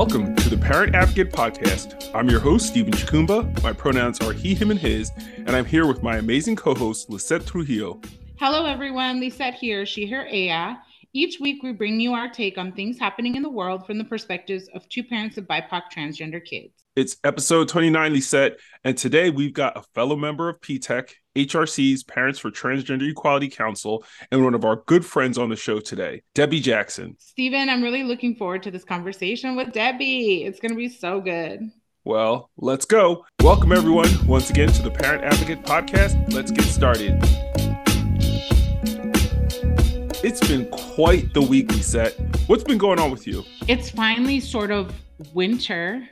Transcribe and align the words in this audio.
Welcome 0.00 0.34
to 0.36 0.48
the 0.48 0.56
Parent 0.56 0.94
Advocate 0.94 1.30
Podcast. 1.30 2.10
I'm 2.14 2.30
your 2.30 2.40
host, 2.40 2.68
Stephen 2.68 2.90
Chukumba. 2.90 3.62
My 3.62 3.74
pronouns 3.74 4.18
are 4.22 4.32
he, 4.32 4.54
him, 4.54 4.70
and 4.70 4.80
his, 4.80 5.12
and 5.36 5.50
I'm 5.50 5.66
here 5.66 5.86
with 5.86 6.02
my 6.02 6.16
amazing 6.16 6.56
co 6.56 6.74
host, 6.74 7.10
Lizette 7.10 7.44
Trujillo. 7.44 8.00
Hello, 8.38 8.64
everyone. 8.64 9.20
Lizette 9.20 9.52
here, 9.52 9.84
she, 9.84 10.06
her, 10.06 10.26
Aya. 10.26 10.76
Each 11.12 11.38
week, 11.38 11.62
we 11.62 11.74
bring 11.74 12.00
you 12.00 12.14
our 12.14 12.30
take 12.30 12.56
on 12.56 12.72
things 12.72 12.98
happening 12.98 13.34
in 13.34 13.42
the 13.42 13.50
world 13.50 13.84
from 13.86 13.98
the 13.98 14.04
perspectives 14.04 14.70
of 14.72 14.88
two 14.88 15.04
parents 15.04 15.36
of 15.36 15.44
BIPOC 15.44 15.82
transgender 15.94 16.42
kids. 16.42 16.72
It's 16.96 17.18
episode 17.22 17.68
29, 17.68 18.14
Lizette, 18.14 18.58
and 18.84 18.96
today 18.96 19.28
we've 19.28 19.52
got 19.52 19.76
a 19.76 19.82
fellow 19.94 20.16
member 20.16 20.48
of 20.48 20.62
PTEC, 20.62 21.10
HRC's 21.36 22.02
Parents 22.02 22.40
for 22.40 22.50
Transgender 22.50 23.08
Equality 23.08 23.48
Council, 23.48 24.04
and 24.32 24.42
one 24.42 24.52
of 24.54 24.64
our 24.64 24.82
good 24.86 25.06
friends 25.06 25.38
on 25.38 25.48
the 25.48 25.54
show 25.54 25.78
today, 25.78 26.22
Debi 26.34 26.60
Jackson. 26.60 27.14
Stephen, 27.20 27.68
I'm 27.68 27.84
really 27.84 28.02
looking 28.02 28.34
forward 28.34 28.64
to 28.64 28.72
this 28.72 28.82
conversation 28.82 29.54
with 29.54 29.68
Debi. 29.68 30.44
It's 30.44 30.58
going 30.58 30.72
to 30.72 30.76
be 30.76 30.88
so 30.88 31.20
good. 31.20 31.70
Well, 32.04 32.50
let's 32.56 32.84
go. 32.84 33.24
Welcome, 33.42 33.70
everyone, 33.70 34.08
once 34.26 34.50
again 34.50 34.72
to 34.72 34.82
the 34.82 34.90
Parent 34.90 35.22
Advocate 35.22 35.62
Podcast. 35.62 36.32
Let's 36.32 36.50
get 36.50 36.64
started. 36.64 37.16
It's 40.24 40.40
been 40.48 40.68
quite 40.70 41.32
the 41.32 41.42
week, 41.42 41.70
Lizette. 41.70 42.16
What's 42.48 42.64
been 42.64 42.78
going 42.78 42.98
on 42.98 43.12
with 43.12 43.28
you? 43.28 43.44
It's 43.68 43.88
finally 43.88 44.40
sort 44.40 44.72
of 44.72 44.92
winter, 45.32 46.08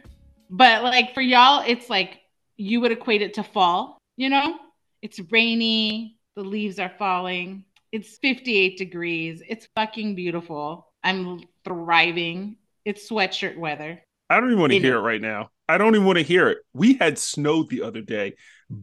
but 0.49 0.85
like 0.85 1.13
for 1.13 1.23
y'all, 1.23 1.65
it's 1.67 1.91
like 1.91 2.21
you 2.57 2.81
would 2.81 2.93
equate 2.93 3.21
it 3.21 3.35
to 3.35 3.43
fall, 3.43 3.99
you 4.17 4.29
know? 4.29 4.57
It's 5.03 5.21
rainy, 5.31 6.19
the 6.37 6.43
leaves 6.43 6.79
are 6.79 6.93
falling. 6.99 7.65
It's 7.93 8.19
58 8.19 8.77
degrees. 8.77 9.43
It's 9.49 9.69
fucking 9.75 10.15
beautiful. 10.15 10.93
I'm 11.03 11.43
thriving. 11.65 12.57
It's 12.85 13.09
sweatshirt 13.09 13.57
weather. 13.57 14.01
I 14.29 14.41
don't 14.41 14.51
even 14.51 14.61
want 14.61 14.73
to 14.73 14.81
hear 14.81 14.97
it 14.97 15.01
right 15.01 15.21
now. 15.21 15.51
I 15.69 15.79
don't 15.79 15.95
even 15.95 16.07
want 16.07 16.19
to 16.19 16.25
hear 16.25 16.49
it. 16.49 16.59
We 16.73 16.95
had 16.95 17.19
snow 17.19 17.63
the 17.63 17.83
other 17.83 18.01
day, 18.01 18.35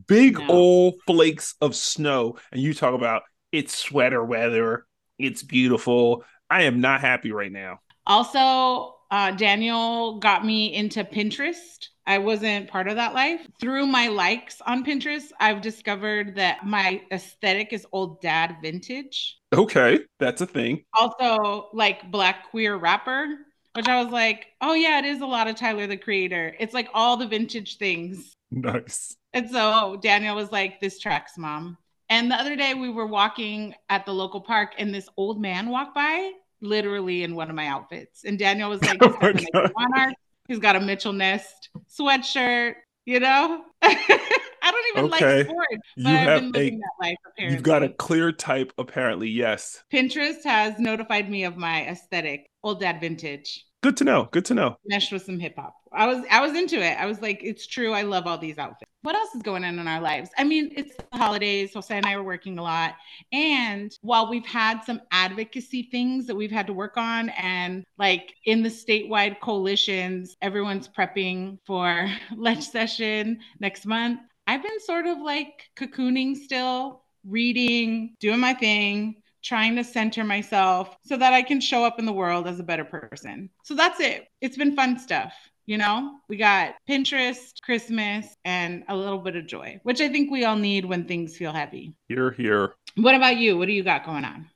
big 0.07 0.39
no. 0.39 0.47
old 0.47 0.95
flakes 1.05 1.55
of 1.61 1.75
snow, 1.75 2.38
and 2.52 2.61
you 2.61 2.73
talk 2.73 2.94
about 2.94 3.23
it's 3.52 3.77
sweater 3.77 4.23
weather. 4.23 4.85
It's 5.17 5.44
beautiful. 5.44 6.23
I 6.50 6.63
am 6.63 6.81
not 6.81 7.02
happy 7.02 7.31
right 7.31 7.52
now. 7.52 7.79
Also, 8.05 8.94
uh, 9.11 9.31
Daniel 9.31 10.19
got 10.19 10.45
me 10.45 10.73
into 10.73 11.03
Pinterest. 11.03 11.89
I 12.07 12.19
wasn't 12.19 12.69
part 12.69 12.87
of 12.87 12.95
that 12.95 13.13
life. 13.13 13.47
Through 13.59 13.87
my 13.87 14.07
likes 14.07 14.61
on 14.61 14.85
Pinterest, 14.85 15.31
I've 15.39 15.61
discovered 15.61 16.35
that 16.35 16.65
my 16.65 17.01
aesthetic 17.11 17.73
is 17.73 17.87
old 17.91 18.21
dad 18.21 18.57
vintage. 18.61 19.37
Okay, 19.53 19.99
that's 20.19 20.41
a 20.41 20.45
thing. 20.45 20.83
Also, 20.93 21.69
like 21.73 22.11
black 22.11 22.51
queer 22.51 22.75
rapper, 22.75 23.27
which 23.73 23.87
I 23.87 24.01
was 24.03 24.11
like, 24.11 24.47
oh, 24.61 24.73
yeah, 24.73 24.99
it 24.99 25.05
is 25.05 25.21
a 25.21 25.25
lot 25.25 25.47
of 25.47 25.55
Tyler 25.55 25.87
the 25.87 25.97
Creator. 25.97 26.55
It's 26.59 26.73
like 26.73 26.89
all 26.93 27.17
the 27.17 27.27
vintage 27.27 27.77
things. 27.77 28.33
Nice. 28.51 29.15
And 29.33 29.49
so 29.49 29.97
Daniel 30.01 30.35
was 30.35 30.51
like, 30.51 30.79
this 30.79 30.99
tracks, 30.99 31.37
mom. 31.37 31.77
And 32.09 32.29
the 32.29 32.35
other 32.35 32.55
day 32.55 32.73
we 32.75 32.89
were 32.89 33.07
walking 33.07 33.73
at 33.89 34.05
the 34.05 34.13
local 34.13 34.41
park 34.41 34.75
and 34.77 34.93
this 34.93 35.09
old 35.17 35.41
man 35.41 35.69
walked 35.69 35.95
by 35.95 36.31
literally 36.66 37.23
in 37.23 37.35
one 37.35 37.49
of 37.49 37.55
my 37.55 37.67
outfits. 37.67 38.23
And 38.25 38.38
Daniel 38.38 38.69
was 38.69 38.81
like, 38.83 38.97
oh 39.02 39.69
monarch, 39.77 40.16
he's 40.47 40.59
got 40.59 40.75
a 40.75 40.80
Mitchell 40.80 41.13
Ness 41.13 41.47
sweatshirt, 41.89 42.75
you 43.05 43.19
know? 43.19 43.63
I 43.81 44.72
don't 44.72 44.97
even 44.97 45.13
okay. 45.13 45.38
like 45.38 45.45
sports. 45.45 45.88
you 45.95 46.09
I've 46.09 46.41
have 46.41 46.55
a, 46.55 46.80
life, 46.99 47.17
You've 47.38 47.63
got 47.63 47.83
a 47.83 47.89
clear 47.89 48.31
type, 48.31 48.73
apparently, 48.77 49.30
yes. 49.30 49.83
Pinterest 49.94 50.44
has 50.44 50.80
notified 50.80 51.30
me 51.30 51.44
of 51.44 51.55
my 51.55 51.88
aesthetic, 51.88 52.50
old 52.63 52.79
dad 52.79 53.00
vintage. 53.00 53.64
Good 53.85 53.97
to 53.97 54.03
know. 54.03 54.28
Good 54.31 54.46
to 54.46 54.56
know. 54.56 54.78
Meshed 54.88 55.12
with 55.12 55.22
some 55.22 55.38
hip 55.38 55.57
hop. 55.57 55.75
I 55.94 56.07
was 56.07 56.25
I 56.31 56.41
was 56.41 56.57
into 56.57 56.84
it. 56.84 56.97
I 57.00 57.06
was 57.06 57.22
like, 57.22 57.41
it's 57.44 57.68
true. 57.68 57.94
I 57.94 58.01
love 58.01 58.25
all 58.25 58.35
these 58.35 58.57
outfits. 58.57 58.90
What 59.03 59.13
else 59.13 59.35
is 59.35 59.44
going 59.44 59.63
on 59.63 59.78
in 59.78 59.88
our 59.88 60.01
lives? 60.01 60.31
I 60.40 60.44
mean, 60.44 60.72
it's 60.75 60.96
the 60.96 61.19
holidays. 61.19 61.72
Jose 61.75 61.95
and 61.95 62.03
I 62.03 62.13
are 62.13 62.24
working 62.24 62.57
a 62.57 62.63
lot. 62.63 62.95
And 63.31 63.95
while 64.01 64.28
we've 64.28 64.44
had 64.47 64.81
some 64.81 65.01
advocacy 65.12 65.90
things 65.91 66.25
that 66.25 66.35
we've 66.35 66.50
had 66.50 66.66
to 66.66 66.74
work 66.74 66.97
on, 66.97 67.29
and 67.29 67.85
like 68.00 68.34
in 68.45 68.63
the 68.63 68.69
statewide 68.69 69.40
coalitions, 69.40 70.35
everyone's 70.41 70.88
prepping 70.88 71.59
for 71.68 72.09
ledge 72.35 72.68
session 72.68 73.40
next 73.59 73.85
month. 73.85 74.19
I've 74.47 74.63
been 74.63 74.79
sort 74.79 75.06
of 75.06 75.19
like 75.19 75.69
cocooning 75.78 76.35
still, 76.35 77.03
reading, 77.24 78.16
doing 78.19 78.40
my 78.40 78.56
thing, 78.56 79.22
trying 79.45 79.75
to 79.75 79.83
center 79.83 80.23
myself 80.23 80.97
so 81.06 81.16
that 81.16 81.31
I 81.31 81.44
can 81.44 81.61
show 81.61 81.85
up 81.85 82.00
in 82.00 82.06
the 82.06 82.11
world 82.11 82.47
as 82.47 82.59
a 82.59 82.63
better 82.63 82.83
person. 82.83 83.51
So 83.63 83.75
that's 83.75 84.00
it. 84.00 84.25
It's 84.41 84.57
been 84.57 84.75
fun 84.75 84.97
stuff. 84.97 85.33
You 85.67 85.78
know, 85.78 86.19
we 86.28 86.38
got 86.38 86.75
Pinterest, 86.89 87.53
Christmas, 87.63 88.28
and 88.44 88.83
a 88.88 88.95
little 88.95 89.19
bit 89.19 89.35
of 89.35 89.47
joy, 89.47 89.79
which 89.83 90.01
I 90.01 90.09
think 90.09 90.31
we 90.31 90.45
all 90.45 90.56
need 90.56 90.85
when 90.85 91.06
things 91.06 91.38
feel 91.38 91.53
heavy. 91.53 91.94
You're 92.07 92.31
here. 92.31 92.73
What 92.97 93.16
about 93.16 93.38
you? 93.38 93.57
What 93.57 93.67
do 93.67 93.73
you 93.73 93.83
got 93.83 94.06
going 94.06 94.25
on? 94.25 94.47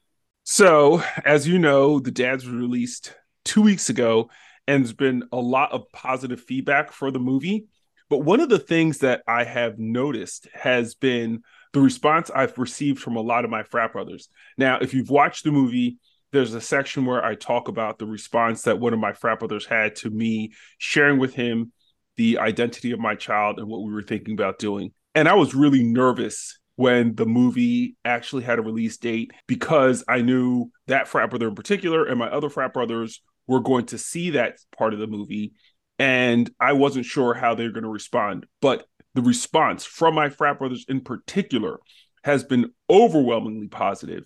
So, 0.44 1.04
as 1.26 1.48
you 1.48 1.60
know, 1.60 2.00
the 2.00 2.12
dads 2.12 2.46
were 2.46 2.58
released 2.58 3.14
two 3.44 3.62
weeks 3.62 3.90
ago, 3.90 4.30
and 4.68 4.84
there's 4.84 4.94
been 4.94 5.24
a 5.32 5.38
lot 5.38 5.72
of 5.72 5.92
positive 5.92 6.42
feedback 6.42 6.92
for 6.92 7.12
the 7.12 7.20
movie. 7.20 7.66
But 8.10 8.20
one 8.20 8.40
of 8.40 8.50
the 8.50 8.60
things 8.60 9.00
that 9.00 9.22
I 9.28 9.44
have 9.44 9.78
noticed 9.78 10.48
has 10.54 10.96
been 10.96 11.44
the 11.74 11.82
response 11.82 12.32
I've 12.34 12.58
received 12.58 13.00
from 13.00 13.16
a 13.16 13.22
lot 13.22 13.46
of 13.46 13.52
my 13.52 13.64
frat 13.64 13.94
brothers. 13.94 14.30
Now, 14.58 14.80
if 14.80 14.94
you've 14.94 15.10
watched 15.10 15.44
the 15.44 15.52
movie, 15.52 15.98
there's 16.32 16.54
a 16.54 16.62
section 16.62 17.06
where 17.06 17.24
I 17.24 17.36
talk 17.36 17.68
about 17.68 18.00
the 18.00 18.06
response 18.06 18.64
that 18.64 18.80
one 18.80 18.94
of 18.94 19.00
my 19.00 19.14
frat 19.14 19.40
brothers 19.40 19.66
had 19.66 19.96
to 19.98 20.10
me 20.10 20.52
sharing 20.78 21.20
with 21.20 21.34
him 21.34 21.72
the 22.18 22.40
identity 22.40 22.92
of 22.92 23.00
my 23.00 23.16
child 23.16 23.60
and 23.60 23.68
what 23.68 23.84
we 23.84 23.94
were 23.94 24.04
thinking 24.04 24.34
about 24.34 24.60
doing. 24.60 24.92
And 25.16 25.28
I 25.28 25.34
was 25.34 25.56
really 25.56 25.84
nervous 25.84 26.60
when 26.76 27.16
the 27.16 27.26
movie 27.26 27.96
actually 28.06 28.44
had 28.44 28.60
a 28.60 28.62
release 28.62 28.98
date 28.98 29.32
because 29.48 30.04
I 30.08 30.22
knew 30.22 30.72
that 30.88 31.08
frat 31.08 31.30
brother 31.30 31.48
in 31.48 31.56
particular 31.56 32.06
and 32.06 32.18
my 32.18 32.30
other 32.30 32.50
frat 32.50 32.74
brothers 32.74 33.22
were 33.48 33.60
going 33.60 33.88
to 33.88 33.98
see 33.98 34.32
that 34.32 34.58
part 34.78 34.94
of 34.94 35.00
the 35.00 35.08
movie. 35.08 35.54
And 35.98 36.50
I 36.60 36.74
wasn't 36.74 37.06
sure 37.06 37.34
how 37.34 37.56
they 37.56 37.66
were 37.66 37.74
going 37.74 37.84
to 37.84 37.90
respond. 37.90 38.46
But 38.62 38.86
the 39.16 39.22
response 39.22 39.86
from 39.86 40.16
my 40.16 40.30
frat 40.30 40.60
brothers 40.60 40.86
in 40.88 41.02
particular 41.02 41.80
has 42.24 42.44
been 42.44 42.72
overwhelmingly 42.90 43.68
positive, 43.68 44.26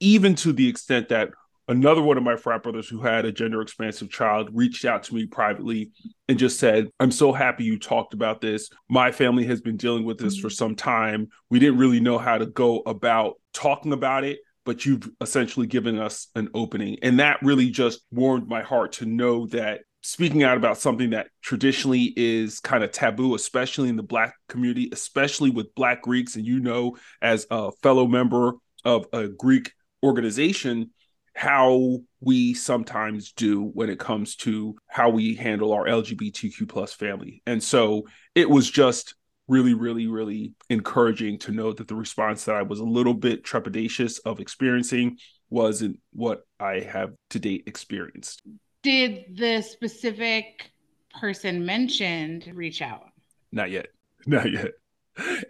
even 0.00 0.34
to 0.36 0.52
the 0.52 0.68
extent 0.68 1.08
that 1.08 1.30
another 1.68 2.02
one 2.02 2.16
of 2.16 2.22
my 2.22 2.36
frat 2.36 2.62
brothers 2.62 2.88
who 2.88 3.00
had 3.00 3.24
a 3.24 3.32
gender 3.32 3.62
expansive 3.62 4.10
child 4.10 4.48
reached 4.52 4.84
out 4.84 5.02
to 5.04 5.14
me 5.14 5.26
privately 5.26 5.90
and 6.28 6.38
just 6.38 6.58
said, 6.58 6.88
I'm 7.00 7.10
so 7.10 7.32
happy 7.32 7.64
you 7.64 7.78
talked 7.78 8.14
about 8.14 8.40
this. 8.40 8.68
My 8.88 9.12
family 9.12 9.44
has 9.46 9.60
been 9.60 9.76
dealing 9.76 10.04
with 10.04 10.18
this 10.18 10.36
for 10.36 10.48
mm-hmm. 10.48 10.54
some 10.54 10.76
time. 10.76 11.28
We 11.50 11.58
didn't 11.58 11.78
really 11.78 12.00
know 12.00 12.18
how 12.18 12.38
to 12.38 12.46
go 12.46 12.80
about 12.80 13.34
talking 13.54 13.92
about 13.92 14.24
it, 14.24 14.40
but 14.64 14.84
you've 14.84 15.08
essentially 15.20 15.66
given 15.66 15.98
us 15.98 16.28
an 16.34 16.48
opening. 16.54 16.98
And 17.02 17.20
that 17.20 17.42
really 17.42 17.70
just 17.70 18.00
warmed 18.10 18.48
my 18.48 18.62
heart 18.62 18.92
to 18.94 19.06
know 19.06 19.46
that 19.48 19.82
speaking 20.02 20.42
out 20.42 20.56
about 20.56 20.78
something 20.78 21.10
that 21.10 21.28
traditionally 21.40 22.12
is 22.16 22.60
kind 22.60 22.84
of 22.84 22.90
taboo, 22.92 23.34
especially 23.34 23.88
in 23.88 23.96
the 23.96 24.02
Black 24.02 24.34
community, 24.48 24.88
especially 24.92 25.50
with 25.50 25.74
Black 25.74 26.02
Greeks. 26.02 26.36
And 26.36 26.44
you 26.44 26.60
know, 26.60 26.96
as 27.22 27.46
a 27.50 27.70
fellow 27.82 28.06
member 28.06 28.54
of 28.84 29.06
a 29.12 29.28
Greek 29.28 29.72
organization, 30.02 30.90
how 31.34 32.00
we 32.20 32.52
sometimes 32.52 33.32
do 33.32 33.62
when 33.62 33.88
it 33.88 33.98
comes 33.98 34.36
to 34.36 34.76
how 34.88 35.08
we 35.08 35.34
handle 35.34 35.72
our 35.72 35.86
LGBTQ 35.86 36.68
plus 36.68 36.92
family. 36.92 37.42
And 37.46 37.62
so 37.62 38.06
it 38.34 38.50
was 38.50 38.70
just 38.70 39.14
really, 39.48 39.74
really, 39.74 40.08
really 40.08 40.54
encouraging 40.68 41.38
to 41.38 41.52
know 41.52 41.72
that 41.72 41.88
the 41.88 41.94
response 41.94 42.44
that 42.44 42.56
I 42.56 42.62
was 42.62 42.80
a 42.80 42.84
little 42.84 43.14
bit 43.14 43.44
trepidatious 43.44 44.18
of 44.24 44.40
experiencing 44.40 45.18
wasn't 45.48 46.00
what 46.12 46.42
I 46.60 46.80
have 46.80 47.12
to 47.30 47.38
date 47.38 47.64
experienced 47.66 48.42
did 48.82 49.36
the 49.36 49.62
specific 49.62 50.72
person 51.20 51.64
mentioned 51.64 52.50
reach 52.54 52.82
out? 52.82 53.04
Not 53.50 53.70
yet. 53.70 53.88
Not 54.26 54.50
yet. 54.50 54.72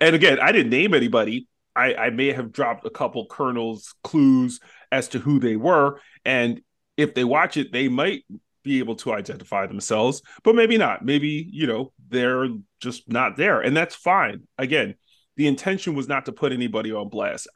And 0.00 0.14
again, 0.14 0.38
I 0.40 0.52
didn't 0.52 0.70
name 0.70 0.94
anybody. 0.94 1.46
I, 1.74 1.94
I 1.94 2.10
may 2.10 2.32
have 2.32 2.52
dropped 2.52 2.86
a 2.86 2.90
couple 2.90 3.26
kernels, 3.26 3.94
clues 4.02 4.60
as 4.90 5.08
to 5.08 5.18
who 5.18 5.38
they 5.38 5.56
were. 5.56 6.00
And 6.24 6.60
if 6.96 7.14
they 7.14 7.24
watch 7.24 7.56
it, 7.56 7.72
they 7.72 7.88
might 7.88 8.24
be 8.62 8.78
able 8.78 8.96
to 8.96 9.12
identify 9.12 9.66
themselves, 9.66 10.22
but 10.42 10.54
maybe 10.54 10.76
not. 10.76 11.04
Maybe, 11.04 11.48
you 11.50 11.66
know, 11.66 11.92
they're 12.08 12.48
just 12.80 13.10
not 13.10 13.36
there. 13.36 13.60
And 13.60 13.76
that's 13.76 13.94
fine. 13.94 14.46
Again, 14.58 14.94
the 15.36 15.46
intention 15.46 15.94
was 15.94 16.08
not 16.08 16.26
to 16.26 16.32
put 16.32 16.52
anybody 16.52 16.92
on 16.92 17.08
blast 17.08 17.48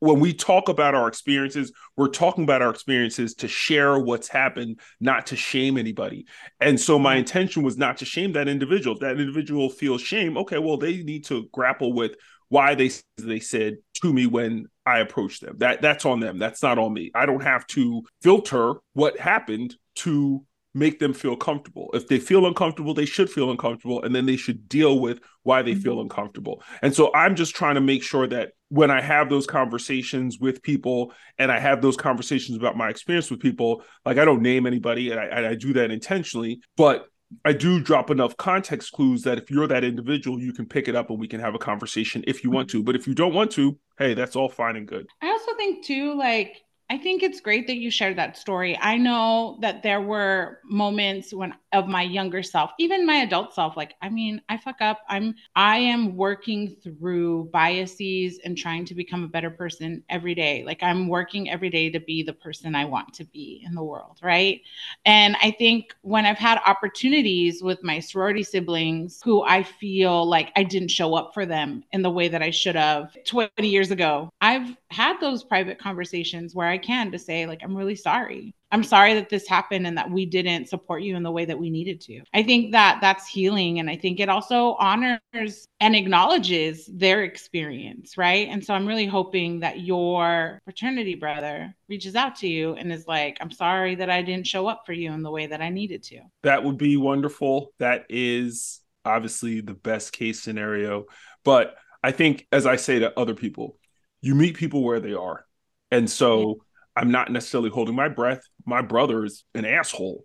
when 0.00 0.18
we 0.18 0.32
talk 0.32 0.68
about 0.68 0.94
our 0.94 1.06
experiences, 1.06 1.72
we're 1.96 2.08
talking 2.08 2.44
about 2.44 2.62
our 2.62 2.70
experiences 2.70 3.34
to 3.36 3.48
share 3.48 3.98
what's 3.98 4.28
happened, 4.28 4.80
not 4.98 5.26
to 5.26 5.36
shame 5.36 5.78
anybody. 5.78 6.26
And 6.58 6.80
so 6.80 6.98
my 6.98 7.12
mm-hmm. 7.12 7.20
intention 7.20 7.62
was 7.62 7.78
not 7.78 7.98
to 7.98 8.04
shame 8.04 8.32
that 8.32 8.48
individual. 8.48 8.96
If 8.96 9.00
that 9.00 9.20
individual 9.20 9.70
feels 9.70 10.00
shame, 10.00 10.36
okay, 10.38 10.58
well, 10.58 10.78
they 10.78 11.02
need 11.02 11.24
to 11.26 11.48
grapple 11.52 11.92
with 11.92 12.16
why 12.48 12.74
they 12.74 12.90
they 13.16 13.38
said 13.38 13.76
to 14.02 14.12
me 14.12 14.26
when 14.26 14.66
I 14.84 14.98
approached 14.98 15.42
them. 15.42 15.56
That 15.58 15.82
that's 15.82 16.04
on 16.04 16.20
them. 16.20 16.38
That's 16.38 16.62
not 16.62 16.78
on 16.78 16.92
me. 16.92 17.10
I 17.14 17.26
don't 17.26 17.42
have 17.42 17.66
to 17.68 18.02
filter 18.22 18.74
what 18.94 19.18
happened 19.18 19.76
to 19.96 20.44
make 20.74 20.98
them 20.98 21.12
feel 21.12 21.36
comfortable. 21.36 21.90
If 21.94 22.08
they 22.08 22.18
feel 22.18 22.46
uncomfortable, 22.46 22.94
they 22.94 23.04
should 23.04 23.30
feel 23.30 23.50
uncomfortable 23.50 24.02
and 24.02 24.14
then 24.14 24.26
they 24.26 24.36
should 24.36 24.68
deal 24.68 24.98
with 24.98 25.20
why 25.42 25.62
they 25.62 25.74
feel 25.74 25.94
mm-hmm. 25.94 26.02
uncomfortable. 26.02 26.62
And 26.82 26.94
so 26.94 27.12
I'm 27.14 27.36
just 27.36 27.54
trying 27.54 27.74
to 27.74 27.80
make 27.80 28.02
sure 28.02 28.26
that 28.28 28.52
when 28.70 28.90
I 28.90 29.00
have 29.00 29.28
those 29.28 29.46
conversations 29.46 30.38
with 30.38 30.62
people 30.62 31.12
and 31.38 31.52
I 31.52 31.58
have 31.58 31.82
those 31.82 31.96
conversations 31.96 32.56
about 32.56 32.76
my 32.76 32.88
experience 32.88 33.30
with 33.30 33.40
people, 33.40 33.82
like 34.04 34.16
I 34.16 34.24
don't 34.24 34.42
name 34.42 34.66
anybody 34.66 35.10
and 35.10 35.20
I, 35.20 35.24
and 35.24 35.46
I 35.46 35.54
do 35.56 35.72
that 35.74 35.90
intentionally, 35.90 36.60
but 36.76 37.06
I 37.44 37.52
do 37.52 37.80
drop 37.80 38.10
enough 38.10 38.36
context 38.36 38.92
clues 38.92 39.22
that 39.22 39.38
if 39.38 39.50
you're 39.50 39.66
that 39.66 39.84
individual, 39.84 40.40
you 40.40 40.52
can 40.52 40.66
pick 40.66 40.88
it 40.88 40.96
up 40.96 41.10
and 41.10 41.18
we 41.18 41.28
can 41.28 41.40
have 41.40 41.54
a 41.54 41.58
conversation 41.58 42.24
if 42.26 42.42
you 42.42 42.50
want 42.50 42.68
mm-hmm. 42.68 42.78
to. 42.78 42.84
But 42.84 42.96
if 42.96 43.06
you 43.06 43.14
don't 43.14 43.34
want 43.34 43.50
to, 43.52 43.76
hey, 43.98 44.14
that's 44.14 44.36
all 44.36 44.48
fine 44.48 44.76
and 44.76 44.86
good. 44.86 45.06
I 45.20 45.28
also 45.28 45.54
think 45.56 45.84
too, 45.84 46.16
like 46.16 46.62
I 46.90 46.98
think 46.98 47.22
it's 47.22 47.40
great 47.40 47.68
that 47.68 47.76
you 47.76 47.88
shared 47.88 48.18
that 48.18 48.36
story. 48.36 48.76
I 48.82 48.96
know 48.96 49.58
that 49.60 49.80
there 49.84 50.00
were 50.00 50.58
moments 50.64 51.32
when 51.32 51.54
of 51.72 51.86
my 51.86 52.02
younger 52.02 52.42
self, 52.42 52.72
even 52.80 53.06
my 53.06 53.18
adult 53.18 53.54
self, 53.54 53.76
like 53.76 53.94
I 54.02 54.08
mean, 54.08 54.42
I 54.48 54.56
fuck 54.56 54.80
up. 54.80 55.02
I'm 55.08 55.36
I 55.54 55.76
am 55.78 56.16
working 56.16 56.74
through 56.82 57.50
biases 57.52 58.40
and 58.44 58.58
trying 58.58 58.84
to 58.86 58.96
become 58.96 59.22
a 59.22 59.28
better 59.28 59.50
person 59.50 60.02
every 60.08 60.34
day. 60.34 60.64
Like 60.64 60.82
I'm 60.82 61.06
working 61.06 61.48
every 61.48 61.70
day 61.70 61.90
to 61.90 62.00
be 62.00 62.24
the 62.24 62.32
person 62.32 62.74
I 62.74 62.86
want 62.86 63.14
to 63.14 63.24
be 63.24 63.62
in 63.64 63.76
the 63.76 63.84
world, 63.84 64.18
right? 64.20 64.60
And 65.04 65.36
I 65.40 65.52
think 65.52 65.94
when 66.02 66.26
I've 66.26 66.38
had 66.38 66.58
opportunities 66.66 67.62
with 67.62 67.84
my 67.84 68.00
sorority 68.00 68.42
siblings 68.42 69.20
who 69.24 69.44
I 69.44 69.62
feel 69.62 70.28
like 70.28 70.50
I 70.56 70.64
didn't 70.64 70.90
show 70.90 71.14
up 71.14 71.34
for 71.34 71.46
them 71.46 71.84
in 71.92 72.02
the 72.02 72.10
way 72.10 72.26
that 72.26 72.42
I 72.42 72.50
should 72.50 72.74
have 72.74 73.16
20 73.26 73.68
years 73.68 73.92
ago, 73.92 74.28
I've 74.40 74.76
had 74.90 75.20
those 75.20 75.44
private 75.44 75.78
conversations 75.78 76.52
where 76.52 76.66
I 76.66 76.79
can 76.82 77.10
to 77.12 77.18
say 77.18 77.46
like 77.46 77.60
i'm 77.62 77.76
really 77.76 77.94
sorry. 77.94 78.54
I'm 78.72 78.84
sorry 78.84 79.14
that 79.14 79.28
this 79.28 79.48
happened 79.48 79.84
and 79.84 79.98
that 79.98 80.08
we 80.08 80.24
didn't 80.24 80.68
support 80.68 81.02
you 81.02 81.16
in 81.16 81.24
the 81.24 81.30
way 81.32 81.44
that 81.44 81.58
we 81.58 81.70
needed 81.70 82.00
to. 82.02 82.20
I 82.32 82.44
think 82.44 82.70
that 82.70 82.98
that's 83.00 83.26
healing 83.26 83.78
and 83.78 83.90
i 83.90 83.96
think 83.96 84.20
it 84.20 84.28
also 84.28 84.74
honors 84.74 85.66
and 85.80 85.96
acknowledges 85.96 86.88
their 86.92 87.24
experience 87.24 88.16
right? 88.16 88.48
And 88.48 88.64
so 88.64 88.74
i'm 88.74 88.86
really 88.86 89.06
hoping 89.06 89.60
that 89.60 89.80
your 89.80 90.60
fraternity 90.64 91.14
brother 91.14 91.74
reaches 91.88 92.14
out 92.14 92.36
to 92.36 92.48
you 92.48 92.74
and 92.74 92.92
is 92.92 93.06
like 93.06 93.38
i'm 93.40 93.50
sorry 93.50 93.94
that 93.96 94.10
i 94.10 94.22
didn't 94.22 94.46
show 94.46 94.66
up 94.66 94.82
for 94.86 94.92
you 94.92 95.12
in 95.12 95.22
the 95.22 95.30
way 95.30 95.46
that 95.46 95.60
i 95.60 95.68
needed 95.68 96.02
to. 96.04 96.20
That 96.42 96.64
would 96.64 96.78
be 96.78 96.96
wonderful. 96.96 97.72
That 97.78 98.06
is 98.08 98.80
obviously 99.04 99.60
the 99.60 99.74
best 99.74 100.12
case 100.12 100.40
scenario. 100.40 101.06
But 101.44 101.74
i 102.02 102.12
think 102.12 102.46
as 102.52 102.66
i 102.66 102.76
say 102.76 103.00
to 103.00 103.18
other 103.18 103.34
people 103.34 103.76
you 104.20 104.34
meet 104.34 104.56
people 104.56 104.82
where 104.82 105.00
they 105.00 105.14
are. 105.14 105.46
And 105.90 106.08
so 106.08 106.62
I'm 106.96 107.10
not 107.10 107.30
necessarily 107.30 107.70
holding 107.70 107.94
my 107.94 108.08
breath. 108.08 108.42
My 108.66 108.82
brother 108.82 109.24
is 109.24 109.44
an 109.54 109.64
asshole. 109.64 110.24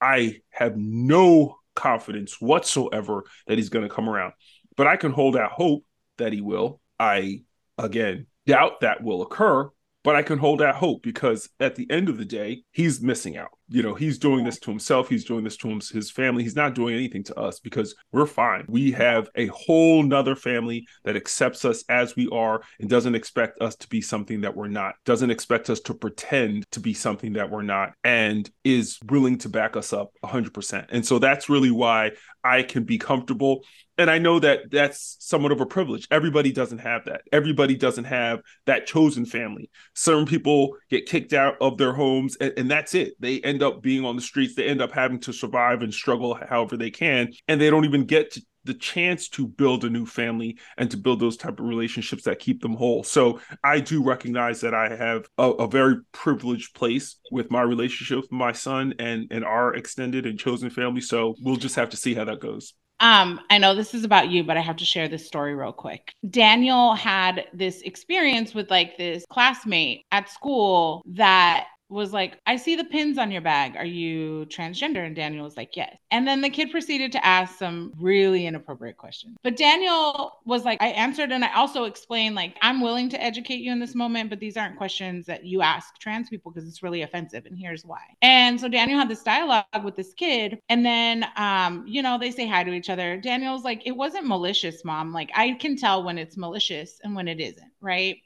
I 0.00 0.40
have 0.50 0.76
no 0.76 1.56
confidence 1.74 2.40
whatsoever 2.40 3.24
that 3.46 3.58
he's 3.58 3.70
going 3.70 3.88
to 3.88 3.94
come 3.94 4.08
around, 4.08 4.32
but 4.76 4.86
I 4.86 4.96
can 4.96 5.12
hold 5.12 5.36
out 5.36 5.52
hope 5.52 5.84
that 6.18 6.32
he 6.32 6.40
will. 6.40 6.80
I, 6.98 7.42
again, 7.78 8.26
doubt 8.46 8.80
that 8.80 9.02
will 9.02 9.22
occur, 9.22 9.70
but 10.04 10.16
I 10.16 10.22
can 10.22 10.38
hold 10.38 10.60
out 10.60 10.74
hope 10.74 11.02
because 11.02 11.48
at 11.60 11.76
the 11.76 11.90
end 11.90 12.08
of 12.08 12.18
the 12.18 12.24
day, 12.24 12.64
he's 12.72 13.00
missing 13.00 13.36
out. 13.36 13.50
You 13.68 13.82
know, 13.82 13.94
he's 13.94 14.18
doing 14.18 14.44
this 14.44 14.58
to 14.60 14.70
himself. 14.70 15.08
He's 15.08 15.24
doing 15.24 15.44
this 15.44 15.56
to 15.58 15.68
his 15.68 16.10
family. 16.10 16.42
He's 16.42 16.56
not 16.56 16.74
doing 16.74 16.94
anything 16.94 17.22
to 17.24 17.38
us 17.38 17.58
because 17.58 17.94
we're 18.12 18.26
fine. 18.26 18.64
We 18.68 18.92
have 18.92 19.28
a 19.34 19.46
whole 19.46 20.02
nother 20.02 20.36
family 20.36 20.86
that 21.04 21.16
accepts 21.16 21.64
us 21.64 21.84
as 21.88 22.14
we 22.16 22.28
are 22.32 22.62
and 22.80 22.90
doesn't 22.90 23.14
expect 23.14 23.60
us 23.60 23.76
to 23.76 23.88
be 23.88 24.00
something 24.00 24.42
that 24.42 24.56
we're 24.56 24.68
not, 24.68 24.96
doesn't 25.04 25.30
expect 25.30 25.70
us 25.70 25.80
to 25.80 25.94
pretend 25.94 26.70
to 26.72 26.80
be 26.80 26.94
something 26.94 27.34
that 27.34 27.50
we're 27.50 27.62
not, 27.62 27.92
and 28.04 28.50
is 28.64 28.98
willing 29.06 29.38
to 29.38 29.48
back 29.48 29.76
us 29.76 29.92
up 29.92 30.12
100%. 30.24 30.86
And 30.90 31.06
so 31.06 31.18
that's 31.18 31.48
really 31.48 31.70
why 31.70 32.12
I 32.44 32.62
can 32.62 32.84
be 32.84 32.98
comfortable 32.98 33.62
and 33.98 34.10
I 34.10 34.18
know 34.18 34.38
that 34.38 34.70
that's 34.70 35.16
somewhat 35.20 35.52
of 35.52 35.60
a 35.60 35.66
privilege. 35.66 36.08
Everybody 36.10 36.50
doesn't 36.50 36.78
have 36.78 37.04
that. 37.04 37.22
Everybody 37.30 37.76
doesn't 37.76 38.04
have 38.04 38.40
that 38.64 38.86
chosen 38.86 39.26
family. 39.26 39.70
Certain 39.94 40.24
people 40.24 40.76
get 40.88 41.06
kicked 41.06 41.34
out 41.34 41.56
of 41.60 41.76
their 41.76 41.92
homes, 41.92 42.36
and, 42.40 42.52
and, 42.56 42.70
that's 42.70 42.94
it. 42.94 43.14
They 43.20 43.40
end 43.40 43.61
up 43.62 43.82
being 43.82 44.04
on 44.04 44.16
the 44.16 44.22
streets. 44.22 44.54
They 44.54 44.66
end 44.66 44.82
up 44.82 44.92
having 44.92 45.20
to 45.20 45.32
survive 45.32 45.82
and 45.82 45.92
struggle 45.92 46.34
however 46.34 46.76
they 46.76 46.90
can, 46.90 47.32
and 47.48 47.60
they 47.60 47.70
don't 47.70 47.84
even 47.84 48.04
get 48.04 48.32
to, 48.32 48.42
the 48.64 48.74
chance 48.74 49.28
to 49.28 49.46
build 49.46 49.84
a 49.84 49.90
new 49.90 50.06
family 50.06 50.58
and 50.76 50.90
to 50.90 50.96
build 50.96 51.20
those 51.20 51.36
type 51.36 51.58
of 51.58 51.66
relationships 51.66 52.24
that 52.24 52.38
keep 52.38 52.62
them 52.62 52.74
whole. 52.74 53.02
So 53.02 53.40
I 53.64 53.80
do 53.80 54.02
recognize 54.02 54.60
that 54.60 54.74
I 54.74 54.94
have 54.94 55.26
a, 55.38 55.50
a 55.50 55.68
very 55.68 55.96
privileged 56.12 56.74
place 56.74 57.16
with 57.30 57.50
my 57.50 57.62
relationship 57.62 58.18
with 58.18 58.32
my 58.32 58.52
son 58.52 58.94
and 58.98 59.26
and 59.30 59.44
our 59.44 59.74
extended 59.74 60.26
and 60.26 60.38
chosen 60.38 60.70
family. 60.70 61.00
So 61.00 61.34
we'll 61.40 61.56
just 61.56 61.76
have 61.76 61.90
to 61.90 61.96
see 61.96 62.14
how 62.14 62.24
that 62.24 62.40
goes. 62.40 62.74
Um, 63.00 63.40
I 63.50 63.58
know 63.58 63.74
this 63.74 63.94
is 63.94 64.04
about 64.04 64.30
you, 64.30 64.44
but 64.44 64.56
I 64.56 64.60
have 64.60 64.76
to 64.76 64.84
share 64.84 65.08
this 65.08 65.26
story 65.26 65.56
real 65.56 65.72
quick. 65.72 66.12
Daniel 66.30 66.94
had 66.94 67.46
this 67.52 67.80
experience 67.82 68.54
with 68.54 68.70
like 68.70 68.96
this 68.96 69.24
classmate 69.28 70.06
at 70.12 70.28
school 70.28 71.02
that 71.06 71.66
was 71.92 72.12
like, 72.12 72.38
I 72.46 72.56
see 72.56 72.76
the 72.76 72.84
pins 72.84 73.18
on 73.18 73.30
your 73.30 73.42
bag. 73.42 73.76
Are 73.76 73.84
you 73.84 74.46
transgender? 74.46 75.06
And 75.06 75.14
Daniel 75.14 75.44
was 75.44 75.56
like, 75.56 75.76
yes. 75.76 75.96
And 76.10 76.26
then 76.26 76.40
the 76.40 76.50
kid 76.50 76.70
proceeded 76.70 77.12
to 77.12 77.24
ask 77.24 77.58
some 77.58 77.92
really 77.98 78.46
inappropriate 78.46 78.96
questions. 78.96 79.36
But 79.42 79.56
Daniel 79.56 80.40
was 80.44 80.64
like, 80.64 80.80
I 80.80 80.88
answered 80.88 81.32
and 81.32 81.44
I 81.44 81.52
also 81.54 81.84
explained, 81.84 82.34
like, 82.34 82.56
I'm 82.62 82.80
willing 82.80 83.08
to 83.10 83.22
educate 83.22 83.60
you 83.60 83.72
in 83.72 83.78
this 83.78 83.94
moment, 83.94 84.30
but 84.30 84.40
these 84.40 84.56
aren't 84.56 84.76
questions 84.76 85.26
that 85.26 85.44
you 85.44 85.62
ask 85.62 85.98
trans 85.98 86.28
people 86.28 86.50
because 86.50 86.68
it's 86.68 86.82
really 86.82 87.02
offensive. 87.02 87.46
And 87.46 87.58
here's 87.58 87.84
why. 87.84 88.00
And 88.22 88.60
so 88.60 88.68
Daniel 88.68 88.98
had 88.98 89.08
this 89.08 89.22
dialogue 89.22 89.64
with 89.84 89.96
this 89.96 90.14
kid. 90.14 90.58
And 90.68 90.84
then, 90.84 91.26
um, 91.36 91.84
you 91.86 92.02
know, 92.02 92.18
they 92.18 92.30
say 92.30 92.46
hi 92.46 92.64
to 92.64 92.72
each 92.72 92.90
other. 92.90 93.16
Daniel's 93.18 93.64
like, 93.64 93.86
it 93.86 93.96
wasn't 93.96 94.26
malicious, 94.26 94.84
mom. 94.84 95.12
Like, 95.12 95.30
I 95.34 95.52
can 95.52 95.76
tell 95.76 96.02
when 96.02 96.18
it's 96.18 96.36
malicious 96.36 97.00
and 97.04 97.14
when 97.14 97.28
it 97.28 97.40
isn't, 97.40 97.72
right? 97.80 98.16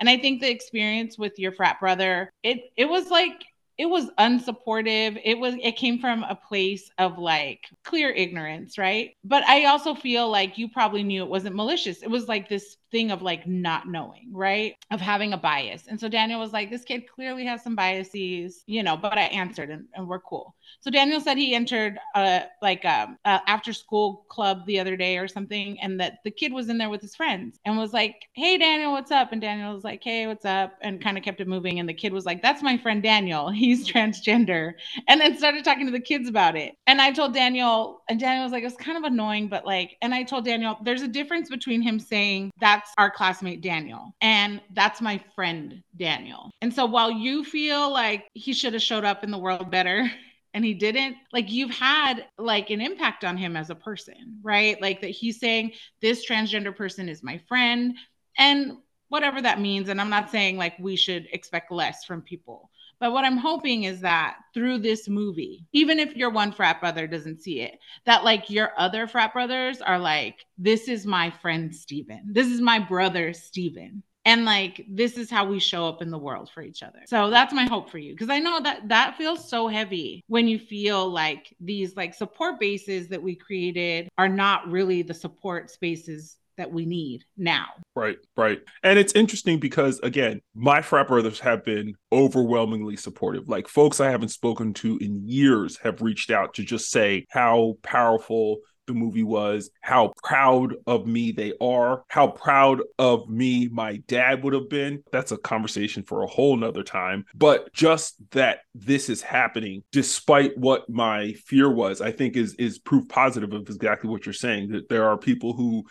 And 0.00 0.08
I 0.08 0.16
think 0.16 0.40
the 0.40 0.50
experience 0.50 1.18
with 1.18 1.38
your 1.38 1.52
frat 1.52 1.80
brother, 1.80 2.30
it 2.42 2.72
it 2.76 2.86
was 2.88 3.10
like 3.10 3.44
it 3.76 3.86
was 3.86 4.08
unsupportive. 4.18 5.20
It 5.24 5.38
was 5.38 5.54
it 5.60 5.76
came 5.76 5.98
from 5.98 6.22
a 6.22 6.36
place 6.36 6.90
of 6.98 7.18
like 7.18 7.64
clear 7.84 8.10
ignorance, 8.10 8.78
right? 8.78 9.16
But 9.24 9.44
I 9.44 9.64
also 9.66 9.94
feel 9.94 10.28
like 10.30 10.58
you 10.58 10.68
probably 10.68 11.02
knew 11.02 11.22
it 11.22 11.28
wasn't 11.28 11.56
malicious. 11.56 12.02
It 12.02 12.10
was 12.10 12.28
like 12.28 12.48
this 12.48 12.76
thing 12.94 13.10
of 13.10 13.22
like 13.22 13.44
not 13.44 13.88
knowing, 13.88 14.28
right? 14.30 14.76
Of 14.92 15.00
having 15.00 15.32
a 15.32 15.36
bias. 15.36 15.88
And 15.88 15.98
so 15.98 16.08
Daniel 16.08 16.38
was 16.38 16.52
like, 16.52 16.70
this 16.70 16.84
kid 16.84 17.10
clearly 17.12 17.44
has 17.44 17.60
some 17.60 17.74
biases, 17.74 18.62
you 18.66 18.84
know, 18.84 18.96
but 18.96 19.18
I 19.18 19.22
answered 19.22 19.70
and, 19.70 19.86
and 19.94 20.06
we're 20.06 20.20
cool. 20.20 20.54
So 20.78 20.92
Daniel 20.92 21.20
said 21.20 21.36
he 21.36 21.56
entered 21.56 21.98
a 22.14 22.44
like 22.62 22.84
um, 22.84 23.18
a, 23.24 23.30
a 23.30 23.42
after 23.50 23.72
school 23.72 24.24
club 24.28 24.64
the 24.66 24.78
other 24.78 24.96
day 24.96 25.18
or 25.18 25.26
something, 25.26 25.80
and 25.80 25.98
that 25.98 26.18
the 26.24 26.30
kid 26.30 26.52
was 26.52 26.68
in 26.68 26.78
there 26.78 26.88
with 26.88 27.00
his 27.00 27.16
friends 27.16 27.58
and 27.64 27.76
was 27.76 27.92
like, 27.92 28.14
Hey 28.34 28.58
Daniel, 28.58 28.92
what's 28.92 29.10
up? 29.10 29.32
And 29.32 29.40
Daniel 29.40 29.74
was 29.74 29.82
like, 29.82 30.04
Hey, 30.04 30.28
what's 30.28 30.44
up? 30.44 30.74
And 30.80 31.02
kind 31.02 31.18
of 31.18 31.24
kept 31.24 31.40
it 31.40 31.48
moving. 31.48 31.80
And 31.80 31.88
the 31.88 31.94
kid 31.94 32.12
was 32.12 32.24
like, 32.24 32.42
That's 32.42 32.62
my 32.62 32.78
friend 32.78 33.02
Daniel. 33.02 33.50
He's 33.64 33.88
transgender. 33.88 34.74
And 35.08 35.20
then 35.20 35.36
started 35.36 35.64
talking 35.64 35.86
to 35.86 35.92
the 35.92 35.98
kids 35.98 36.28
about 36.28 36.56
it. 36.56 36.76
And 36.86 37.00
I 37.00 37.10
told 37.10 37.34
Daniel, 37.34 38.02
and 38.08 38.20
Daniel 38.20 38.44
was 38.44 38.52
like, 38.52 38.62
it 38.62 38.66
was 38.66 38.76
kind 38.76 38.96
of 38.96 39.02
annoying, 39.02 39.48
but 39.48 39.66
like, 39.66 39.96
and 40.00 40.14
I 40.14 40.22
told 40.22 40.44
Daniel, 40.44 40.78
there's 40.84 41.02
a 41.02 41.08
difference 41.08 41.48
between 41.48 41.82
him 41.82 41.98
saying 41.98 42.52
that 42.60 42.83
that's 42.84 42.94
our 42.98 43.10
classmate 43.10 43.62
Daniel. 43.62 44.14
And 44.20 44.60
that's 44.74 45.00
my 45.00 45.20
friend 45.34 45.82
Daniel. 45.96 46.50
And 46.60 46.72
so 46.72 46.84
while 46.84 47.10
you 47.10 47.42
feel 47.42 47.90
like 47.90 48.26
he 48.34 48.52
should 48.52 48.74
have 48.74 48.82
showed 48.82 49.04
up 49.04 49.24
in 49.24 49.30
the 49.30 49.38
world 49.38 49.70
better, 49.70 50.10
and 50.54 50.64
he 50.64 50.72
didn't 50.72 51.16
like 51.32 51.50
you've 51.50 51.72
had 51.72 52.26
like 52.38 52.70
an 52.70 52.80
impact 52.80 53.24
on 53.24 53.36
him 53.36 53.56
as 53.56 53.70
a 53.70 53.74
person 53.74 54.38
right 54.40 54.80
like 54.80 55.00
that 55.00 55.10
he's 55.10 55.40
saying 55.40 55.72
this 56.00 56.24
transgender 56.24 56.76
person 56.76 57.08
is 57.08 57.24
my 57.24 57.40
friend 57.48 57.96
and 58.38 58.76
whatever 59.08 59.42
that 59.42 59.60
means 59.60 59.88
and 59.88 60.00
i'm 60.00 60.10
not 60.10 60.30
saying 60.30 60.56
like 60.56 60.78
we 60.78 60.94
should 60.94 61.26
expect 61.32 61.72
less 61.72 62.04
from 62.04 62.22
people 62.22 62.70
but 63.00 63.12
what 63.12 63.24
I'm 63.24 63.36
hoping 63.36 63.84
is 63.84 64.00
that 64.00 64.36
through 64.52 64.78
this 64.78 65.08
movie, 65.08 65.66
even 65.72 65.98
if 65.98 66.16
your 66.16 66.30
one 66.30 66.52
frat 66.52 66.80
brother 66.80 67.06
doesn't 67.06 67.42
see 67.42 67.60
it, 67.60 67.78
that 68.06 68.24
like 68.24 68.50
your 68.50 68.72
other 68.78 69.06
frat 69.06 69.32
brothers 69.32 69.80
are 69.80 69.98
like, 69.98 70.44
this 70.58 70.88
is 70.88 71.06
my 71.06 71.30
friend 71.30 71.74
Steven. 71.74 72.22
This 72.32 72.48
is 72.48 72.60
my 72.60 72.78
brother 72.78 73.32
Steven. 73.32 74.02
And 74.26 74.46
like 74.46 74.86
this 74.88 75.18
is 75.18 75.30
how 75.30 75.44
we 75.44 75.58
show 75.58 75.86
up 75.86 76.00
in 76.00 76.10
the 76.10 76.18
world 76.18 76.50
for 76.50 76.62
each 76.62 76.82
other. 76.82 77.00
So 77.06 77.28
that's 77.28 77.52
my 77.52 77.66
hope 77.66 77.90
for 77.90 77.98
you 77.98 78.14
because 78.14 78.30
I 78.30 78.38
know 78.38 78.58
that 78.62 78.88
that 78.88 79.16
feels 79.18 79.46
so 79.46 79.68
heavy 79.68 80.24
when 80.28 80.48
you 80.48 80.58
feel 80.58 81.10
like 81.10 81.54
these 81.60 81.94
like 81.94 82.14
support 82.14 82.58
bases 82.58 83.08
that 83.08 83.22
we 83.22 83.34
created 83.34 84.08
are 84.16 84.28
not 84.28 84.70
really 84.70 85.02
the 85.02 85.12
support 85.12 85.70
spaces 85.70 86.38
that 86.56 86.72
we 86.72 86.86
need 86.86 87.24
now. 87.36 87.66
Right, 87.96 88.16
right. 88.36 88.60
And 88.82 88.98
it's 88.98 89.12
interesting 89.14 89.58
because 89.58 90.00
again, 90.00 90.40
my 90.54 90.82
frat 90.82 91.08
brothers 91.08 91.40
have 91.40 91.64
been 91.64 91.94
overwhelmingly 92.12 92.96
supportive. 92.96 93.48
Like 93.48 93.68
folks 93.68 94.00
I 94.00 94.10
haven't 94.10 94.28
spoken 94.28 94.74
to 94.74 94.98
in 94.98 95.28
years 95.28 95.78
have 95.78 96.02
reached 96.02 96.30
out 96.30 96.54
to 96.54 96.64
just 96.64 96.90
say 96.90 97.26
how 97.30 97.74
powerful 97.82 98.58
the 98.86 98.94
movie 98.94 99.22
was, 99.22 99.70
how 99.80 100.12
proud 100.22 100.74
of 100.86 101.06
me 101.06 101.32
they 101.32 101.52
are, 101.60 102.04
how 102.08 102.28
proud 102.28 102.82
of 102.98 103.28
me 103.28 103.68
my 103.68 103.96
dad 104.08 104.42
would 104.44 104.52
have 104.54 104.68
been. 104.68 105.02
That's 105.12 105.32
a 105.32 105.38
conversation 105.38 106.02
for 106.02 106.22
a 106.22 106.26
whole 106.26 106.56
nother 106.56 106.82
time. 106.82 107.24
But 107.34 107.72
just 107.72 108.16
that 108.32 108.60
this 108.74 109.08
is 109.08 109.22
happening, 109.22 109.82
despite 109.92 110.56
what 110.56 110.88
my 110.88 111.32
fear 111.46 111.70
was, 111.70 112.00
I 112.00 112.12
think 112.12 112.36
is 112.36 112.54
is 112.54 112.78
proof 112.78 113.08
positive 113.08 113.52
of 113.52 113.68
exactly 113.68 114.10
what 114.10 114.26
you're 114.26 114.32
saying. 114.32 114.70
That 114.70 114.88
there 114.88 115.08
are 115.08 115.18
people 115.18 115.54
who 115.54 115.84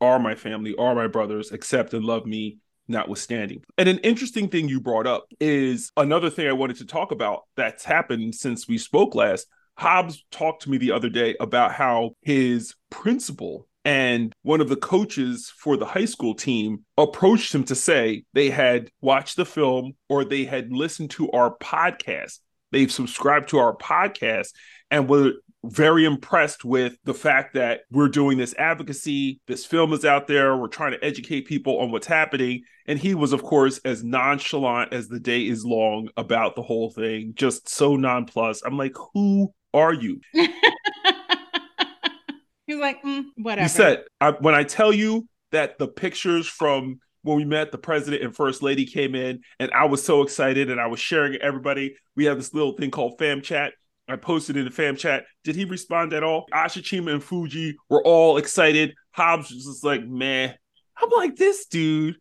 are 0.00 0.18
my 0.18 0.34
family, 0.34 0.74
are 0.76 0.94
my 0.94 1.06
brothers, 1.06 1.52
accept 1.52 1.94
and 1.94 2.04
love 2.04 2.26
me 2.26 2.58
notwithstanding. 2.88 3.62
And 3.76 3.88
an 3.88 3.98
interesting 3.98 4.48
thing 4.48 4.68
you 4.68 4.80
brought 4.80 5.06
up 5.06 5.26
is 5.40 5.92
another 5.96 6.30
thing 6.30 6.48
I 6.48 6.52
wanted 6.52 6.76
to 6.78 6.86
talk 6.86 7.12
about 7.12 7.42
that's 7.56 7.84
happened 7.84 8.34
since 8.34 8.66
we 8.66 8.78
spoke 8.78 9.14
last. 9.14 9.46
Hobbs 9.76 10.24
talked 10.32 10.62
to 10.62 10.70
me 10.70 10.78
the 10.78 10.92
other 10.92 11.08
day 11.08 11.36
about 11.38 11.72
how 11.72 12.16
his 12.22 12.74
principal 12.90 13.68
and 13.84 14.32
one 14.42 14.60
of 14.60 14.68
the 14.68 14.76
coaches 14.76 15.52
for 15.56 15.76
the 15.76 15.86
high 15.86 16.04
school 16.04 16.34
team 16.34 16.84
approached 16.96 17.54
him 17.54 17.64
to 17.64 17.74
say 17.74 18.24
they 18.32 18.50
had 18.50 18.90
watched 19.00 19.36
the 19.36 19.44
film 19.44 19.92
or 20.08 20.24
they 20.24 20.44
had 20.44 20.72
listened 20.72 21.10
to 21.10 21.30
our 21.30 21.56
podcast. 21.56 22.40
They've 22.72 22.92
subscribed 22.92 23.50
to 23.50 23.58
our 23.58 23.74
podcast 23.76 24.48
and 24.90 25.08
were 25.08 25.34
very 25.64 26.04
impressed 26.04 26.64
with 26.64 26.96
the 27.04 27.14
fact 27.14 27.54
that 27.54 27.80
we're 27.90 28.08
doing 28.08 28.38
this 28.38 28.54
advocacy. 28.58 29.40
This 29.46 29.66
film 29.66 29.92
is 29.92 30.04
out 30.04 30.26
there. 30.26 30.56
We're 30.56 30.68
trying 30.68 30.92
to 30.92 31.04
educate 31.04 31.46
people 31.46 31.80
on 31.80 31.90
what's 31.90 32.06
happening. 32.06 32.62
And 32.86 32.98
he 32.98 33.14
was, 33.14 33.32
of 33.32 33.42
course, 33.42 33.78
as 33.84 34.04
nonchalant 34.04 34.92
as 34.92 35.08
the 35.08 35.20
day 35.20 35.46
is 35.46 35.64
long 35.64 36.08
about 36.16 36.54
the 36.54 36.62
whole 36.62 36.90
thing, 36.90 37.32
just 37.34 37.68
so 37.68 37.96
nonplussed. 37.96 38.62
I'm 38.64 38.78
like, 38.78 38.94
who 39.14 39.52
are 39.74 39.92
you? 39.92 40.20
He's 42.66 42.78
like, 42.78 43.02
mm, 43.02 43.24
whatever. 43.36 43.64
He 43.64 43.68
said, 43.68 44.04
I, 44.20 44.30
when 44.32 44.54
I 44.54 44.62
tell 44.62 44.92
you 44.92 45.26
that 45.52 45.78
the 45.78 45.88
pictures 45.88 46.46
from 46.46 47.00
when 47.22 47.36
we 47.36 47.44
met 47.44 47.72
the 47.72 47.78
president 47.78 48.22
and 48.22 48.34
first 48.34 48.62
lady 48.62 48.86
came 48.86 49.14
in, 49.14 49.40
and 49.58 49.70
I 49.72 49.86
was 49.86 50.04
so 50.04 50.22
excited 50.22 50.70
and 50.70 50.80
I 50.80 50.86
was 50.86 51.00
sharing 51.00 51.34
it 51.34 51.40
everybody. 51.40 51.96
We 52.14 52.26
have 52.26 52.36
this 52.36 52.54
little 52.54 52.72
thing 52.72 52.90
called 52.90 53.18
fam 53.18 53.42
chat 53.42 53.72
I 54.08 54.16
posted 54.16 54.56
in 54.56 54.64
the 54.64 54.70
fam 54.70 54.96
chat. 54.96 55.24
Did 55.44 55.56
he 55.56 55.64
respond 55.64 56.12
at 56.12 56.22
all? 56.22 56.46
Aisha 56.52 56.82
Chima 56.82 57.12
and 57.12 57.22
Fuji 57.22 57.76
were 57.88 58.02
all 58.02 58.36
excited. 58.38 58.94
Hobbs 59.12 59.50
was 59.50 59.64
just 59.64 59.84
like, 59.84 60.06
man. 60.06 60.54
I'm 60.96 61.10
like, 61.10 61.36
this 61.36 61.66
dude. 61.66 62.16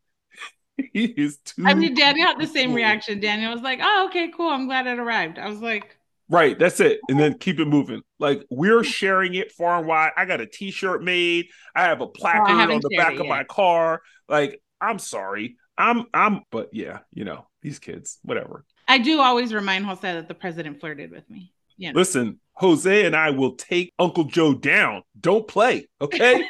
he 0.93 1.05
is 1.05 1.37
too. 1.37 1.63
I 1.65 1.73
mean, 1.73 1.95
Daniel 1.95 2.27
had 2.27 2.39
the 2.39 2.47
same 2.47 2.73
reaction. 2.73 3.19
Daniel 3.19 3.53
was 3.53 3.61
like, 3.61 3.79
oh, 3.81 4.07
okay, 4.09 4.31
cool. 4.35 4.49
I'm 4.49 4.67
glad 4.67 4.85
it 4.87 4.99
arrived. 4.99 5.39
I 5.39 5.49
was 5.49 5.59
like, 5.59 5.97
Right, 6.29 6.59
that's 6.59 6.79
it. 6.79 6.99
And 7.07 7.19
then 7.19 7.37
keep 7.37 7.59
it 7.59 7.67
moving. 7.67 8.01
Like 8.19 8.45
we're 8.49 8.83
sharing 8.83 9.35
it 9.35 9.51
far 9.51 9.77
and 9.77 9.87
wide. 9.87 10.11
I 10.17 10.25
got 10.25 10.41
a 10.41 10.45
t-shirt 10.45 11.01
made. 11.01 11.47
I 11.73 11.83
have 11.83 12.01
a 12.01 12.05
oh, 12.05 12.07
placard 12.07 12.69
oh, 12.69 12.73
on 12.73 12.81
the 12.81 12.97
back 12.97 13.17
of 13.19 13.27
my 13.27 13.43
car. 13.45 14.01
Like, 14.27 14.61
I'm 14.81 14.99
sorry. 14.99 15.55
I'm 15.77 16.05
I'm 16.13 16.41
but 16.51 16.69
yeah, 16.73 16.99
you 17.13 17.23
know, 17.23 17.47
these 17.61 17.79
kids, 17.79 18.19
whatever. 18.23 18.65
I 18.87 18.97
do 18.97 19.21
always 19.21 19.53
remind 19.53 19.85
Jose 19.85 20.01
that 20.01 20.27
the 20.27 20.33
president 20.33 20.79
flirted 20.79 21.11
with 21.11 21.29
me. 21.29 21.53
Yeah. 21.77 21.91
Listen, 21.93 22.39
Jose 22.53 23.05
and 23.05 23.15
I 23.15 23.29
will 23.29 23.55
take 23.55 23.93
Uncle 23.99 24.23
Joe 24.23 24.53
down. 24.53 25.03
Don't 25.19 25.47
play, 25.47 25.87
okay? 26.01 26.47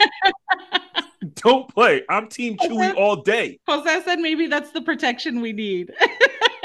Don't 1.36 1.68
play. 1.74 2.04
I'm 2.10 2.30
Team 2.30 2.58
Chewy 2.58 2.96
all 2.96 3.18
day. 3.18 3.60
Jose 3.68 4.04
said 4.04 4.20
maybe 4.20 4.48
that's 4.48 4.72
the 4.72 4.82
protection 4.82 5.42
we 5.42 5.52
need. 5.52 5.94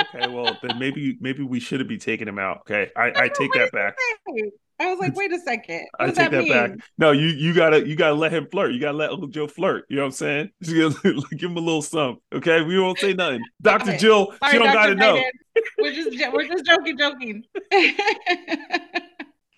okay, 0.00 0.28
well 0.28 0.56
then 0.62 0.78
maybe 0.78 1.16
maybe 1.20 1.42
we 1.42 1.60
shouldn't 1.60 1.88
be 1.88 1.98
taking 1.98 2.28
him 2.28 2.38
out. 2.38 2.60
Okay, 2.60 2.90
I, 2.96 3.12
I 3.14 3.28
take 3.28 3.52
that 3.54 3.72
back. 3.72 3.96
I 4.78 4.90
was 4.90 4.98
like, 4.98 5.16
wait 5.16 5.32
a 5.32 5.40
second. 5.40 5.86
What 5.98 6.10
I 6.10 6.12
take 6.12 6.30
that, 6.30 6.46
that 6.48 6.76
back. 6.76 6.86
No, 6.98 7.12
you 7.12 7.28
you 7.28 7.54
gotta 7.54 7.86
you 7.86 7.96
gotta 7.96 8.14
let 8.14 8.32
him 8.32 8.46
flirt. 8.50 8.72
You 8.72 8.80
gotta 8.80 8.96
let 8.96 9.10
Uncle 9.10 9.28
Joe 9.28 9.46
flirt. 9.46 9.86
You 9.88 9.96
know 9.96 10.02
what 10.02 10.06
I'm 10.06 10.12
saying? 10.12 10.50
Just 10.62 11.02
give 11.02 11.50
him 11.50 11.56
a 11.56 11.60
little 11.60 11.82
something. 11.82 12.20
Okay, 12.34 12.62
we 12.62 12.78
won't 12.78 12.98
say 12.98 13.14
nothing. 13.14 13.42
Doctor 13.62 13.90
okay. 13.90 13.98
Jill, 13.98 14.26
Sorry, 14.38 14.52
she 14.52 14.58
don't 14.58 14.66
Dr. 14.72 14.74
gotta 14.74 14.94
know. 14.94 15.22
We're 15.78 15.92
just 15.92 16.32
we're 16.32 16.46
just 16.46 16.66
joking, 16.66 16.98
joking. 16.98 17.44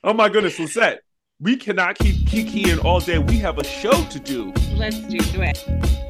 oh 0.05 0.13
my 0.13 0.29
goodness, 0.29 0.59
Lizette. 0.59 1.01
We 1.41 1.57
cannot 1.57 1.99
keep 1.99 2.17
kikiing 2.27 2.85
all 2.85 3.01
day. 3.01 3.19
We 3.19 3.39
have 3.39 3.59
a 3.59 3.65
show 3.65 4.05
to 4.05 4.21
do. 4.21 4.53
Let's 4.75 5.01
do 5.01 5.19
it. 5.43 6.08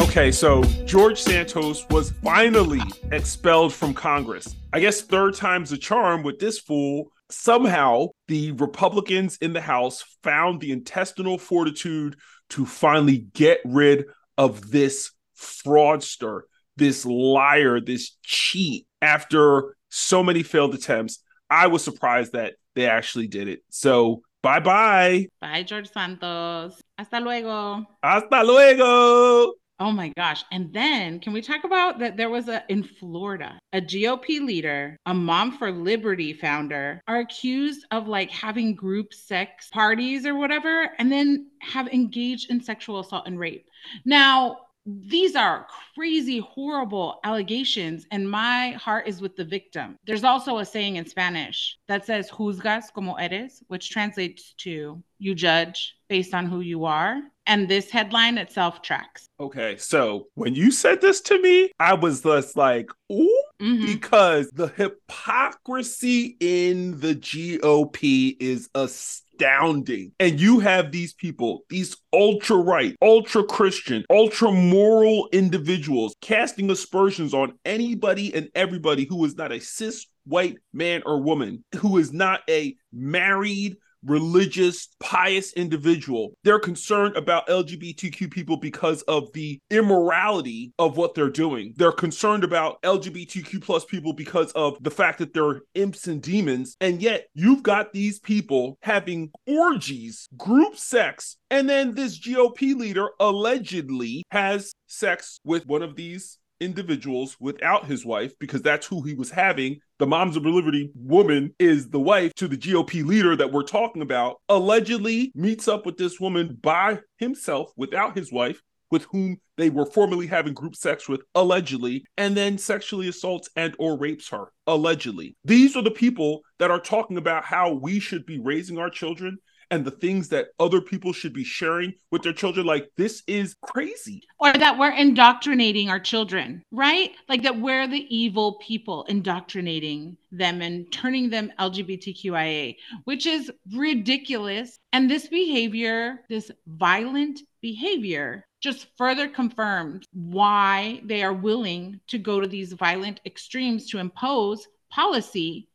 Okay, 0.00 0.30
so 0.30 0.62
George 0.84 1.20
Santos 1.20 1.86
was 1.90 2.10
finally 2.22 2.82
expelled 3.10 3.72
from 3.72 3.94
Congress. 3.94 4.54
I 4.72 4.80
guess 4.80 5.00
third 5.00 5.34
time's 5.34 5.72
a 5.72 5.78
charm 5.78 6.22
with 6.22 6.38
this 6.38 6.58
fool 6.58 7.12
somehow 7.32 8.08
the 8.28 8.52
Republicans 8.52 9.38
in 9.40 9.52
the 9.52 9.60
House 9.60 10.04
found 10.22 10.60
the 10.60 10.72
intestinal 10.72 11.38
fortitude 11.38 12.16
to 12.50 12.66
finally 12.66 13.26
get 13.34 13.60
rid 13.64 14.04
of 14.36 14.70
this 14.70 15.12
fraudster, 15.38 16.42
this 16.76 17.04
liar, 17.04 17.80
this 17.80 18.16
cheat 18.22 18.86
after 19.00 19.76
so 19.88 20.22
many 20.22 20.42
failed 20.42 20.74
attempts. 20.74 21.22
I 21.50 21.66
was 21.66 21.82
surprised 21.82 22.32
that 22.32 22.54
they 22.74 22.86
actually 22.86 23.26
did 23.26 23.48
it. 23.48 23.60
So 23.70 24.22
bye 24.42 24.60
bye. 24.60 25.28
Bye, 25.40 25.62
George 25.62 25.90
Santos. 25.90 26.80
Hasta 26.98 27.20
luego. 27.20 27.84
Hasta 28.02 28.42
luego. 28.44 29.52
Oh 29.80 29.90
my 29.90 30.12
gosh. 30.16 30.44
And 30.52 30.72
then 30.72 31.18
can 31.18 31.32
we 31.32 31.42
talk 31.42 31.64
about 31.64 31.98
that 31.98 32.16
there 32.16 32.30
was 32.30 32.48
a 32.48 32.62
in 32.68 32.84
Florida, 32.84 33.58
a 33.72 33.80
GOP 33.80 34.40
leader, 34.40 34.96
a 35.06 35.14
Mom 35.14 35.58
for 35.58 35.72
Liberty 35.72 36.32
founder 36.32 37.00
are 37.08 37.18
accused 37.18 37.84
of 37.90 38.06
like 38.06 38.30
having 38.30 38.74
group 38.74 39.12
sex 39.12 39.68
parties 39.72 40.24
or 40.24 40.36
whatever 40.36 40.90
and 40.98 41.10
then 41.10 41.50
have 41.60 41.88
engaged 41.88 42.50
in 42.50 42.62
sexual 42.62 43.00
assault 43.00 43.26
and 43.26 43.38
rape. 43.38 43.66
Now, 44.04 44.58
these 44.84 45.36
are 45.36 45.66
crazy, 45.94 46.38
horrible 46.40 47.20
allegations, 47.24 48.06
and 48.10 48.28
my 48.28 48.70
heart 48.72 49.06
is 49.06 49.20
with 49.20 49.36
the 49.36 49.44
victim. 49.44 49.96
There's 50.06 50.24
also 50.24 50.58
a 50.58 50.64
saying 50.64 50.96
in 50.96 51.06
Spanish 51.06 51.78
that 51.86 52.04
says 52.04 52.30
juzgas 52.30 52.92
como 52.92 53.14
eres, 53.14 53.62
which 53.68 53.90
translates 53.90 54.54
to 54.58 55.02
you 55.18 55.34
judge 55.34 55.94
based 56.08 56.34
on 56.34 56.46
who 56.46 56.60
you 56.60 56.84
are. 56.84 57.20
And 57.46 57.68
this 57.68 57.90
headline 57.90 58.38
itself 58.38 58.82
tracks. 58.82 59.28
Okay, 59.40 59.76
so 59.76 60.28
when 60.34 60.54
you 60.54 60.70
said 60.70 61.00
this 61.00 61.20
to 61.22 61.40
me, 61.40 61.72
I 61.80 61.94
was 61.94 62.22
just 62.22 62.56
like, 62.56 62.88
ooh, 63.10 63.41
mm-hmm. 63.62 63.86
because 63.86 64.50
the 64.50 64.68
hypocrisy 64.68 66.36
in 66.40 66.98
the 67.00 67.14
GOP 67.14 68.36
is 68.40 68.68
astounding. 68.74 70.12
And 70.18 70.40
you 70.40 70.60
have 70.60 70.90
these 70.90 71.14
people, 71.14 71.62
these 71.70 71.96
ultra 72.12 72.56
right, 72.56 72.96
ultra 73.00 73.44
Christian, 73.44 74.04
ultra 74.10 74.50
moral 74.50 75.28
individuals 75.32 76.16
casting 76.20 76.70
aspersions 76.70 77.32
on 77.32 77.58
anybody 77.64 78.34
and 78.34 78.50
everybody 78.54 79.04
who 79.04 79.24
is 79.24 79.36
not 79.36 79.52
a 79.52 79.60
cis 79.60 80.06
white 80.24 80.58
man 80.72 81.02
or 81.06 81.20
woman, 81.20 81.64
who 81.76 81.98
is 81.98 82.12
not 82.12 82.40
a 82.48 82.76
married 82.92 83.76
religious, 84.04 84.88
pious 85.00 85.52
individual. 85.52 86.34
They're 86.44 86.58
concerned 86.58 87.16
about 87.16 87.46
LGBTQ 87.48 88.30
people 88.30 88.56
because 88.56 89.02
of 89.02 89.32
the 89.32 89.58
immorality 89.70 90.72
of 90.78 90.96
what 90.96 91.14
they're 91.14 91.30
doing. 91.30 91.74
They're 91.76 91.92
concerned 91.92 92.44
about 92.44 92.80
LGBTQ 92.82 93.62
plus 93.62 93.84
people 93.84 94.12
because 94.12 94.52
of 94.52 94.76
the 94.82 94.90
fact 94.90 95.18
that 95.18 95.32
they're 95.32 95.62
imps 95.74 96.06
and 96.06 96.22
demons. 96.22 96.76
And 96.80 97.00
yet 97.00 97.26
you've 97.34 97.62
got 97.62 97.92
these 97.92 98.18
people 98.18 98.78
having 98.82 99.30
orgies, 99.46 100.28
group 100.36 100.76
sex, 100.76 101.36
and 101.50 101.68
then 101.68 101.94
this 101.94 102.18
GOP 102.18 102.74
leader 102.74 103.10
allegedly 103.20 104.24
has 104.30 104.72
sex 104.86 105.38
with 105.44 105.66
one 105.66 105.82
of 105.82 105.96
these 105.96 106.38
individuals 106.62 107.36
without 107.40 107.86
his 107.86 108.06
wife 108.06 108.32
because 108.38 108.62
that's 108.62 108.86
who 108.86 109.02
he 109.02 109.14
was 109.14 109.30
having. 109.30 109.80
The 109.98 110.06
Moms 110.06 110.36
of 110.36 110.44
Liberty 110.44 110.90
woman 110.94 111.54
is 111.58 111.90
the 111.90 112.00
wife 112.00 112.32
to 112.36 112.48
the 112.48 112.56
GOP 112.56 113.04
leader 113.04 113.36
that 113.36 113.52
we're 113.52 113.62
talking 113.64 114.02
about, 114.02 114.36
allegedly 114.48 115.32
meets 115.34 115.68
up 115.68 115.84
with 115.84 115.96
this 115.96 116.20
woman 116.20 116.58
by 116.60 117.00
himself 117.18 117.72
without 117.76 118.16
his 118.16 118.32
wife, 118.32 118.60
with 118.90 119.04
whom 119.04 119.38
they 119.56 119.70
were 119.70 119.86
formerly 119.86 120.26
having 120.26 120.54
group 120.54 120.76
sex 120.76 121.08
with 121.08 121.22
allegedly 121.34 122.04
and 122.16 122.36
then 122.36 122.58
sexually 122.58 123.08
assaults 123.08 123.48
and 123.56 123.74
or 123.78 123.98
rapes 123.98 124.28
her 124.28 124.52
allegedly 124.66 125.34
these 125.44 125.76
are 125.76 125.82
the 125.82 125.90
people 125.90 126.42
that 126.58 126.70
are 126.70 126.80
talking 126.80 127.16
about 127.16 127.44
how 127.44 127.72
we 127.72 127.98
should 127.98 128.26
be 128.26 128.38
raising 128.38 128.78
our 128.78 128.90
children 128.90 129.38
and 129.72 129.86
the 129.86 129.90
things 129.90 130.28
that 130.28 130.48
other 130.60 130.82
people 130.82 131.14
should 131.14 131.32
be 131.32 131.42
sharing 131.42 131.94
with 132.10 132.22
their 132.22 132.34
children 132.34 132.66
like 132.66 132.90
this 132.98 133.22
is 133.26 133.56
crazy. 133.62 134.22
Or 134.38 134.52
that 134.52 134.78
we're 134.78 134.92
indoctrinating 134.92 135.88
our 135.88 135.98
children 135.98 136.62
right? 136.70 137.12
Like 137.26 137.42
that 137.42 137.58
we're 137.58 137.88
the 137.88 138.06
evil 138.14 138.58
people 138.60 139.04
indoctrinating 139.04 140.18
them 140.30 140.60
and 140.60 140.92
turning 140.92 141.30
them 141.30 141.50
lgbtqia 141.58 142.76
which 143.04 143.24
is 143.26 143.50
ridiculous. 143.74 144.78
And 144.92 145.10
this 145.10 145.28
behavior 145.28 146.20
this 146.28 146.50
violent 146.66 147.40
behavior 147.62 148.46
just 148.60 148.88
further 148.98 149.26
confirms 149.26 150.06
why 150.12 151.00
they 151.04 151.22
are 151.22 151.32
willing 151.32 151.98
to 152.08 152.18
go 152.18 152.40
to 152.40 152.46
these 152.46 152.74
violent 152.74 153.20
extremes 153.24 153.88
to 153.88 153.98
impose 153.98 154.68
policy 154.90 155.68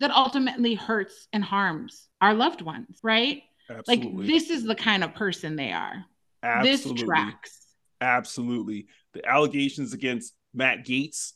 that 0.00 0.10
ultimately 0.10 0.74
hurts 0.74 1.28
and 1.34 1.44
harms 1.44 2.08
our 2.22 2.32
loved 2.32 2.62
ones, 2.62 2.98
right? 3.02 3.42
Absolutely. 3.68 4.16
Like 4.16 4.26
this 4.26 4.48
is 4.48 4.64
the 4.64 4.74
kind 4.74 5.04
of 5.04 5.14
person 5.14 5.56
they 5.56 5.72
are. 5.72 6.04
Absolutely. 6.42 6.92
This 6.94 7.02
tracks. 7.02 7.66
Absolutely. 8.00 8.86
The 9.12 9.28
allegations 9.28 9.92
against 9.92 10.34
Matt 10.54 10.86
Gaetz. 10.86 11.32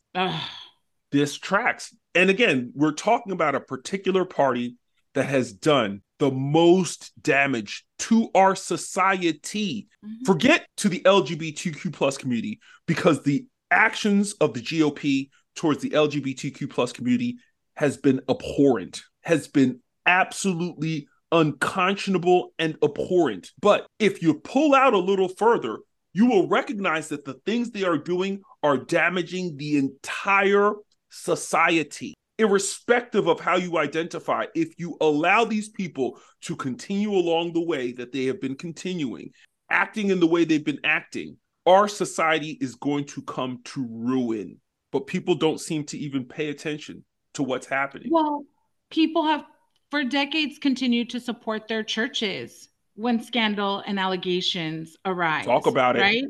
This 1.12 1.36
tracks. 1.36 1.94
And 2.14 2.30
again, 2.30 2.72
we're 2.74 2.92
talking 2.92 3.32
about 3.32 3.54
a 3.54 3.60
particular 3.60 4.24
party 4.24 4.76
that 5.14 5.26
has 5.26 5.52
done 5.52 6.02
the 6.18 6.30
most 6.30 7.12
damage 7.22 7.84
to 7.98 8.30
our 8.34 8.54
society. 8.56 9.88
Mhm. 10.04 10.26
Forget 10.26 10.66
to 10.78 10.88
the 10.88 11.00
LGBTQ 11.04 11.90
plus 11.92 12.16
community 12.16 12.60
because 12.86 13.22
the 13.22 13.46
actions 13.70 14.32
of 14.34 14.54
the 14.54 14.60
GOP 14.60 15.30
towards 15.54 15.82
the 15.82 15.90
LGBTQ 15.90 16.68
plus 16.68 16.92
community 16.92 17.38
has 17.76 17.96
been 17.96 18.20
abhorrent, 18.28 19.02
has 19.22 19.48
been 19.48 19.80
absolutely 20.06 21.08
unconscionable 21.32 22.52
and 22.58 22.76
abhorrent. 22.82 23.50
But 23.60 23.86
if 23.98 24.22
you 24.22 24.34
pull 24.34 24.74
out 24.74 24.94
a 24.94 24.98
little 24.98 25.28
further, 25.28 25.78
you 26.12 26.26
will 26.26 26.48
recognize 26.48 27.08
that 27.08 27.24
the 27.24 27.40
things 27.44 27.70
they 27.70 27.84
are 27.84 27.98
doing 27.98 28.40
are 28.62 28.78
damaging 28.78 29.56
the 29.56 29.76
entire 29.76 30.72
society. 31.10 32.14
Irrespective 32.38 33.28
of 33.28 33.40
how 33.40 33.56
you 33.56 33.78
identify, 33.78 34.44
if 34.54 34.78
you 34.78 34.96
allow 35.00 35.44
these 35.44 35.68
people 35.68 36.18
to 36.42 36.54
continue 36.54 37.10
along 37.12 37.52
the 37.52 37.64
way 37.64 37.92
that 37.92 38.12
they 38.12 38.26
have 38.26 38.40
been 38.40 38.54
continuing, 38.54 39.30
acting 39.70 40.10
in 40.10 40.20
the 40.20 40.26
way 40.26 40.44
they've 40.44 40.64
been 40.64 40.80
acting, 40.84 41.36
our 41.66 41.88
society 41.88 42.58
is 42.60 42.74
going 42.76 43.04
to 43.06 43.22
come 43.22 43.60
to 43.64 43.86
ruin. 43.90 44.60
But 44.92 45.06
people 45.06 45.34
don't 45.34 45.60
seem 45.60 45.84
to 45.86 45.98
even 45.98 46.24
pay 46.24 46.48
attention 46.48 47.04
to 47.34 47.42
what's 47.42 47.66
happening. 47.66 48.08
Well, 48.10 48.44
people 48.90 49.26
have 49.26 49.44
for 49.90 50.04
decades 50.04 50.58
continued 50.58 51.10
to 51.10 51.20
support 51.20 51.68
their 51.68 51.82
churches 51.82 52.68
when 52.94 53.22
scandal 53.22 53.82
and 53.86 53.98
allegations 54.00 54.96
arise. 55.04 55.44
Talk 55.44 55.66
about 55.66 55.96
it. 55.96 56.00
Right. 56.00 56.24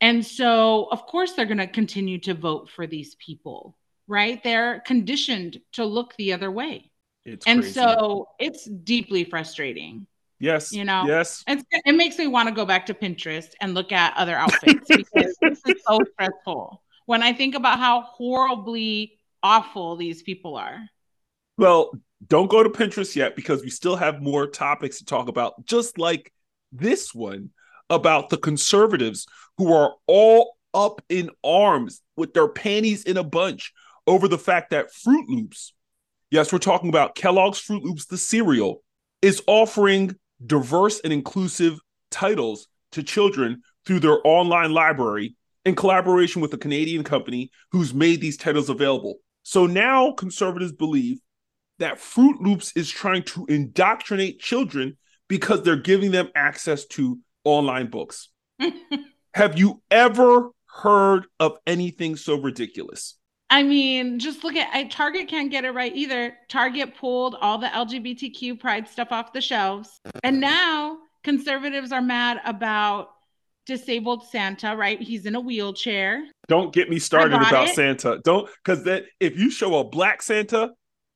And 0.00 0.24
so, 0.24 0.88
of 0.90 1.06
course, 1.06 1.32
they're 1.32 1.46
going 1.46 1.58
to 1.58 1.66
continue 1.66 2.18
to 2.20 2.34
vote 2.34 2.68
for 2.70 2.86
these 2.86 3.14
people, 3.16 3.76
right? 4.08 4.42
They're 4.42 4.80
conditioned 4.80 5.60
to 5.72 5.84
look 5.84 6.14
the 6.16 6.32
other 6.32 6.50
way. 6.50 6.90
It's 7.24 7.46
and 7.46 7.60
crazy. 7.60 7.74
so 7.74 8.28
it's 8.40 8.64
deeply 8.64 9.24
frustrating. 9.24 10.06
yes, 10.40 10.72
you 10.72 10.84
know, 10.84 11.04
yes, 11.06 11.44
It's, 11.46 11.62
it 11.70 11.94
makes 11.94 12.18
me 12.18 12.26
want 12.26 12.48
to 12.48 12.54
go 12.54 12.66
back 12.66 12.86
to 12.86 12.94
Pinterest 12.94 13.50
and 13.60 13.74
look 13.74 13.92
at 13.92 14.16
other 14.16 14.34
outfits 14.34 14.86
because 14.88 15.36
this 15.40 15.60
is 15.66 15.82
so 15.86 16.00
stressful. 16.14 16.82
When 17.06 17.22
I 17.22 17.32
think 17.32 17.54
about 17.54 17.78
how 17.78 18.02
horribly 18.02 19.18
awful 19.42 19.94
these 19.96 20.22
people 20.22 20.56
are. 20.56 20.80
Well, 21.58 21.92
don't 22.28 22.50
go 22.50 22.62
to 22.62 22.68
Pinterest 22.68 23.14
yet 23.16 23.36
because 23.36 23.62
we 23.62 23.70
still 23.70 23.96
have 23.96 24.22
more 24.22 24.46
topics 24.46 24.98
to 24.98 25.04
talk 25.04 25.28
about, 25.28 25.64
just 25.64 25.98
like 25.98 26.32
this 26.70 27.14
one 27.14 27.50
about 27.90 28.30
the 28.30 28.36
conservatives 28.36 29.26
who 29.58 29.72
are 29.72 29.94
all 30.06 30.56
up 30.74 31.02
in 31.08 31.30
arms 31.44 32.00
with 32.16 32.32
their 32.32 32.48
panties 32.48 33.04
in 33.04 33.16
a 33.16 33.24
bunch 33.24 33.72
over 34.06 34.28
the 34.28 34.38
fact 34.38 34.70
that 34.70 34.88
Froot 34.92 35.24
Loops, 35.28 35.74
yes, 36.30 36.52
we're 36.52 36.58
talking 36.58 36.88
about 36.88 37.14
Kellogg's 37.14 37.60
Froot 37.60 37.82
Loops, 37.82 38.06
the 38.06 38.18
cereal, 38.18 38.82
is 39.20 39.42
offering 39.46 40.16
diverse 40.44 41.00
and 41.00 41.12
inclusive 41.12 41.78
titles 42.10 42.68
to 42.92 43.02
children 43.02 43.62
through 43.86 44.00
their 44.00 44.18
online 44.24 44.72
library 44.72 45.34
in 45.64 45.74
collaboration 45.74 46.42
with 46.42 46.52
a 46.54 46.58
Canadian 46.58 47.04
company 47.04 47.50
who's 47.70 47.94
made 47.94 48.20
these 48.20 48.36
titles 48.36 48.68
available. 48.68 49.16
So 49.44 49.66
now 49.66 50.12
conservatives 50.12 50.72
believe 50.72 51.18
that 51.78 51.98
Froot 51.98 52.40
Loops 52.40 52.72
is 52.76 52.90
trying 52.90 53.22
to 53.24 53.46
indoctrinate 53.46 54.40
children 54.40 54.96
because 55.28 55.62
they're 55.62 55.76
giving 55.76 56.10
them 56.10 56.28
access 56.34 56.84
to 56.86 57.18
online 57.44 57.88
books. 57.88 58.28
Have 59.34 59.58
you 59.58 59.82
ever 59.90 60.50
heard 60.66 61.26
of 61.40 61.58
anything 61.66 62.16
so 62.16 62.38
ridiculous? 62.38 63.16
I 63.50 63.62
mean, 63.62 64.18
just 64.18 64.44
look 64.44 64.56
at 64.56 64.74
I, 64.74 64.84
Target 64.84 65.28
can't 65.28 65.50
get 65.50 65.64
it 65.64 65.72
right 65.72 65.94
either. 65.94 66.34
Target 66.48 66.96
pulled 66.96 67.34
all 67.34 67.58
the 67.58 67.66
LGBTQ 67.66 68.58
pride 68.58 68.88
stuff 68.88 69.08
off 69.10 69.32
the 69.32 69.42
shelves. 69.42 70.00
And 70.24 70.40
now 70.40 70.98
conservatives 71.22 71.92
are 71.92 72.00
mad 72.00 72.40
about 72.46 73.10
disabled 73.66 74.26
Santa, 74.26 74.74
right? 74.76 75.00
He's 75.00 75.26
in 75.26 75.34
a 75.34 75.40
wheelchair. 75.40 76.24
Don't 76.48 76.72
get 76.72 76.88
me 76.88 76.98
started 76.98 77.34
about 77.34 77.68
it. 77.68 77.74
Santa. 77.74 78.20
Don't 78.24 78.48
because 78.64 78.84
that 78.84 79.04
if 79.20 79.38
you 79.38 79.50
show 79.50 79.78
a 79.78 79.84
black 79.84 80.22
Santa, 80.22 80.72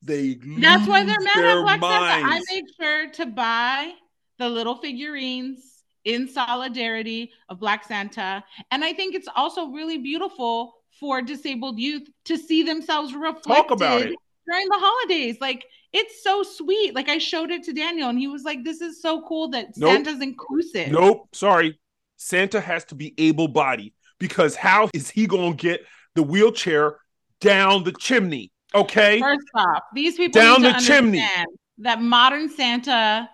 they 0.06 0.38
That's 0.58 0.86
why 0.88 1.04
they're 1.04 1.20
mad 1.20 1.44
at 1.44 1.60
Black 1.62 1.80
Santa. 1.80 2.26
I 2.28 2.40
make 2.50 2.64
sure 2.80 3.10
to 3.10 3.26
buy 3.26 3.92
the 4.38 4.48
little 4.48 4.76
figurines 4.76 5.82
in 6.04 6.28
solidarity 6.28 7.32
of 7.48 7.58
Black 7.58 7.84
Santa. 7.84 8.44
And 8.70 8.84
I 8.84 8.92
think 8.92 9.14
it's 9.14 9.28
also 9.34 9.68
really 9.68 9.98
beautiful 9.98 10.74
for 11.00 11.20
disabled 11.20 11.78
youth 11.78 12.08
to 12.26 12.36
see 12.38 12.62
themselves 12.62 13.12
reflected 13.14 13.52
Talk 13.52 13.70
about 13.70 14.02
it. 14.02 14.14
during 14.46 14.68
the 14.68 14.78
holidays. 14.78 15.36
Like 15.40 15.64
it's 15.92 16.22
so 16.22 16.42
sweet. 16.42 16.94
Like 16.94 17.08
I 17.08 17.18
showed 17.18 17.50
it 17.50 17.64
to 17.64 17.72
Daniel 17.72 18.08
and 18.08 18.18
he 18.18 18.28
was 18.28 18.44
like, 18.44 18.64
This 18.64 18.80
is 18.80 19.02
so 19.02 19.22
cool 19.22 19.48
that 19.48 19.76
Nope. 19.76 19.92
Santa's 19.92 20.22
inclusive. 20.22 20.90
Nope, 20.92 21.28
sorry. 21.32 21.78
Santa 22.16 22.60
has 22.60 22.84
to 22.86 22.94
be 22.94 23.12
able 23.18 23.48
bodied 23.48 23.92
because 24.18 24.54
how 24.56 24.88
is 24.94 25.10
he 25.10 25.26
going 25.26 25.56
to 25.56 25.62
get 25.62 25.80
the 26.14 26.22
wheelchair 26.22 26.98
down 27.40 27.84
the 27.84 27.92
chimney? 27.92 28.52
Okay. 28.80 29.20
First 29.20 29.46
off, 29.54 29.82
these 29.94 30.16
people 30.16 30.40
Down 30.40 30.62
the 30.62 30.72
chimney. 30.74 31.18
understand 31.20 31.46
that 31.78 32.00
modern 32.02 32.48
Santa 32.48 33.28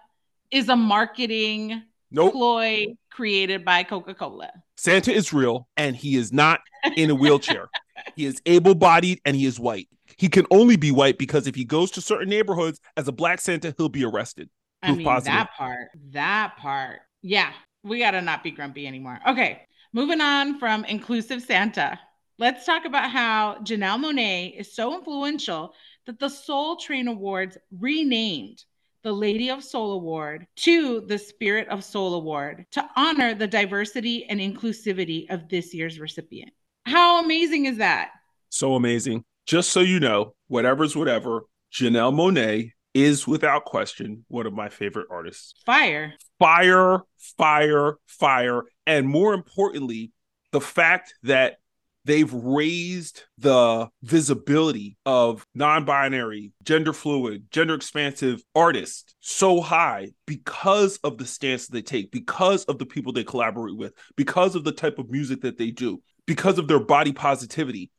is 0.51 0.69
a 0.69 0.77
marketing 0.77 1.83
Nope. 2.11 2.33
ploy 2.33 2.87
created 3.11 3.65
by 3.65 3.83
Coca-Cola. 3.85 4.51
Santa 4.77 5.13
is 5.13 5.33
real 5.33 5.69
and 5.77 5.95
he 5.97 6.17
is 6.17 6.33
not 6.33 6.61
in 6.97 7.11
a 7.11 7.15
wheelchair. 7.15 7.69
he 8.17 8.27
is 8.27 8.41
able 8.47 8.75
bodied 8.75 9.21
and 9.25 9.37
he 9.37 9.47
is 9.47 9.59
white. 9.61 9.89
He 10.19 10.29
can 10.29 10.47
only 10.51 10.77
be 10.77 10.91
white 10.91 11.19
because 11.19 11.47
if 11.47 11.55
he 11.55 11.65
goes 11.65 11.91
to 11.93 12.01
certain 12.01 12.29
neighborhoods 12.29 12.81
as 12.97 13.09
a 13.09 13.13
black 13.13 13.41
Santa, 13.41 13.75
he'll 13.77 13.89
be 13.89 14.05
arrested. 14.05 14.49
I 14.83 14.89
Proof 14.89 14.99
mean, 14.99 15.07
positive. 15.07 15.33
that 15.39 15.51
part, 15.57 15.89
that 16.11 16.55
part. 16.59 17.01
Yeah, 17.23 17.51
we 17.83 17.99
got 18.01 18.11
to 18.13 18.21
not 18.21 18.43
be 18.43 18.51
grumpy 18.51 18.87
anymore. 18.87 19.21
Okay, 19.29 19.63
moving 19.93 20.21
on 20.21 20.59
from 20.59 20.85
inclusive 20.85 21.43
Santa. 21.43 21.99
Let's 22.39 22.65
talk 22.65 22.85
about 22.85 23.11
how 23.11 23.59
Janelle 23.63 24.03
Monáe 24.03 24.59
is 24.59 24.75
so 24.75 24.97
influential 24.97 25.75
that 26.07 26.19
the 26.19 26.29
Soul 26.29 26.77
Train 26.77 27.09
Awards 27.09 27.59
renamed 27.79 28.65
the 29.03 29.13
Lady 29.13 29.51
of 29.51 29.63
Soul 29.63 29.93
Award 29.93 30.47
to 30.57 31.03
the 31.03 31.19
Spirit 31.19 31.69
of 31.69 31.85
Soul 31.85 32.15
Award 32.15 32.67
to 32.73 32.89
honor 32.97 33.35
the 33.35 33.47
diversity 33.47 34.25
and 34.25 34.41
inclusivity 34.41 35.31
of 35.31 35.49
this 35.49 35.75
year's 35.75 36.01
recipient. 36.01 36.53
How 36.87 37.23
amazing 37.23 37.67
is 37.67 37.79
that? 37.79 38.11
So 38.49 38.75
amazing. 38.75 39.25
Just 39.47 39.71
so 39.71 39.81
you 39.81 40.01
know, 40.01 40.35
whatever's 40.49 40.97
whatever, 40.97 41.43
Janelle 41.73 42.15
Monáe 42.15 42.71
is 42.95 43.27
without 43.27 43.65
question 43.65 44.25
one 44.29 44.47
of 44.47 44.53
my 44.53 44.69
favorite 44.69 45.09
artists. 45.11 45.55
Fire. 45.67 46.15
Fire, 46.39 47.01
fire, 47.39 47.97
fire. 48.07 48.63
And 48.87 49.09
more 49.09 49.35
importantly, 49.35 50.13
the 50.53 50.61
fact 50.61 51.15
that 51.23 51.57
they've 52.05 52.33
raised 52.33 53.25
the 53.39 53.89
visibility 54.03 54.97
of 55.07 55.47
non-binary 55.55 56.53
gender 56.63 56.93
fluid 56.93 57.47
gender 57.51 57.75
expansive 57.75 58.43
artists 58.55 59.15
so 59.21 59.61
high 59.61 60.09
because 60.27 60.99
of 61.05 61.19
the 61.19 61.27
stance 61.27 61.69
they 61.69 61.83
take 61.83 62.11
because 62.11 62.65
of 62.65 62.79
the 62.79 62.87
people 62.87 63.13
they 63.13 63.25
collaborate 63.25 63.77
with 63.77 63.93
because 64.17 64.55
of 64.55 64.65
the 64.65 64.73
type 64.73 64.99
of 64.99 65.11
music 65.11 65.41
that 65.43 65.59
they 65.59 65.71
do 65.71 66.01
because 66.27 66.59
of 66.59 66.69
their 66.69 66.81
body 66.81 67.13
positivity 67.13 67.91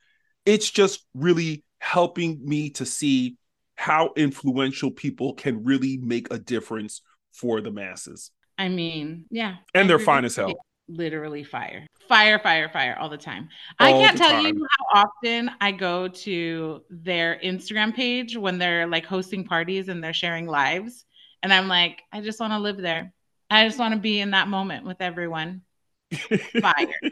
it's 0.45 0.69
just 0.69 1.05
really 1.13 1.63
helping 1.79 2.39
me 2.43 2.69
to 2.69 2.85
see 2.85 3.37
how 3.75 4.11
influential 4.15 4.91
people 4.91 5.33
can 5.33 5.63
really 5.63 5.97
make 5.97 6.31
a 6.31 6.37
difference 6.37 7.01
for 7.31 7.61
the 7.61 7.71
masses 7.71 8.31
I 8.57 8.69
mean, 8.69 9.25
yeah. 9.29 9.55
and 9.73 9.85
I 9.85 9.87
they're 9.87 9.99
fine 9.99 10.25
as 10.25 10.35
hell. 10.35 10.53
Literally 10.93 11.43
fire. 11.43 11.87
Fire, 12.07 12.37
fire, 12.37 12.69
fire 12.69 12.95
all 12.99 13.09
the 13.09 13.17
time. 13.17 13.49
I 13.79 13.91
can't 13.93 14.17
tell 14.17 14.29
time. 14.29 14.45
you 14.45 14.67
how 14.93 15.03
often 15.03 15.49
I 15.59 15.71
go 15.71 16.07
to 16.07 16.83
their 16.89 17.39
Instagram 17.43 17.95
page 17.95 18.37
when 18.37 18.59
they're 18.59 18.85
like 18.85 19.05
hosting 19.05 19.43
parties 19.43 19.87
and 19.89 20.03
they're 20.03 20.13
sharing 20.13 20.45
lives. 20.45 21.05
And 21.41 21.51
I'm 21.51 21.67
like, 21.67 22.03
I 22.11 22.21
just 22.21 22.39
want 22.39 22.53
to 22.53 22.59
live 22.59 22.77
there. 22.77 23.11
I 23.49 23.65
just 23.67 23.79
want 23.79 23.93
to 23.93 23.99
be 23.99 24.19
in 24.19 24.31
that 24.31 24.47
moment 24.47 24.85
with 24.85 25.01
everyone. 25.01 25.61
Fire. 26.61 26.87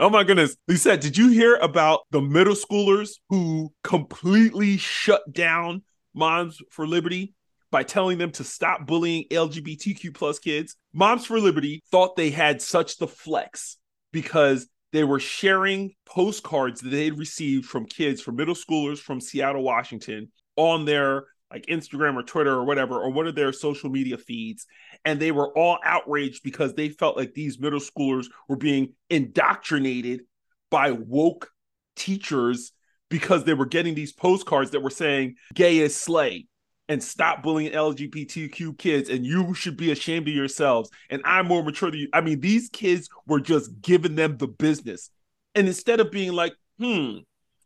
Oh 0.00 0.08
my 0.08 0.22
goodness. 0.22 0.56
Lizette, 0.68 1.00
did 1.00 1.18
you 1.18 1.28
hear 1.30 1.56
about 1.56 2.02
the 2.12 2.20
middle 2.20 2.54
schoolers 2.54 3.14
who 3.30 3.72
completely 3.82 4.76
shut 4.76 5.32
down 5.32 5.82
Moms 6.14 6.62
for 6.70 6.86
Liberty 6.86 7.34
by 7.70 7.82
telling 7.82 8.18
them 8.18 8.30
to 8.32 8.44
stop 8.44 8.86
bullying 8.86 9.24
LGBTQ 9.30 10.14
plus 10.14 10.38
kids? 10.38 10.76
Moms 10.92 11.26
for 11.26 11.38
Liberty 11.38 11.82
thought 11.90 12.16
they 12.16 12.30
had 12.30 12.62
such 12.62 12.98
the 12.98 13.08
flex 13.08 13.76
because 14.12 14.68
they 14.92 15.04
were 15.04 15.20
sharing 15.20 15.92
postcards 16.06 16.80
that 16.80 16.90
they 16.90 17.04
had 17.04 17.18
received 17.18 17.66
from 17.66 17.84
kids, 17.84 18.20
from 18.20 18.36
middle 18.36 18.54
schoolers 18.54 18.98
from 18.98 19.20
Seattle, 19.20 19.62
Washington, 19.62 20.28
on 20.56 20.84
their 20.84 21.26
like 21.50 21.66
Instagram 21.66 22.16
or 22.16 22.22
Twitter 22.22 22.52
or 22.52 22.64
whatever, 22.64 22.96
or 23.00 23.10
one 23.10 23.26
of 23.26 23.34
their 23.34 23.52
social 23.52 23.88
media 23.88 24.18
feeds, 24.18 24.66
and 25.04 25.18
they 25.18 25.32
were 25.32 25.56
all 25.56 25.78
outraged 25.82 26.42
because 26.42 26.74
they 26.74 26.90
felt 26.90 27.16
like 27.16 27.32
these 27.32 27.58
middle 27.58 27.80
schoolers 27.80 28.26
were 28.48 28.56
being 28.56 28.92
indoctrinated 29.08 30.22
by 30.70 30.90
woke 30.90 31.50
teachers 31.96 32.72
because 33.08 33.44
they 33.44 33.54
were 33.54 33.66
getting 33.66 33.94
these 33.94 34.12
postcards 34.12 34.72
that 34.72 34.82
were 34.82 34.90
saying 34.90 35.36
gay 35.54 35.78
is 35.78 35.96
slay 35.96 36.46
and 36.88 37.02
stop 37.02 37.42
bullying 37.42 37.72
LGBTQ 37.72 38.78
kids 38.78 39.10
and 39.10 39.26
you 39.26 39.54
should 39.54 39.76
be 39.76 39.92
ashamed 39.92 40.26
of 40.26 40.34
yourselves 40.34 40.90
and 41.10 41.20
I'm 41.24 41.46
more 41.46 41.62
mature 41.62 41.90
than 41.90 42.00
you. 42.00 42.08
I 42.12 42.20
mean, 42.20 42.40
these 42.40 42.68
kids 42.70 43.08
were 43.26 43.40
just 43.40 43.80
giving 43.82 44.14
them 44.14 44.36
the 44.38 44.48
business. 44.48 45.10
And 45.54 45.66
instead 45.66 46.00
of 46.00 46.10
being 46.10 46.32
like, 46.32 46.54
hmm, 46.78 47.18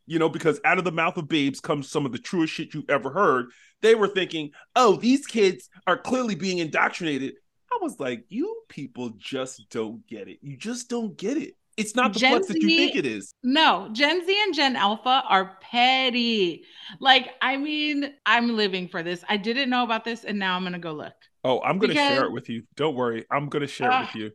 you 0.06 0.18
know, 0.18 0.28
because 0.28 0.61
out 0.64 0.78
of 0.78 0.85
the 0.85 0.92
mouth 0.92 1.16
of 1.16 1.28
babes 1.28 1.61
comes 1.61 1.88
some 1.88 2.04
of 2.04 2.12
the 2.12 2.18
truest 2.18 2.52
shit 2.52 2.74
you've 2.74 2.90
ever 2.90 3.11
heard, 3.11 3.46
they 3.80 3.94
were 3.94 4.08
thinking, 4.08 4.50
oh, 4.74 4.96
these 4.96 5.26
kids 5.26 5.68
are 5.87 5.96
clearly 5.96 6.35
being 6.35 6.58
indoctrinated. 6.58 7.35
I 7.72 7.78
was 7.80 7.98
like, 8.00 8.24
you 8.28 8.62
people 8.68 9.11
just 9.18 9.68
don't 9.70 10.06
get 10.06 10.28
it. 10.28 10.38
You 10.42 10.56
just 10.56 10.88
don't 10.88 11.16
get 11.16 11.37
it. 11.37 11.54
It's 11.76 11.96
not 11.96 12.12
the 12.12 12.20
Gen 12.20 12.32
flex 12.32 12.46
Z, 12.48 12.52
that 12.52 12.62
you 12.62 12.76
think 12.76 12.96
it 12.96 13.06
is. 13.06 13.32
No, 13.42 13.88
Gen 13.92 14.24
Z 14.26 14.42
and 14.44 14.54
Gen 14.54 14.76
Alpha 14.76 15.22
are 15.28 15.56
petty. 15.61 16.64
Like, 17.00 17.30
I 17.40 17.56
mean, 17.56 18.12
I'm 18.26 18.56
living 18.56 18.88
for 18.88 19.02
this. 19.02 19.24
I 19.28 19.37
didn't 19.37 19.70
know 19.70 19.82
about 19.82 20.04
this, 20.04 20.24
and 20.24 20.38
now 20.38 20.56
I'm 20.56 20.64
gonna 20.64 20.78
go 20.78 20.92
look. 20.92 21.14
Oh, 21.44 21.61
I'm 21.61 21.78
gonna 21.78 21.94
because, 21.94 22.08
share 22.08 22.24
it 22.24 22.32
with 22.32 22.48
you. 22.48 22.64
Don't 22.76 22.94
worry, 22.94 23.24
I'm 23.30 23.48
gonna 23.48 23.66
share 23.66 23.90
uh, 23.90 24.02
it 24.02 24.06
with 24.06 24.14
you. 24.16 24.30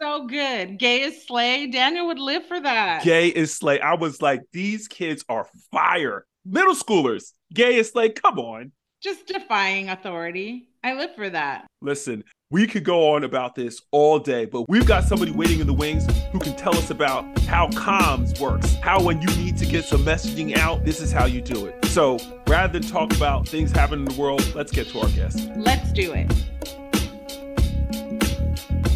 So 0.00 0.26
good. 0.26 0.78
Gay 0.78 1.02
is 1.02 1.26
slay. 1.26 1.66
Daniel 1.68 2.06
would 2.08 2.18
live 2.18 2.46
for 2.46 2.60
that. 2.60 3.02
Gay 3.02 3.28
is 3.28 3.54
slay. 3.54 3.80
I 3.80 3.94
was 3.94 4.20
like, 4.20 4.42
these 4.52 4.88
kids 4.88 5.24
are 5.28 5.48
fire. 5.72 6.26
Middle 6.44 6.74
schoolers. 6.74 7.32
Gay 7.52 7.76
is 7.76 7.90
slay. 7.90 8.10
Come 8.10 8.38
on. 8.38 8.72
Just 9.02 9.26
defying 9.26 9.88
authority. 9.88 10.68
I 10.84 10.94
live 10.94 11.14
for 11.14 11.30
that. 11.30 11.66
Listen, 11.80 12.24
we 12.50 12.64
could 12.66 12.84
go 12.84 13.12
on 13.12 13.24
about 13.24 13.56
this 13.56 13.82
all 13.90 14.20
day, 14.20 14.44
but 14.44 14.68
we've 14.68 14.86
got 14.86 15.02
somebody 15.02 15.32
waiting 15.32 15.58
in 15.58 15.66
the 15.66 15.72
wings 15.72 16.06
who 16.30 16.38
can 16.38 16.54
tell 16.54 16.76
us 16.76 16.90
about 16.90 17.24
how 17.40 17.66
comms 17.70 18.38
works, 18.38 18.74
how 18.76 19.02
when 19.02 19.20
you 19.20 19.26
need 19.36 19.56
to 19.56 19.66
get 19.66 19.84
some 19.84 20.04
messaging 20.04 20.56
out, 20.56 20.84
this 20.84 21.00
is 21.00 21.10
how 21.10 21.26
you 21.26 21.40
do 21.40 21.66
it. 21.66 21.84
So 21.86 22.18
rather 22.46 22.78
than 22.78 22.88
talk 22.88 23.12
about 23.16 23.48
things 23.48 23.72
happening 23.72 24.06
in 24.06 24.14
the 24.14 24.20
world, 24.20 24.54
let's 24.54 24.70
get 24.70 24.86
to 24.88 25.00
our 25.00 25.08
guest. 25.08 25.50
Let's 25.56 25.92
do 25.92 26.12
it. 26.12 26.28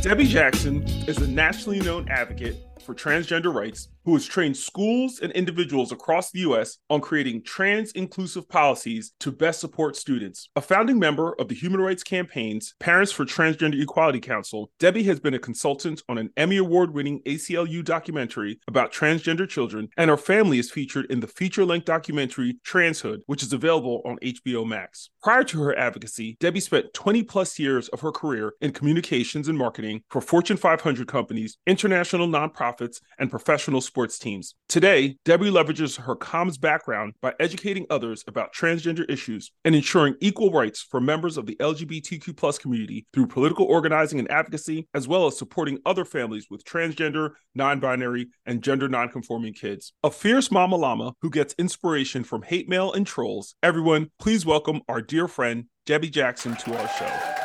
Debi 0.00 0.26
Jackson 0.26 0.84
is 1.08 1.18
a 1.18 1.26
nationally 1.26 1.80
known 1.80 2.08
advocate 2.08 2.56
for 2.84 2.94
transgender 2.94 3.52
rights 3.52 3.88
who 4.10 4.16
has 4.16 4.26
trained 4.26 4.56
schools 4.56 5.20
and 5.20 5.30
individuals 5.34 5.92
across 5.92 6.32
the 6.32 6.40
U.S. 6.40 6.78
on 6.88 7.00
creating 7.00 7.44
trans 7.44 7.92
inclusive 7.92 8.48
policies 8.48 9.12
to 9.20 9.30
best 9.30 9.60
support 9.60 9.94
students. 9.94 10.48
A 10.56 10.60
founding 10.60 10.98
member 10.98 11.34
of 11.34 11.46
the 11.46 11.54
Human 11.54 11.80
Rights 11.80 12.02
Campaign's 12.02 12.74
Parents 12.80 13.12
for 13.12 13.24
Transgender 13.24 13.80
Equality 13.80 14.18
Council, 14.18 14.72
Debi 14.80 15.04
has 15.04 15.20
been 15.20 15.34
a 15.34 15.38
consultant 15.38 16.02
on 16.08 16.18
an 16.18 16.30
Emmy 16.36 16.56
Award 16.56 16.92
winning 16.92 17.20
ACLU 17.22 17.84
documentary 17.84 18.58
about 18.66 18.92
transgender 18.92 19.48
children, 19.48 19.88
and 19.96 20.10
her 20.10 20.16
family 20.16 20.58
is 20.58 20.72
featured 20.72 21.06
in 21.08 21.20
the 21.20 21.28
feature 21.28 21.64
length 21.64 21.84
documentary 21.84 22.58
Transhood, 22.66 23.20
which 23.26 23.44
is 23.44 23.52
available 23.52 24.02
on 24.04 24.18
HBO 24.24 24.66
Max. 24.66 25.10
Prior 25.22 25.44
to 25.44 25.62
her 25.62 25.78
advocacy, 25.78 26.36
Debi 26.40 26.60
spent 26.60 26.92
20 26.94 27.22
plus 27.22 27.60
years 27.60 27.86
of 27.90 28.00
her 28.00 28.10
career 28.10 28.54
in 28.60 28.72
communications 28.72 29.46
and 29.46 29.56
marketing 29.56 30.02
for 30.08 30.20
Fortune 30.20 30.56
500 30.56 31.06
companies, 31.06 31.58
international 31.64 32.26
nonprofits, 32.26 33.00
and 33.20 33.30
professional 33.30 33.80
sports 33.80 33.99
teams. 34.06 34.54
Today, 34.68 35.16
Debi 35.24 35.50
leverages 35.50 36.00
her 36.00 36.14
comms 36.14 36.60
background 36.60 37.14
by 37.20 37.34
educating 37.40 37.86
others 37.90 38.22
about 38.26 38.54
transgender 38.54 39.04
issues 39.10 39.50
and 39.64 39.74
ensuring 39.74 40.14
equal 40.20 40.52
rights 40.52 40.80
for 40.80 41.00
members 41.00 41.36
of 41.36 41.46
the 41.46 41.56
LGBTQ 41.56 42.60
community 42.60 43.06
through 43.12 43.26
political 43.26 43.66
organizing 43.66 44.18
and 44.18 44.30
advocacy, 44.30 44.86
as 44.94 45.08
well 45.08 45.26
as 45.26 45.36
supporting 45.36 45.78
other 45.84 46.04
families 46.04 46.46
with 46.50 46.64
transgender, 46.64 47.30
non 47.54 47.80
binary, 47.80 48.28
and 48.46 48.62
gender 48.62 48.88
non-conforming 48.88 49.54
kids. 49.54 49.92
A 50.04 50.10
fierce 50.10 50.50
mama 50.50 50.76
llama 50.76 51.14
who 51.20 51.30
gets 51.30 51.54
inspiration 51.58 52.24
from 52.24 52.42
hate 52.42 52.68
mail 52.68 52.92
and 52.92 53.06
trolls. 53.06 53.54
Everyone, 53.62 54.10
please 54.18 54.46
welcome 54.46 54.82
our 54.88 55.02
dear 55.02 55.28
friend, 55.28 55.64
Debi 55.86 56.10
Jackson, 56.10 56.56
to 56.56 56.78
our 56.78 56.88
show. 56.88 57.40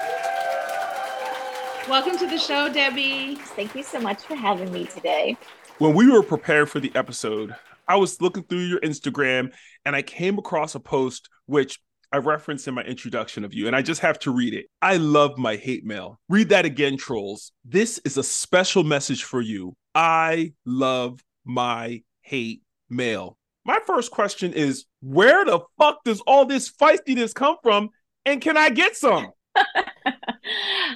Welcome 1.90 2.18
to 2.18 2.28
the 2.28 2.40
show, 2.40 2.70
Debi. 2.70 3.38
Thank 3.38 3.76
you 3.76 3.84
so 3.84 4.00
much 4.00 4.24
for 4.24 4.36
having 4.36 4.72
me 4.72 4.86
today 4.86 5.38
when 5.78 5.94
we 5.94 6.10
were 6.10 6.24
prepared 6.24 6.70
for 6.70 6.80
the 6.80 6.92
episode, 6.96 7.56
I 7.88 7.98
was 7.98 8.22
looking 8.22 8.44
through 8.44 8.60
your 8.60 8.80
Instagram 8.80 9.54
and 9.86 9.96
I 9.96 10.02
came 10.02 10.38
across 10.38 10.76
a 10.76 10.80
post 10.80 11.30
which 11.46 11.80
I 12.12 12.18
referenced 12.18 12.68
in 12.68 12.74
my 12.76 12.84
introduction 12.84 13.44
of 13.44 13.54
you, 13.54 13.68
and 13.68 13.76
I 13.76 13.82
just 13.82 14.00
have 14.02 14.18
to 14.20 14.32
read 14.32 14.54
it. 14.54 14.68
I 14.82 14.96
love 14.98 15.38
my 15.38 15.58
hate 15.58 15.86
mail. 15.86 16.20
Read 16.30 16.50
that 16.50 16.64
again, 16.64 16.96
trolls. 16.96 17.52
This 17.66 18.00
is 18.06 18.16
a 18.18 18.24
special 18.24 18.84
message 18.86 19.24
for 19.24 19.42
you. 19.42 19.76
I 19.94 20.54
love 20.66 21.20
my 21.44 22.04
hate 22.22 22.62
mail. 22.90 23.38
My 23.66 23.80
first 23.86 24.12
question 24.12 24.54
is 24.54 24.86
where 25.02 25.44
the 25.44 25.60
fuck 25.78 26.04
does 26.06 26.22
all 26.22 26.46
this 26.46 26.72
feistiness 26.72 27.34
come 27.34 27.58
from? 27.62 27.90
And 28.26 28.40
can 28.40 28.56
I 28.56 28.70
get 28.70 28.96
some? 28.96 29.32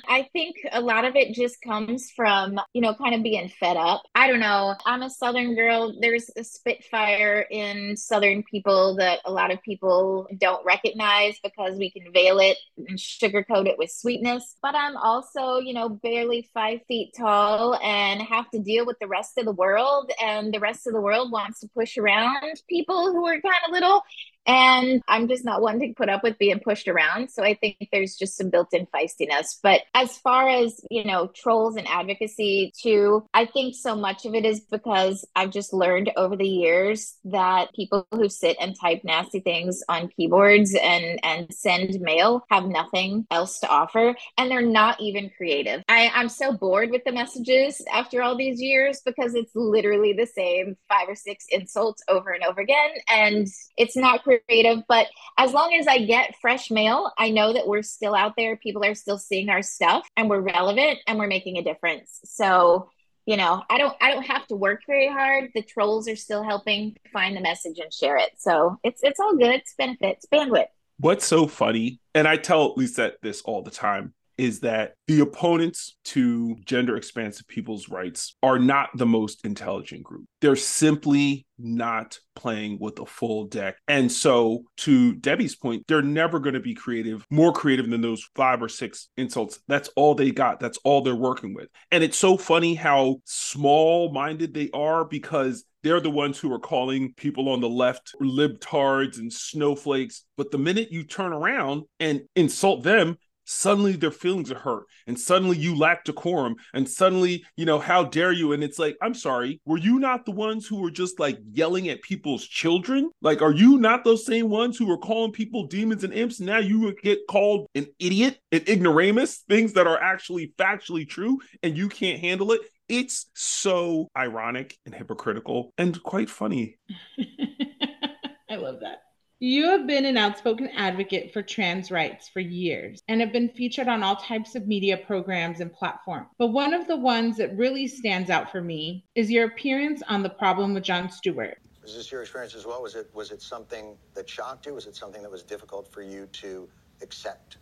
I 0.07 0.27
think 0.33 0.55
a 0.71 0.81
lot 0.81 1.05
of 1.05 1.15
it 1.15 1.33
just 1.33 1.61
comes 1.61 2.11
from, 2.15 2.59
you 2.73 2.81
know, 2.81 2.93
kind 2.93 3.15
of 3.15 3.23
being 3.23 3.49
fed 3.59 3.77
up. 3.77 4.03
I 4.15 4.27
don't 4.27 4.39
know. 4.39 4.75
I'm 4.85 5.01
a 5.01 5.09
Southern 5.09 5.55
girl. 5.55 5.95
There's 5.99 6.29
a 6.37 6.43
spitfire 6.43 7.45
in 7.49 7.95
Southern 7.97 8.43
people 8.43 8.95
that 8.97 9.19
a 9.25 9.31
lot 9.31 9.51
of 9.51 9.61
people 9.61 10.27
don't 10.37 10.65
recognize 10.65 11.37
because 11.43 11.77
we 11.77 11.91
can 11.91 12.11
veil 12.13 12.39
it 12.39 12.57
and 12.77 12.97
sugarcoat 12.97 13.67
it 13.67 13.77
with 13.77 13.91
sweetness. 13.91 14.55
But 14.61 14.75
I'm 14.75 14.97
also, 14.97 15.57
you 15.57 15.73
know, 15.73 15.89
barely 15.89 16.49
five 16.53 16.79
feet 16.87 17.13
tall 17.17 17.75
and 17.75 18.21
have 18.21 18.49
to 18.51 18.59
deal 18.59 18.85
with 18.85 18.97
the 18.99 19.07
rest 19.07 19.37
of 19.37 19.45
the 19.45 19.51
world. 19.51 20.11
And 20.21 20.53
the 20.53 20.59
rest 20.59 20.87
of 20.87 20.93
the 20.93 21.01
world 21.01 21.31
wants 21.31 21.59
to 21.61 21.69
push 21.75 21.97
around 21.97 22.61
people 22.69 23.11
who 23.11 23.25
are 23.25 23.39
kind 23.41 23.55
of 23.67 23.71
little. 23.71 24.01
And 24.49 25.03
I'm 25.07 25.27
just 25.27 25.45
not 25.45 25.61
one 25.61 25.79
to 25.79 25.93
put 25.95 26.09
up 26.09 26.23
with 26.23 26.39
being 26.39 26.59
pushed 26.59 26.87
around. 26.87 27.29
So 27.29 27.43
I 27.43 27.53
think 27.53 27.87
there's 27.91 28.15
just 28.15 28.35
some 28.35 28.49
built 28.49 28.73
in 28.73 28.87
feistiness. 28.87 29.59
But 29.61 29.81
as 29.93 30.17
far 30.17 30.49
as, 30.49 30.81
you 30.89 31.05
know, 31.05 31.27
trolls 31.35 31.75
and 31.75 31.87
advocacy 31.87 32.73
too, 32.81 33.27
I 33.31 33.45
think 33.45 33.75
so 33.75 33.95
much 33.95 34.25
of 34.25 34.33
it 34.33 34.45
is 34.45 34.61
because 34.61 35.23
I've 35.35 35.51
just 35.51 35.71
learned 35.71 36.11
over 36.17 36.35
the 36.35 36.47
years 36.47 37.15
that 37.25 37.71
people 37.75 38.07
who 38.11 38.27
sit 38.27 38.57
and 38.59 38.75
type 38.75 39.01
nasty 39.03 39.39
things 39.39 39.83
on 39.87 40.07
keyboards 40.07 40.73
and, 40.73 41.19
and 41.23 41.53
send 41.53 42.01
mail 42.01 42.43
have 42.49 42.65
nothing 42.65 43.27
else 43.29 43.59
to 43.59 43.69
offer. 43.69 44.15
And 44.39 44.49
they're 44.49 44.63
not 44.63 44.99
even 44.99 45.29
creative. 45.37 45.83
I, 45.87 46.11
I'm 46.15 46.29
so 46.29 46.53
bored 46.53 46.89
with 46.89 47.03
the 47.05 47.11
messages 47.11 47.83
after 47.93 48.23
all 48.23 48.35
these 48.35 48.59
years 48.59 48.99
because 49.05 49.35
it's 49.35 49.51
literally 49.53 50.13
the 50.13 50.25
same 50.25 50.75
five 50.87 51.07
or 51.07 51.13
six 51.15 51.45
insults 51.49 52.01
over 52.07 52.31
and 52.31 52.43
over 52.43 52.61
again. 52.61 52.89
And 53.07 53.47
it's 53.77 53.95
not 53.95 54.23
creative 54.23 54.38
creative, 54.47 54.83
but 54.87 55.07
as 55.37 55.53
long 55.53 55.73
as 55.73 55.87
I 55.87 56.05
get 56.05 56.35
fresh 56.41 56.71
mail, 56.71 57.11
I 57.17 57.29
know 57.29 57.53
that 57.53 57.67
we're 57.67 57.81
still 57.81 58.15
out 58.15 58.33
there. 58.37 58.55
People 58.57 58.83
are 58.83 58.95
still 58.95 59.17
seeing 59.17 59.49
our 59.49 59.61
stuff 59.61 60.07
and 60.17 60.29
we're 60.29 60.41
relevant 60.41 60.99
and 61.07 61.17
we're 61.17 61.27
making 61.27 61.57
a 61.57 61.63
difference. 61.63 62.19
So, 62.25 62.89
you 63.25 63.37
know, 63.37 63.63
I 63.69 63.77
don't 63.77 63.95
I 64.01 64.11
don't 64.11 64.25
have 64.25 64.47
to 64.47 64.55
work 64.55 64.81
very 64.87 65.07
hard. 65.07 65.51
The 65.53 65.61
trolls 65.61 66.07
are 66.07 66.15
still 66.15 66.43
helping 66.43 66.97
find 67.13 67.35
the 67.35 67.41
message 67.41 67.79
and 67.79 67.93
share 67.93 68.17
it. 68.17 68.31
So 68.37 68.77
it's 68.83 69.01
it's 69.03 69.19
all 69.19 69.35
good. 69.35 69.51
It's 69.55 69.73
benefits, 69.77 70.25
bandwidth. 70.31 70.67
What's 71.01 71.25
so 71.25 71.47
funny, 71.47 72.01
and 72.13 72.27
I 72.27 72.35
tell 72.35 72.73
Lizette 72.75 73.21
this 73.21 73.41
all 73.43 73.61
the 73.61 73.71
time, 73.71 74.13
is 74.39 74.61
that 74.61 74.93
the 75.07 75.19
opponents 75.19 75.97
to 76.05 76.55
gender 76.65 76.95
expansive 76.95 77.47
people's 77.47 77.89
rights 77.89 78.35
are 78.41 78.57
not 78.57 78.89
the 78.95 79.05
most 79.05 79.45
intelligent 79.45 80.03
group. 80.03 80.25
They're 80.39 80.55
simply 80.55 81.45
not 81.57 82.17
playing 82.35 82.77
with 82.79 82.97
a 82.99 83.05
full 83.05 83.45
deck. 83.45 83.75
And 83.87 84.09
so, 84.09 84.63
to 84.77 85.15
Debi's 85.15 85.55
point, 85.55 85.83
they're 85.87 86.01
never 86.01 86.39
going 86.39 86.53
to 86.53 86.61
be 86.61 86.73
creative, 86.73 87.25
more 87.29 87.51
creative 87.51 87.89
than 87.89 87.99
those 87.99 88.27
five 88.35 88.63
or 88.63 88.69
six 88.69 89.09
insults. 89.17 89.59
That's 89.67 89.89
all 89.97 90.15
they 90.15 90.31
got. 90.31 90.61
That's 90.61 90.79
all 90.85 91.01
they're 91.01 91.15
working 91.15 91.53
with. 91.53 91.67
And 91.91 92.01
it's 92.01 92.17
so 92.17 92.37
funny 92.37 92.75
how 92.75 93.17
small 93.25 94.13
minded 94.13 94.53
they 94.53 94.69
are 94.73 95.03
because 95.03 95.65
they're 95.83 95.99
the 95.99 96.09
ones 96.09 96.37
who 96.39 96.51
are 96.53 96.59
calling 96.59 97.13
people 97.15 97.49
on 97.49 97.61
the 97.61 97.69
left 97.69 98.13
libtards 98.21 99.17
and 99.17 99.31
snowflakes. 99.31 100.25
But 100.37 100.51
the 100.51 100.57
minute 100.57 100.91
you 100.91 101.03
turn 101.03 101.33
around 101.33 101.83
and 101.99 102.21
insult 102.35 102.83
them, 102.83 103.17
suddenly 103.49 103.93
their 103.93 104.11
feelings 104.11 104.51
are 104.51 104.59
hurt 104.59 104.83
and 105.07 105.19
suddenly 105.19 105.57
you 105.57 105.75
lack 105.75 106.03
decorum 106.03 106.55
and 106.73 106.87
suddenly 106.87 107.43
you 107.57 107.65
know 107.65 107.79
how 107.79 108.03
dare 108.03 108.31
you? 108.31 108.53
And 108.53 108.63
it's 108.63 108.77
like 108.77 108.95
i'm 109.01 109.13
sorry 109.13 109.59
were 109.65 109.77
you 109.77 109.99
not 109.99 110.25
the 110.25 110.31
ones 110.31 110.67
who 110.67 110.81
were 110.81 110.91
just 110.91 111.19
like 111.19 111.39
yelling 111.51 111.89
at 111.89 112.01
people's 112.03 112.45
children? 112.45 113.09
Like 113.21 113.41
are 113.41 113.51
you 113.51 113.77
not 113.79 114.03
those 114.03 114.25
same 114.25 114.49
ones 114.49 114.77
who 114.77 114.85
were 114.85 114.97
calling 114.97 115.31
people 115.31 115.67
demons 115.67 116.03
and 116.03 116.13
imps? 116.13 116.39
Now 116.39 116.59
you 116.59 116.95
get 117.01 117.27
called 117.27 117.67
an 117.73 117.87
idiot 117.99 118.37
an 118.51 118.61
ignoramus 118.67 119.43
things 119.49 119.73
that 119.73 119.87
are 119.87 119.99
actually 119.99 120.53
factually 120.57 121.07
true 121.07 121.39
and 121.63 121.75
you 121.75 121.89
can't 121.89 122.19
handle 122.19 122.51
it? 122.51 122.61
It's 122.87 123.27
so 123.33 124.09
ironic 124.17 124.77
and 124.85 124.93
hypocritical 124.93 125.73
and 125.77 126.01
quite 126.03 126.29
funny. 126.29 126.77
I 128.49 128.55
love 128.55 128.79
that 128.81 128.99
You 129.41 129.69
have 129.69 129.87
been 129.87 130.03
an 130.03 130.17
outspoken 130.17 130.67
advocate 130.75 131.31
for 131.31 131.41
trans 131.41 131.91
rights 131.91 132.27
for 132.27 132.41
years 132.41 133.01
and 133.07 133.21
have 133.21 133.31
been 133.31 133.47
featured 133.47 133.87
on 133.87 134.03
all 134.03 134.17
types 134.17 134.53
of 134.55 134.67
media 134.67 134.97
programs 134.97 135.61
and 135.61 135.71
platforms. 135.71 136.27
But 136.37 136.47
one 136.47 136.73
of 136.73 136.87
the 136.87 136.97
ones 136.97 137.37
that 137.37 137.55
really 137.55 137.87
stands 137.87 138.29
out 138.29 138.51
for 138.51 138.59
me 138.59 139.05
is 139.15 139.31
your 139.31 139.45
appearance 139.45 140.03
on 140.09 140.23
The 140.23 140.29
Problem 140.29 140.73
with 140.73 140.83
Jon 140.83 141.09
Stewart. 141.09 141.57
Was 141.81 141.95
this 141.95 142.11
your 142.11 142.21
experience 142.21 142.53
as 142.53 142.65
well? 142.65 142.81
Was 142.81 142.95
it 142.95 143.09
was 143.13 143.31
it 143.31 143.41
something 143.41 143.95
that 144.13 144.29
shocked 144.29 144.65
you? 144.65 144.73
Was 144.73 144.87
it 144.87 144.97
something 144.97 145.21
that 145.21 145.31
was 145.31 145.41
difficult 145.41 145.89
for 145.89 146.01
you 146.01 146.27
to 146.33 146.67
accept? 147.01 147.59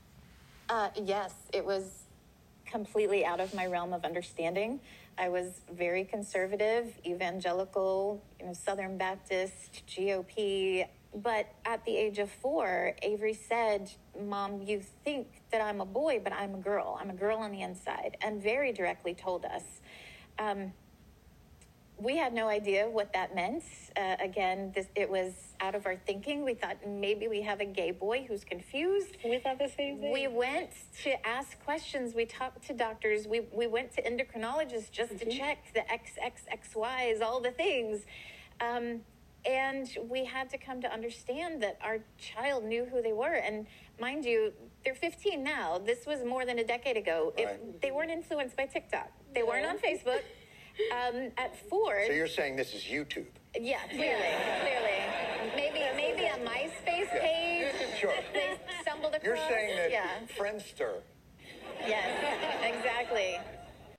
Uh, 0.70 0.90
yes, 0.96 1.36
it 1.54 1.64
was 1.64 2.06
completely 2.66 3.24
out 3.24 3.40
of 3.40 3.54
my 3.54 3.68
realm 3.68 3.94
of 3.94 4.04
understanding. 4.04 4.80
I 5.20 5.30
was 5.30 5.62
very 5.72 6.04
conservative, 6.04 7.00
evangelical, 7.06 8.24
you 8.40 8.48
know, 8.48 8.54
Southern 8.54 8.98
Baptist, 8.98 9.84
GOP. 9.88 10.88
But 11.24 11.48
at 11.66 11.84
the 11.84 11.98
age 11.98 12.20
of 12.20 12.30
four, 12.30 12.94
Avery 13.02 13.34
said, 13.34 13.90
Mom, 14.20 14.62
you 14.62 14.82
think 15.04 15.42
that 15.52 15.62
I'm 15.62 15.82
a 15.82 15.86
boy, 15.86 16.22
but 16.24 16.32
I'm 16.32 16.54
a 16.54 16.60
girl. 16.60 16.98
I'm 17.02 17.10
a 17.10 17.16
girl 17.16 17.40
on 17.40 17.52
the 17.52 17.62
inside. 17.62 18.18
And 18.22 18.42
very 18.42 18.72
directly 18.72 19.16
told 19.16 19.44
us. 19.44 19.64
Um, 20.38 20.74
we 22.00 22.16
had 22.16 22.34
no 22.34 22.48
idea 22.48 22.88
what 22.88 23.12
that 23.14 23.34
meant. 23.34 23.64
Uh, 23.96 24.16
again, 24.20 24.72
this 24.76 24.86
it 24.96 25.10
was 25.10 25.34
out 25.60 25.74
of 25.74 25.88
our 25.88 25.96
thinking. 25.96 26.44
We 26.44 26.54
thought 26.54 26.78
maybe 26.86 27.28
we 27.28 27.42
have 27.42 27.60
a 27.60 27.66
gay 27.66 27.90
boy 27.90 28.26
who's 28.28 28.44
confused. 28.44 29.18
We 29.26 29.40
thought 29.40 29.58
the 29.58 29.70
same 29.76 30.00
thing. 30.00 30.14
We 30.14 30.28
went 30.28 30.70
to 31.04 31.28
ask 31.28 31.60
questions. 31.64 32.14
We 32.14 32.26
talked 32.26 32.68
to 32.68 32.74
doctors. 32.74 33.28
We 33.28 33.48
we 33.52 33.66
went 33.66 33.92
to 33.94 34.04
endocrinologists 34.04 34.92
just 34.92 35.14
mm-hmm. 35.14 35.30
to 35.30 35.38
check 35.38 35.74
the 35.74 35.82
XXXYs, 35.82 37.22
all 37.22 37.42
the 37.42 37.52
things. 37.52 38.06
Um, 38.62 39.02
and 39.46 39.88
we 40.10 40.26
had 40.26 40.50
to 40.50 40.58
come 40.58 40.82
to 40.82 40.92
understand 40.92 41.62
that 41.64 41.78
our 41.82 42.00
child 42.18 42.66
knew 42.66 42.86
who 42.86 43.02
they 43.02 43.14
were. 43.14 43.36
And 43.36 43.68
mind 44.00 44.26
you, 44.26 44.52
they're 44.84 44.96
15 44.96 45.44
now. 45.44 45.78
This 45.78 46.06
was 46.06 46.24
more 46.24 46.46
than 46.46 46.60
a 46.60 46.64
decade 46.64 46.98
ago. 46.98 47.34
Right. 47.38 47.60
If 47.74 47.82
they 47.82 47.92
weren't 47.92 48.12
influenced 48.12 48.56
by 48.56 48.66
TikTok, 48.66 49.12
they 49.34 49.44
weren't 49.44 49.66
on 49.66 49.78
Facebook. 49.78 50.22
Um, 50.92 51.32
at 51.38 51.58
four. 51.70 52.04
So 52.06 52.14
you're 52.14 52.28
saying 52.28 52.56
this 52.56 52.76
is 52.76 52.84
YouTube? 52.84 53.26
Yeah, 53.60 53.80
clearly, 53.90 54.22
clearly. 54.62 55.02
Maybe 55.56 55.80
maybe 55.96 56.26
a 56.26 56.38
MySpace 56.46 57.10
page. 57.20 57.74
Sure. 58.00 58.14
They 58.32 58.58
stumbled 58.82 59.16
across. 59.16 59.24
You're 59.26 59.38
saying 59.38 59.76
that 59.76 59.92
yeah. 59.92 60.06
Friendster. 60.38 61.02
Yes, 61.80 62.08
exactly. 62.64 63.40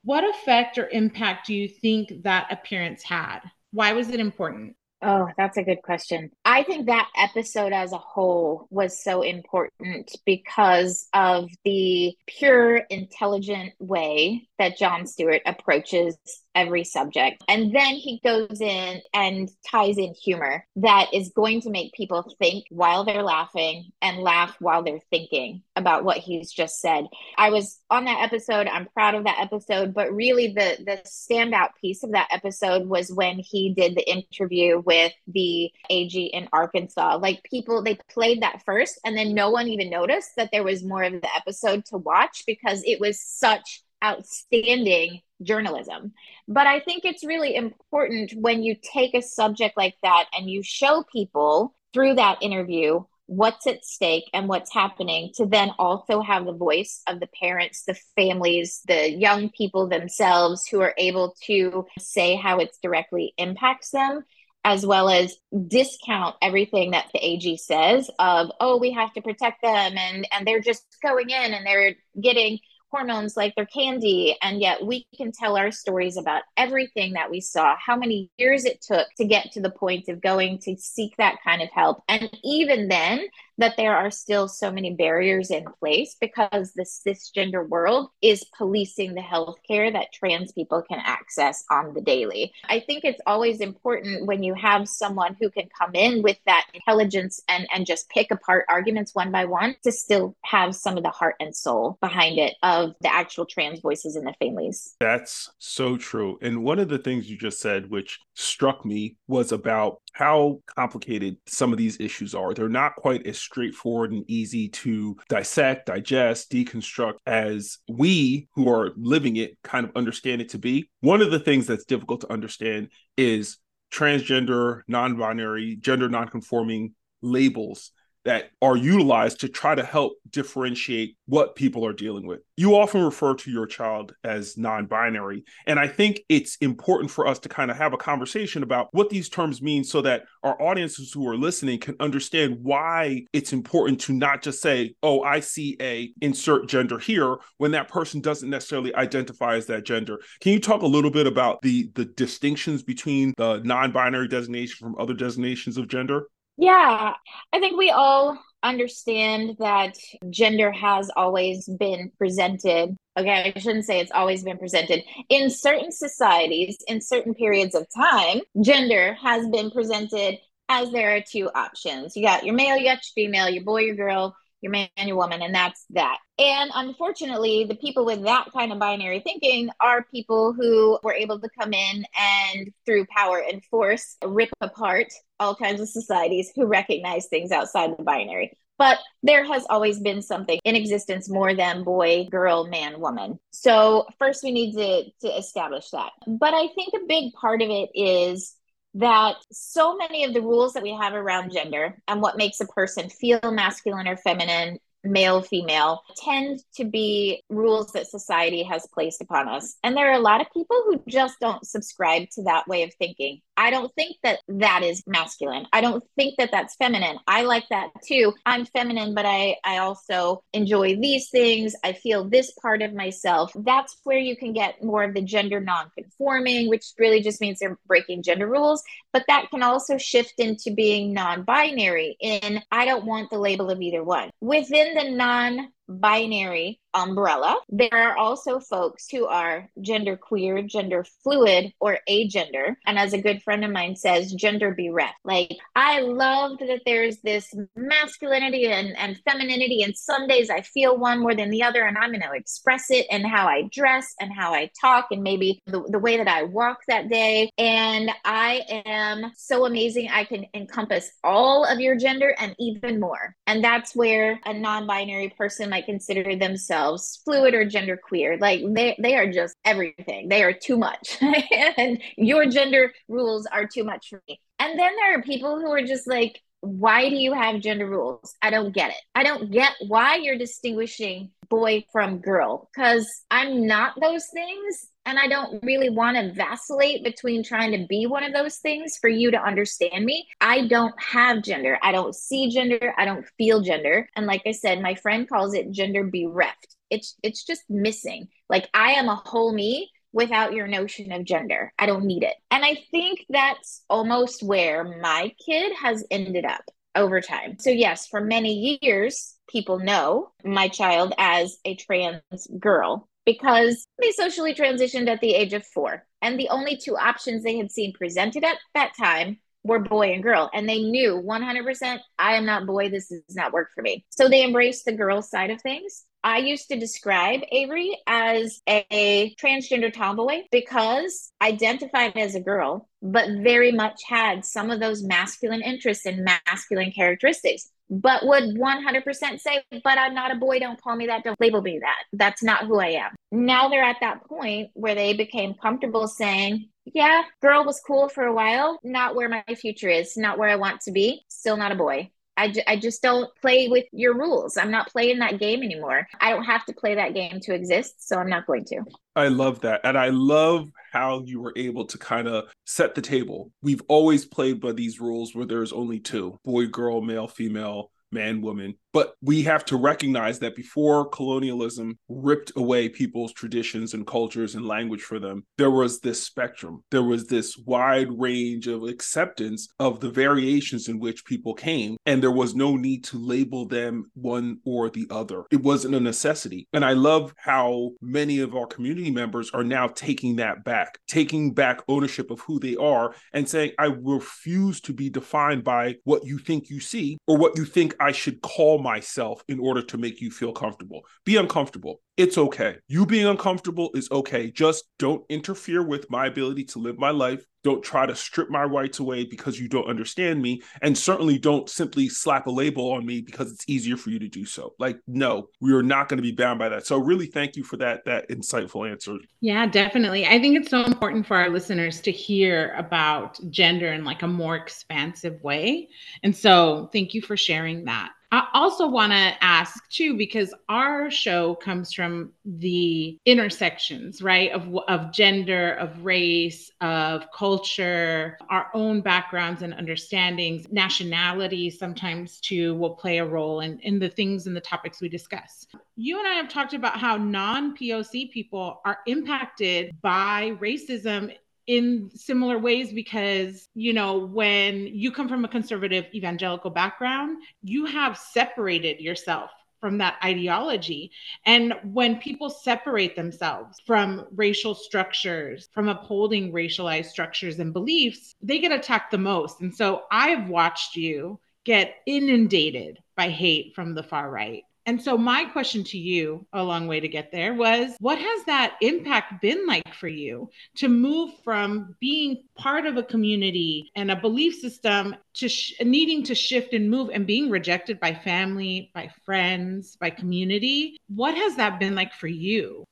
What 0.05 0.23
effect 0.23 0.79
or 0.79 0.89
impact 0.91 1.49
do 1.49 1.55
you 1.55 1.69
think 1.69 2.23
that 2.23 2.47
appearance 2.51 3.03
had? 3.03 3.41
Why 3.73 3.93
was 3.93 4.09
it 4.11 4.21
important? 4.21 4.77
Oh, 5.01 5.29
that's 5.37 5.57
a 5.57 5.63
good 5.63 5.83
question. 5.83 6.31
I 6.45 6.65
think 6.65 6.87
that 6.87 7.09
episode 7.17 7.73
as 7.73 7.93
a 7.93 7.99
whole 7.99 8.67
was 8.71 9.03
so 9.03 9.23
important 9.23 10.11
because 10.27 11.07
of 11.15 11.49
the 11.65 12.17
pure, 12.27 12.79
intelligent 12.91 13.75
way 13.79 14.49
that 14.59 14.77
Jon 14.77 15.07
Stewart 15.07 15.43
approaches 15.47 16.17
every 16.59 16.83
subject. 16.83 17.45
And 17.47 17.75
then 17.75 17.95
he 17.95 18.21
goes 18.25 18.61
in 18.61 19.01
and 19.15 19.49
ties 19.71 19.97
in 19.97 20.13
humor 20.15 20.67
that 20.77 21.07
is 21.15 21.31
going 21.35 21.61
to 21.63 21.71
make 21.71 21.93
people 21.93 22.35
think 22.41 22.65
while 22.71 23.05
they're 23.05 23.23
laughing 23.23 23.93
and 24.03 24.19
laugh 24.19 24.57
while 24.59 24.83
they're 24.83 25.01
thinking 25.11 25.63
about 25.77 26.05
what 26.05 26.19
he's 26.19 26.51
just 26.51 26.81
said. 26.81 27.07
I 27.37 27.51
was 27.51 27.79
on 27.91 28.07
that 28.07 28.23
episode. 28.23 28.67
I'm 28.67 28.87
proud 28.87 29.15
of 29.15 29.25
that 29.25 29.39
episode, 29.41 29.95
but 29.95 30.13
really 30.13 30.49
the 30.49 30.77
the 30.85 31.01
standout 31.07 31.71
piece 31.81 32.03
of 32.03 32.13
that 32.13 32.29
episode 32.33 32.89
was 32.89 33.13
when 33.13 33.39
he 33.39 33.73
did 33.73 33.95
the 33.95 34.11
interview 34.11 34.83
with 34.85 35.13
the 35.29 35.71
AG 35.91 36.21
in 36.21 36.49
Arkansas. 36.53 37.19
Like 37.23 37.43
people 37.45 37.83
they 37.83 37.99
played 38.11 38.43
that 38.43 38.65
first 38.65 38.99
and 39.05 39.17
then 39.17 39.33
no 39.33 39.51
one 39.51 39.69
even 39.69 39.91
noticed 39.91 40.31
that 40.37 40.51
there 40.51 40.65
was 40.65 40.83
more 40.83 41.05
of 41.05 41.13
the 41.13 41.37
episode 41.37 41.85
to 41.87 41.99
watch 41.99 42.43
because 42.47 42.83
it 42.85 42.99
was 42.99 43.21
such 43.21 43.83
outstanding 44.05 45.23
journalism. 45.43 46.13
But 46.47 46.67
I 46.67 46.81
think 46.81 47.05
it's 47.05 47.25
really 47.25 47.55
important 47.55 48.33
when 48.35 48.63
you 48.63 48.77
take 48.81 49.15
a 49.15 49.23
subject 49.23 49.77
like 49.77 49.95
that 50.03 50.27
and 50.37 50.51
you 50.51 50.63
show 50.63 51.05
people 51.13 51.75
through 51.93 52.15
that 52.15 52.43
interview 52.43 53.05
what's 53.27 53.67
at 53.67 53.85
stake 53.85 54.25
and 54.33 54.49
what's 54.49 54.73
happening 54.73 55.31
to 55.37 55.45
then 55.45 55.71
also 55.79 56.23
have 56.23 56.47
the 56.47 56.53
voice 56.53 57.03
of 57.07 57.21
the 57.21 57.29
parents, 57.39 57.85
the 57.85 57.97
families, 58.17 58.81
the 58.89 59.11
young 59.11 59.51
people 59.51 59.87
themselves 59.87 60.67
who 60.67 60.81
are 60.81 60.95
able 60.97 61.37
to 61.45 61.87
say 61.99 62.37
how 62.37 62.59
it 62.59 62.75
directly 62.83 63.35
impacts 63.37 63.91
them 63.91 64.25
as 64.65 64.85
well 64.85 65.09
as 65.09 65.37
discount 65.69 66.37
everything 66.43 66.91
that 66.91 67.09
the 67.13 67.25
AG 67.25 67.57
says 67.59 68.11
of 68.19 68.51
oh 68.61 68.77
we 68.77 68.91
have 68.91 69.13
to 69.13 69.23
protect 69.23 69.63
them 69.63 69.97
and 69.97 70.27
and 70.33 70.47
they're 70.47 70.61
just 70.61 70.85
going 71.03 71.31
in 71.31 71.55
and 71.55 71.65
they're 71.65 71.95
getting 72.21 72.59
hormones 72.91 73.37
like 73.37 73.55
they're 73.55 73.67
candy 73.67 74.37
and 74.43 74.61
yet 74.61 74.85
we 74.85 75.07
can 75.17 75.33
tell 75.33 75.57
our 75.57 75.71
stories 75.71 76.17
about 76.17 76.43
everything 76.57 77.13
that 77.13 77.31
we 77.31 77.41
saw 77.41 77.75
how 77.77 77.97
many 77.97 78.31
years 78.39 78.65
it 78.65 78.81
took 78.81 79.07
to 79.17 79.25
get 79.25 79.53
to 79.53 79.61
the 79.61 79.71
point 79.71 80.09
of 80.09 80.21
going 80.21 80.59
to 80.59 80.77
seek 80.77 81.17
that 81.17 81.37
kind 81.45 81.63
of 81.63 81.69
help 81.71 82.03
and 82.09 82.31
even 82.43 82.89
then 82.89 83.27
that 83.59 83.77
there 83.77 83.97
are 83.97 84.11
still 84.11 84.49
so 84.49 84.71
many 84.71 84.95
barriers 84.95 85.51
in 85.51 85.65
place 85.81 86.17
because 86.21 86.73
the 86.73 86.85
cisgender 86.85 87.69
world 87.69 88.09
is 88.23 88.45
policing 88.57 89.15
the 89.15 89.21
healthcare 89.21 89.93
that 89.93 90.13
trans 90.13 90.53
people 90.53 90.83
can 90.83 91.01
access 91.05 91.65
on 91.71 91.93
the 91.93 92.01
daily. 92.01 92.53
I 92.69 92.81
think 92.81 93.05
it's 93.05 93.21
always 93.27 93.61
important 93.61 94.27
when 94.27 94.43
you 94.45 94.55
have 94.55 94.89
someone 94.89 95.37
who 95.41 95.51
can 95.51 95.69
come 95.77 95.95
in 95.95 96.23
with 96.23 96.39
that 96.47 96.67
intelligence 96.73 97.43
and, 97.49 97.67
and 97.75 97.85
just 97.85 98.09
pick 98.09 98.31
apart 98.31 98.65
arguments 98.69 99.15
one 99.15 99.33
by 99.33 99.45
one 99.45 99.75
to 99.83 99.91
still 99.91 100.37
have 100.45 100.75
some 100.75 100.97
of 100.97 101.03
the 101.03 101.11
heart 101.11 101.35
and 101.41 101.55
soul 101.55 101.99
behind 102.01 102.39
it 102.39 102.55
of 102.63 102.78
the 103.01 103.13
actual 103.13 103.47
trans 103.47 103.81
voices 103.81 104.17
in 104.17 104.25
the 104.25 104.35
families. 104.39 104.95
That's 105.01 105.51
so 105.59 105.97
true. 105.97 106.39
And 106.43 106.63
one 106.63 106.79
of 106.79 106.89
the 106.89 106.99
things 106.99 107.31
you 107.31 107.37
just 107.37 107.61
said, 107.61 107.91
which 107.91 108.19
struck 108.35 108.85
me, 108.85 109.17
was 109.27 109.53
about 109.53 110.01
how 110.13 110.61
complicated 110.77 111.37
some 111.47 111.73
of 111.73 111.79
these 111.79 112.01
issues 112.01 112.35
are. 112.35 112.55
They're 112.55 112.69
not 112.69 112.97
quite 112.97 113.27
as 113.27 113.39
straightforward 113.39 114.13
and 114.13 114.25
easy 114.29 114.69
to 114.69 115.17
dissect, 115.29 115.87
digest, 115.87 116.51
deconstruct 116.51 117.15
as 117.27 117.79
we 117.89 118.49
who 118.55 118.69
are 118.69 118.93
living 118.97 119.37
it 119.37 119.59
kind 119.63 119.87
of 119.87 119.93
understand 119.97 120.41
it 120.41 120.51
to 120.51 120.59
be. 120.59 120.91
One 121.01 121.23
of 121.23 121.31
the 121.31 121.41
things 121.41 121.67
that's 121.67 121.85
difficult 121.85 122.23
to 122.23 122.33
understand 122.33 122.91
is 123.17 123.59
transgender, 123.93 124.83
non 124.89 125.17
binary, 125.17 125.77
gender 125.77 126.09
non 126.09 126.29
conforming 126.29 126.95
labels 127.23 127.93
that 128.25 128.51
are 128.61 128.77
utilized 128.77 129.41
to 129.41 129.49
try 129.49 129.75
to 129.75 129.83
help 129.83 130.13
differentiate 130.31 131.17
what 131.27 131.57
people 131.57 131.87
are 131.87 131.93
dealing 131.93 132.27
with. 132.27 132.41
You 132.57 132.77
often 132.77 133.03
refer 133.03 133.35
to 133.35 133.51
your 133.51 133.67
child 133.67 134.15
as 134.25 134.59
non 134.59 134.87
binary. 134.87 135.45
And 135.67 135.79
I 135.79 135.89
think 135.89 136.21
it's 136.29 136.57
important 136.57 137.11
for 137.11 137.27
us 137.27 137.39
to 137.41 137.49
kind 137.49 137.71
of 137.71 137.77
have 137.77 137.93
a 137.93 137.99
conversation 137.99 138.63
about 138.63 138.89
what 138.93 139.11
these 139.11 139.29
terms 139.29 139.63
mean 139.63 139.85
so 139.85 140.03
that 140.03 140.25
our 140.43 140.61
audiences 140.61 141.13
who 141.13 141.27
are 141.29 141.37
listening 141.37 141.79
can 141.79 141.97
understand 142.01 142.59
why 142.63 143.25
it's 143.33 143.53
important 143.53 144.01
to 144.03 144.13
not 144.13 144.43
just 144.43 144.61
say, 144.61 144.95
oh, 145.03 145.23
I 145.23 145.41
see 145.41 145.77
a 145.81 146.13
insert 146.21 146.69
gender 146.69 146.99
here 146.99 147.37
when 147.59 147.71
that 147.73 147.89
person 147.89 148.21
doesn't 148.21 148.51
necessarily 148.51 148.95
identify 148.95 149.55
as 149.57 149.67
that 149.67 149.85
gender. 149.85 150.19
Can 150.41 150.53
you 150.53 150.61
talk 150.61 150.83
a 150.83 150.87
little 150.87 151.11
bit 151.11 151.27
about 151.27 151.63
the 151.63 151.91
the 151.95 152.05
distinctions 152.05 152.83
between 152.83 153.33
the 153.37 153.61
non-binary 153.65 154.29
designation 154.29 154.77
from 154.79 155.01
other 155.01 155.15
designations 155.15 155.79
of 155.79 155.89
gender? 155.89 156.27
Yeah, 156.59 157.15
I 157.53 157.61
think 157.61 157.79
we 157.79 157.91
all 157.91 158.37
understand 158.65 159.57
that 159.61 159.97
gender 160.29 160.73
has 160.73 161.09
always 161.17 161.69
been 161.69 162.11
presented. 162.19 162.97
Okay, 163.17 163.53
I 163.55 163.59
shouldn't 163.61 163.85
say 163.85 164.01
it's 164.01 164.11
always 164.11 164.43
been 164.43 164.59
presented. 164.59 165.05
In 165.29 165.51
certain 165.51 165.93
societies, 165.93 166.77
in 166.89 167.01
certain 167.01 167.35
periods 167.35 167.77
of 167.77 167.87
time, 167.95 168.41
gender 168.61 169.15
has 169.15 169.47
been 169.49 169.71
presented 169.71 170.39
as 170.69 170.91
there 170.91 171.15
are 171.15 171.21
two 171.21 171.49
options. 171.55 172.17
You 172.17 172.25
got 172.25 172.45
your 172.45 172.57
male, 172.57 172.77
you 172.77 172.85
got 172.85 172.99
your 173.05 173.25
female, 173.27 173.49
your 173.49 173.63
boy, 173.63 173.83
your 173.83 173.95
girl, 173.95 174.37
your 174.61 174.73
man, 174.73 174.89
your 174.99 175.17
woman, 175.17 175.43
and 175.43 175.55
that's 175.55 175.85
that. 175.91 176.19
And 176.39 176.71
unfortunately, 176.75 177.65
the 177.69 177.75
people 177.75 178.05
with 178.05 178.23
that 178.25 178.49
kind 178.53 178.73
of 178.73 178.79
binary 178.79 179.21
thinking 179.21 179.71
are 179.81 180.05
people 180.11 180.53
who 180.53 180.99
were 181.03 181.15
able 181.15 181.41
to 181.41 181.49
come 181.59 181.73
in 181.73 182.05
and, 182.19 182.73
through 182.87 183.07
power 183.07 183.39
and 183.39 183.65
force, 183.65 184.17
rip 184.25 184.51
apart 184.61 185.09
all 185.41 185.55
kinds 185.55 185.81
of 185.81 185.89
societies 185.89 186.51
who 186.55 186.67
recognize 186.67 187.27
things 187.27 187.53
outside 187.53 187.97
the 187.97 188.03
binary. 188.03 188.57
But 188.79 188.99
there 189.25 189.45
has 189.45 189.67
always 189.69 189.99
been 189.99 190.23
something 190.23 190.61
in 190.65 190.77
existence 190.77 191.29
more 191.29 191.53
than 191.53 191.83
boy, 191.83 192.29
girl, 192.31 192.69
man, 192.69 193.01
woman. 193.01 193.41
So, 193.51 194.07
first, 194.21 194.45
we 194.45 194.53
need 194.53 194.75
to, 194.75 195.27
to 195.27 195.37
establish 195.37 195.91
that. 195.91 196.13
But 196.29 196.55
I 196.55 196.69
think 196.77 196.95
a 196.95 197.07
big 197.09 197.33
part 197.33 197.61
of 197.61 197.71
it 197.71 197.91
is 197.95 198.55
that 198.95 199.37
so 199.53 199.97
many 199.97 200.25
of 200.25 200.35
the 200.35 200.43
rules 200.43 200.73
that 200.73 200.83
we 200.83 200.93
have 200.93 201.15
around 201.15 201.53
gender 201.53 202.01
and 202.09 202.21
what 202.21 202.37
makes 202.37 202.61
a 202.61 202.67
person 202.67 203.09
feel 203.09 203.41
masculine 203.43 204.09
or 204.09 204.17
feminine 204.17 204.79
male 205.05 205.43
female 205.43 206.03
tend 206.17 206.61
to 206.75 206.85
be 206.85 207.43
rules 207.49 207.93
that 207.93 208.09
society 208.09 208.63
has 208.63 208.87
placed 208.93 209.21
upon 209.21 209.49
us. 209.49 209.77
And 209.83 209.97
there 209.97 210.11
are 210.11 210.19
a 210.19 210.21
lot 210.21 210.41
of 210.41 210.53
people 210.53 210.83
who 210.85 211.03
just 211.09 211.39
don't 211.41 211.67
subscribe 211.67 212.29
to 212.31 212.43
that 212.45 212.67
way 212.67 212.83
of 212.83 212.93
thinking 212.95 213.41
I 213.59 213.71
don't 213.71 213.93
think 213.97 214.19
that 214.23 214.39
that 214.47 214.85
is 214.85 215.03
masculine. 215.05 215.67
I 215.73 215.81
don't 215.81 216.05
think 216.15 216.37
that 216.39 216.53
that's 216.53 216.77
feminine. 216.77 217.19
I 217.27 217.43
like 217.43 217.65
that 217.71 217.91
too. 218.07 218.33
I'm 218.47 218.65
feminine, 218.65 219.17
but 219.17 219.27
I, 219.27 219.57
I 219.65 219.79
also 219.79 220.45
enjoy 220.53 220.95
these 220.95 221.29
things. 221.29 221.75
I 221.83 221.93
feel 221.93 222.29
this 222.29 222.53
part 222.53 222.83
of 222.83 222.95
myself. 222.95 223.51
That's 223.57 223.97
where 224.05 224.17
you 224.17 224.37
can 224.37 224.53
get 224.53 224.83
more 224.85 225.03
of 225.03 225.13
the 225.13 225.23
gender 225.23 225.59
non-conforming, 225.59 226.69
which 226.69 226.85
really 227.01 227.21
just 227.21 227.41
means 227.41 227.59
they're 227.59 227.81
breaking 227.89 228.23
gender 228.23 228.47
rules. 228.47 228.81
But 229.13 229.25
that 229.27 229.51
can 229.51 229.65
also 229.65 229.99
shift 229.99 230.35
into 230.39 230.71
being 230.71 231.13
non-binary 231.13 232.17
in 232.21 232.63
I 232.71 232.85
don't 232.85 233.07
want 233.07 233.31
the 233.31 233.39
label 233.41 233.71
of 233.71 233.83
either 233.83 234.05
one. 234.05 234.31
Within 234.41 234.95
the 234.95 235.11
non 235.11 235.73
binary 235.89 236.79
umbrella. 236.95 237.59
There 237.69 237.93
are 237.93 238.17
also 238.17 238.61
folks 238.61 239.09
who 239.11 239.27
are 239.27 239.69
gender 239.81 240.17
queer, 240.17 240.63
gender 240.63 241.05
fluid, 241.23 241.73
or 241.81 241.99
agender. 242.09 242.77
And 242.87 242.99
as 242.99 243.13
a 243.13 243.21
good 243.21 243.43
friend 243.43 243.65
of 243.65 243.71
mine 243.71 243.97
says, 243.97 244.33
gender 244.33 244.75
bereft. 244.75 245.15
Like, 245.25 245.57
I 245.75 246.01
loved 246.01 246.61
that 246.61 246.83
there's 246.87 247.19
this 247.19 247.55
masculinity 247.77 248.67
and, 248.67 248.97
and 248.97 249.19
femininity, 249.29 249.83
and 249.83 249.97
some 249.97 250.27
days 250.27 250.51
I 250.51 250.63
feel 250.63 250.97
one 250.97 251.21
more 251.21 251.35
than 251.35 251.51
the 251.51 251.63
other, 251.63 251.85
and 251.85 251.99
I'm 251.99 252.11
going 252.11 252.23
to 252.23 252.33
express 252.33 252.91
it 252.91 253.07
in 253.11 253.25
how 253.25 253.47
I 253.47 253.69
dress 253.71 254.15
and 254.21 254.33
how 254.33 254.53
I 254.55 254.71
talk, 254.81 255.09
and 255.11 255.23
maybe 255.23 255.63
the, 255.67 255.83
the 255.89 255.99
way 255.99 256.17
that 256.17 256.29
I 256.29 256.45
walk 256.45 256.79
that 256.89 257.09
day. 257.09 257.51
And 257.59 258.11
I 258.25 258.83
am 258.87 259.33
so 259.37 259.67
amazing. 259.67 260.09
I 260.11 260.25
can 260.25 260.47
encompass 260.55 261.11
all 261.23 261.65
of 261.65 261.81
your 261.81 261.97
gender 261.97 262.35
and 262.39 262.55
even 262.59 263.01
more. 263.01 263.35
And 263.47 263.63
that's 263.63 263.95
where 263.95 264.41
a 264.45 264.55
non 264.55 264.87
binary 264.87 265.35
person 265.37 265.71
might 265.71 265.87
consider 265.87 266.37
themselves 266.37 266.79
fluid 266.97 267.55
or 267.55 267.65
gender 267.65 267.97
queer. 267.97 268.39
Like 268.39 268.63
they, 268.67 268.97
they 269.01 269.17
are 269.17 269.31
just 269.31 269.55
everything. 269.65 270.29
They 270.29 270.43
are 270.43 270.53
too 270.53 270.79
much. 270.79 271.19
and 271.77 272.01
your 272.17 272.47
gender 272.47 272.93
rules 273.09 273.47
are 273.47 273.67
too 273.67 273.85
much 273.85 274.09
for 274.09 274.23
me. 274.29 274.41
And 274.59 274.79
then 274.79 274.97
there 274.97 275.19
are 275.19 275.23
people 275.23 275.61
who 275.61 275.71
are 275.71 275.83
just 275.83 276.09
like, 276.09 276.41
why 276.61 277.09
do 277.09 277.17
you 277.17 277.33
have 277.33 277.61
gender 277.61 277.87
rules? 277.87 278.35
I 278.43 278.51
don't 278.51 278.75
get 278.75 278.91
it. 278.91 279.01
I 279.15 279.23
don't 279.23 279.51
get 279.51 279.75
why 279.87 280.17
you're 280.17 280.39
distinguishing 280.39 281.31
boy 281.49 281.85
from 281.93 282.19
girl 282.19 282.69
because 282.75 283.07
I'm 283.31 283.67
not 283.67 284.01
those 284.01 284.27
things. 284.33 284.89
And 285.07 285.19
I 285.19 285.27
don't 285.27 285.63
really 285.63 285.89
want 285.89 286.19
to 286.19 286.33
vacillate 286.35 287.03
between 287.03 287.43
trying 287.43 287.73
to 287.73 287.87
be 287.89 288.07
one 288.07 288.25
of 288.25 288.35
those 288.35 288.57
things 288.57 288.99
for 289.01 289.09
you 289.09 289.31
to 289.31 289.43
understand 289.43 290.05
me. 290.05 290.29
I 290.41 290.67
don't 290.67 290.95
have 291.01 291.43
gender. 291.43 291.79
I 291.83 291.93
don't 291.93 292.15
see 292.15 292.51
gender. 292.51 292.93
I 292.99 293.07
don't 293.07 293.25
feel 293.39 293.63
gender. 293.63 294.09
And 294.17 294.27
like 294.27 294.43
I 294.47 294.53
said, 294.53 294.83
my 294.83 294.95
friend 294.95 295.27
calls 295.27 295.55
it 295.55 295.71
gender 295.71 296.05
bereft. 296.05 296.77
It's 296.91 297.17
it's 297.23 297.45
just 297.45 297.63
missing. 297.69 298.29
Like 298.49 298.69
I 298.75 298.93
am 298.93 299.09
a 299.09 299.17
whole 299.17 299.53
me 299.53 299.91
without 300.13 300.53
your 300.53 300.67
notion 300.67 301.13
of 301.13 301.25
gender. 301.25 301.73
I 301.79 301.87
don't 301.87 302.07
need 302.07 302.23
it. 302.23 302.35
And 302.51 302.65
I 302.65 302.79
think 302.91 303.25
that's 303.29 303.85
almost 303.91 304.43
where 304.43 304.85
my 304.85 305.33
kid 305.45 305.73
has 305.75 306.05
ended 306.11 306.45
up 306.45 306.65
over 306.95 307.21
time. 307.21 307.57
So, 307.59 307.71
yes, 307.71 308.07
for 308.07 308.21
many 308.21 308.79
years, 308.83 309.37
people 309.49 309.79
know 309.79 310.33
my 310.45 310.69
child 310.69 311.13
as 311.19 311.59
a 311.65 311.77
trans 311.77 312.23
girl 312.59 313.09
because 313.25 313.87
they 314.01 314.11
socially 314.13 314.55
transitioned 314.55 315.09
at 315.09 315.21
the 315.21 315.35
age 315.35 315.53
of 315.53 315.65
four. 315.67 316.05
And 316.23 316.39
the 316.39 316.49
only 316.49 316.77
two 316.77 316.97
options 316.97 317.45
they 317.45 317.57
had 317.57 317.71
seen 317.71 317.93
presented 317.93 318.43
at 318.43 318.57
that 318.75 318.93
time 318.99 319.39
were 319.63 319.79
boy 319.79 320.13
and 320.13 320.23
girl. 320.23 320.51
And 320.53 320.69
they 320.69 320.83
knew 320.83 321.23
100% 321.23 321.99
I 322.19 322.35
am 322.35 322.47
not 322.47 322.67
boy. 322.67 322.89
This 322.89 323.09
does 323.09 323.37
not 323.37 323.53
work 323.53 323.69
for 323.75 323.83
me. 323.83 324.05
So 324.11 324.29
they 324.29 324.43
embraced 324.43 324.85
the 324.85 324.93
girl 324.93 325.23
side 325.23 325.51
of 325.51 325.61
things. 325.61 326.05
I 326.25 326.39
used 326.39 326.69
to 326.69 326.79
describe 326.79 327.41
Avery 327.53 327.97
as 328.07 328.61
a 328.69 329.35
transgender 329.41 329.93
tomboy 329.93 330.43
because 330.51 331.33
identified 331.41 332.17
as 332.17 332.35
a 332.35 332.41
girl, 332.41 332.89
but 333.03 333.29
very 333.43 333.73
much 333.73 334.01
had 334.07 334.45
some 334.45 334.71
of 334.71 334.81
those 334.81 335.05
masculine 335.05 335.63
interests 335.63 336.07
and 336.07 336.29
masculine 336.47 336.91
characteristics, 336.91 337.71
but 337.89 338.27
would 338.27 338.57
100% 338.57 339.41
say, 339.41 339.63
But 339.71 339.99
I'm 339.99 340.15
not 340.15 340.33
a 340.33 340.37
boy. 340.37 340.59
Don't 340.59 340.81
call 340.81 340.97
me 340.97 341.07
that. 341.07 341.23
Don't 341.25 341.41
label 341.41 341.63
me 341.63 341.79
that. 341.79 342.03
That's 342.13 342.43
not 342.43 342.67
who 342.67 342.81
I 342.81 342.89
am. 342.89 343.15
Now 343.31 343.69
they're 343.69 343.85
at 343.85 344.01
that 344.01 344.25
point 344.25 344.71
where 344.75 344.95
they 344.95 345.15
became 345.15 345.55
comfortable 345.55 346.09
saying, 346.09 346.69
Yeah, 346.85 347.23
girl 347.41 347.65
was 347.65 347.81
cool 347.87 348.09
for 348.09 348.25
a 348.25 348.35
while, 348.35 348.79
not 348.83 349.15
where 349.15 349.29
my 349.29 349.45
future 349.57 349.89
is, 349.89 350.17
not 350.17 350.39
where 350.39 350.49
I 350.49 350.57
want 350.57 350.81
to 350.83 350.93
be, 350.93 351.23
still 351.29 351.57
not 351.57 351.73
a 351.73 351.77
boy. 351.77 352.11
I, 352.39 352.53
ju- 352.53 352.63
I 352.69 352.77
just 352.77 353.03
don't 353.03 353.29
play 353.43 353.67
with 353.69 353.85
your 353.93 354.17
rules. 354.17 354.57
I'm 354.57 354.71
not 354.71 354.89
playing 354.89 355.19
that 355.19 355.41
game 355.41 355.63
anymore. 355.63 356.07
I 356.21 356.31
don't 356.31 356.45
have 356.45 356.65
to 356.67 356.73
play 356.73 356.95
that 356.95 357.13
game 357.13 357.41
to 357.41 357.55
exist, 357.55 358.09
so 358.09 358.17
I'm 358.17 358.31
not 358.31 358.47
going 358.47 358.65
to. 358.67 358.85
I 359.17 359.27
love 359.27 359.61
that. 359.63 359.81
And 359.83 359.99
I 359.99 360.11
love 360.11 360.71
how 360.93 361.23
you 361.25 361.41
were 361.41 361.53
able 361.57 361.85
to 361.87 361.99
kind 361.99 362.29
of 362.29 362.45
set 362.65 362.95
the 362.95 363.03
table. 363.03 363.51
We've 363.61 363.83
always 363.89 364.25
played 364.25 364.61
by 364.61 364.73
these 364.73 365.01
rules 365.01 365.35
where 365.35 365.47
there's 365.47 365.73
only 365.73 365.99
two 365.99 366.39
boy, 366.45 366.67
girl, 366.67 367.01
male, 367.03 367.27
female, 367.27 367.91
man, 368.13 368.41
woman. 368.41 368.79
But 368.93 369.15
we 369.23 369.43
have 369.43 369.65
to 369.67 369.77
recognize 369.77 370.39
that 370.39 370.57
before 370.57 371.09
colonialism 371.09 371.99
ripped 372.09 372.53
away 372.57 372.89
people's 372.89 373.33
traditions 373.33 373.95
and 373.95 374.07
cultures 374.07 374.55
and 374.55 374.67
language 374.67 375.03
for 375.03 375.19
them, 375.19 375.45
there 375.59 375.71
was 375.71 376.01
this 376.01 376.23
spectrum. 376.23 376.83
There 376.91 377.03
was 377.03 377.27
this 377.27 377.57
wide 377.59 378.09
range 378.19 378.67
of 378.67 378.85
acceptance 378.85 379.69
of 379.79 380.01
the 380.01 380.11
variations 380.11 380.89
in 380.89 380.99
which 380.99 381.25
people 381.25 381.55
came. 381.55 381.97
And 382.07 382.23
there 382.23 382.31
was 382.31 382.55
no 382.55 382.77
need 382.77 383.05
to 383.05 383.19
label 383.19 383.67
them 383.67 384.11
one 384.15 384.59
or 384.65 384.91
the 384.91 385.07
other. 385.11 385.45
It 385.51 385.63
wasn't 385.63 385.95
a 385.95 386.01
necessity. 386.01 386.67
And 386.73 386.85
I 386.85 386.93
love 386.93 387.35
how 387.37 387.91
many 388.01 388.41
of 388.41 388.55
our 388.55 388.67
community 388.67 389.11
members 389.11 389.51
are 389.53 389.65
now 389.65 389.89
taking 389.89 390.37
that 390.37 390.65
back, 390.65 390.99
taking 391.07 391.53
back 391.53 391.81
ownership 391.89 392.31
of 392.31 392.41
who 392.41 392.59
they 392.59 392.77
are 392.77 393.15
and 393.33 393.49
saying, 393.49 393.73
I 393.79 393.87
refuse 393.87 394.81
to 394.83 394.93
be 394.93 395.11
defined 395.11 395.65
by 395.65 395.97
what 396.05 396.25
you 396.25 396.39
think 396.39 396.71
you 396.71 396.81
see 396.81 397.19
or 397.27 397.37
what 397.37 397.57
you 397.57 397.65
think 397.65 397.95
I 398.01 398.13
should 398.13 398.41
call 398.41 398.79
myself 398.89 399.45
in 399.49 399.61
order 399.61 399.83
to 399.83 399.99
make 399.99 400.23
you 400.23 400.31
feel 400.31 400.53
comfortable. 400.53 401.03
Be 401.27 401.37
uncomfortable. 401.37 402.01
It's 402.17 402.39
okay. 402.39 402.79
You 402.89 403.05
being 403.05 403.27
uncomfortable 403.27 403.91
is 403.95 404.11
okay. 404.11 404.51
Just 404.51 404.85
don't 404.99 405.23
interfere 405.29 405.83
with 405.83 406.11
my 406.11 406.27
ability 406.27 406.65
to 406.65 406.79
live 406.79 406.99
my 406.99 407.11
life. 407.11 407.45
Don't 407.65 407.85
try 407.85 408.07
to 408.07 408.17
strip 408.17 408.49
my 408.51 408.65
rights 408.65 408.99
away 408.99 409.25
because 409.25 409.61
you 409.61 409.69
don't 409.69 409.87
understand 409.87 410.41
me. 410.41 410.63
And 410.81 410.97
certainly 410.97 411.39
don't 411.39 411.69
simply 411.69 412.09
slap 412.09 412.47
a 412.47 412.51
label 412.51 412.91
on 412.93 413.05
me 413.05 413.21
because 413.21 413.53
it's 413.53 413.69
easier 413.69 413.97
for 413.97 414.11
you 414.11 414.19
to 414.21 414.27
do 414.27 414.47
so. 414.47 414.75
Like, 414.79 414.99
no, 415.07 415.49
we 415.61 415.73
are 415.75 415.83
not 415.83 416.09
going 416.09 416.17
to 416.17 416.23
be 416.23 416.33
bound 416.33 416.59
by 416.59 416.71
that. 416.71 416.87
So 416.87 416.99
really 416.99 417.27
thank 417.27 417.57
you 417.57 417.63
for 417.63 417.77
that 417.77 418.05
that 418.07 418.29
insightful 418.31 418.91
answer. 418.91 419.17
Yeah, 419.41 419.67
definitely. 419.67 420.27
I 420.27 420.41
think 420.41 420.57
it's 420.57 420.71
so 420.71 420.85
important 420.85 421.27
for 421.27 421.37
our 421.37 421.51
listeners 421.51 422.01
to 422.01 422.11
hear 422.11 422.75
about 422.77 423.39
gender 423.51 423.93
in 423.93 424.05
like 424.05 424.23
a 424.23 424.29
more 424.29 424.57
expansive 424.57 425.41
way. 425.43 425.89
And 426.23 426.35
so 426.35 426.89
thank 426.93 427.13
you 427.13 427.23
for 427.23 427.37
sharing 427.37 427.85
that. 427.85 428.13
I 428.31 428.47
also 428.53 428.87
want 428.87 429.13
to 429.13 429.33
ask 429.43 429.89
too, 429.89 430.15
because 430.17 430.53
our 430.69 431.11
show 431.11 431.55
comes 431.55 431.95
from 431.95 432.33
the 432.45 433.19
intersections, 433.25 434.21
right, 434.21 434.53
of, 434.53 434.77
of 434.87 435.13
gender, 435.13 435.73
of 435.75 436.05
race, 436.05 436.71
of 436.83 437.25
culture, 437.35 438.37
our 438.51 438.67
own 438.75 439.01
backgrounds 439.01 439.63
and 439.63 439.73
understandings, 439.73 440.67
nationality 440.71 441.71
sometimes 441.71 442.39
too 442.41 442.75
will 442.75 442.95
play 442.95 443.19
a 443.19 443.25
role 443.25 443.61
in, 443.61 443.79
in 443.81 443.99
the 443.99 444.11
things 444.11 444.47
and 444.47 444.55
the 444.55 444.61
topics 444.61 445.01
we 445.01 445.09
discuss. 445.09 445.67
You 445.97 446.19
and 446.19 446.29
I 446.29 446.35
have 446.35 446.51
talked 446.51 446.75
about 446.75 446.99
how 446.99 447.17
non 447.17 447.75
POC 447.77 448.31
people 448.31 448.83
are 448.85 448.99
impacted 449.07 449.97
by 450.03 450.53
racism 450.61 451.35
in 451.69 452.11
similar 452.15 452.59
ways 452.59 452.93
because 452.93 453.69
you 453.75 453.93
know 453.93 454.19
when 454.19 454.87
you 454.87 455.13
come 455.13 455.29
from 455.29 455.45
a 455.45 455.49
conservative 455.49 456.07
evangelical 456.15 456.71
background 456.71 457.37
you 457.63 457.85
have 457.85 458.19
separated 458.19 459.01
yourself 459.01 459.51
from 459.81 459.99
that 459.99 460.19
ideology. 460.25 461.13
And 461.47 461.73
when 461.85 462.17
people 462.17 462.51
separate 462.51 463.15
themselves 463.15 463.79
from 463.87 464.27
racial 464.35 464.75
structures 464.75 465.69
from 465.73 465.89
upholding 465.89 466.53
racialized 466.53 467.07
structures 467.07 467.61
and 467.61 467.73
beliefs 467.73 468.35
they 468.43 468.59
get 468.59 468.73
attacked 468.73 469.13
the 469.13 469.19
most. 469.19 469.61
And 469.61 469.73
so 469.75 470.03
i've 470.11 470.49
watched 470.49 470.97
you 470.97 471.39
get 471.65 471.97
inundated 472.07 472.99
by 473.17 473.29
hate 473.29 473.75
from 473.75 473.95
the 473.95 474.03
far 474.03 474.31
right 474.31 474.65
and 474.89 475.03
so, 475.03 475.19
my 475.19 475.45
question 475.45 475.85
to 475.85 475.99
you, 475.99 476.47
a 476.55 476.65
long 476.65 476.87
way 476.87 476.99
to 476.99 477.09
get 477.09 477.31
there, 477.31 477.53
was 477.53 477.95
what 478.01 478.17
has 478.17 478.45
that 478.45 478.79
impact 478.81 479.43
been 479.43 479.67
like 479.67 479.93
for 479.93 480.09
you 480.09 480.49
to 480.77 480.89
move 480.89 481.33
from 481.45 481.95
being 482.01 482.45
part 482.57 482.87
of 482.87 482.97
a 482.97 483.03
community 483.03 483.91
and 483.97 484.11
a 484.11 484.17
belief 484.17 484.55
system 484.55 485.15
to 485.35 485.47
sh- 485.47 485.75
needing 485.83 486.23
to 486.23 486.35
shift 486.35 486.73
and 486.73 486.89
move 486.89 487.11
and 487.13 487.27
being 487.27 487.51
rejected 487.51 488.01
by 488.01 488.15
family, 488.15 488.91
by 488.95 489.11
friends, 489.27 489.95
by 490.01 490.09
community? 490.09 490.97
What 491.15 491.35
has 491.35 491.57
that 491.57 491.79
been 491.79 491.95
like 491.95 492.15
for 492.15 492.29
you? 492.29 492.87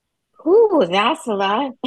Ooh, 0.46 0.86
that's 0.88 1.26
a 1.26 1.34
lot. 1.34 1.72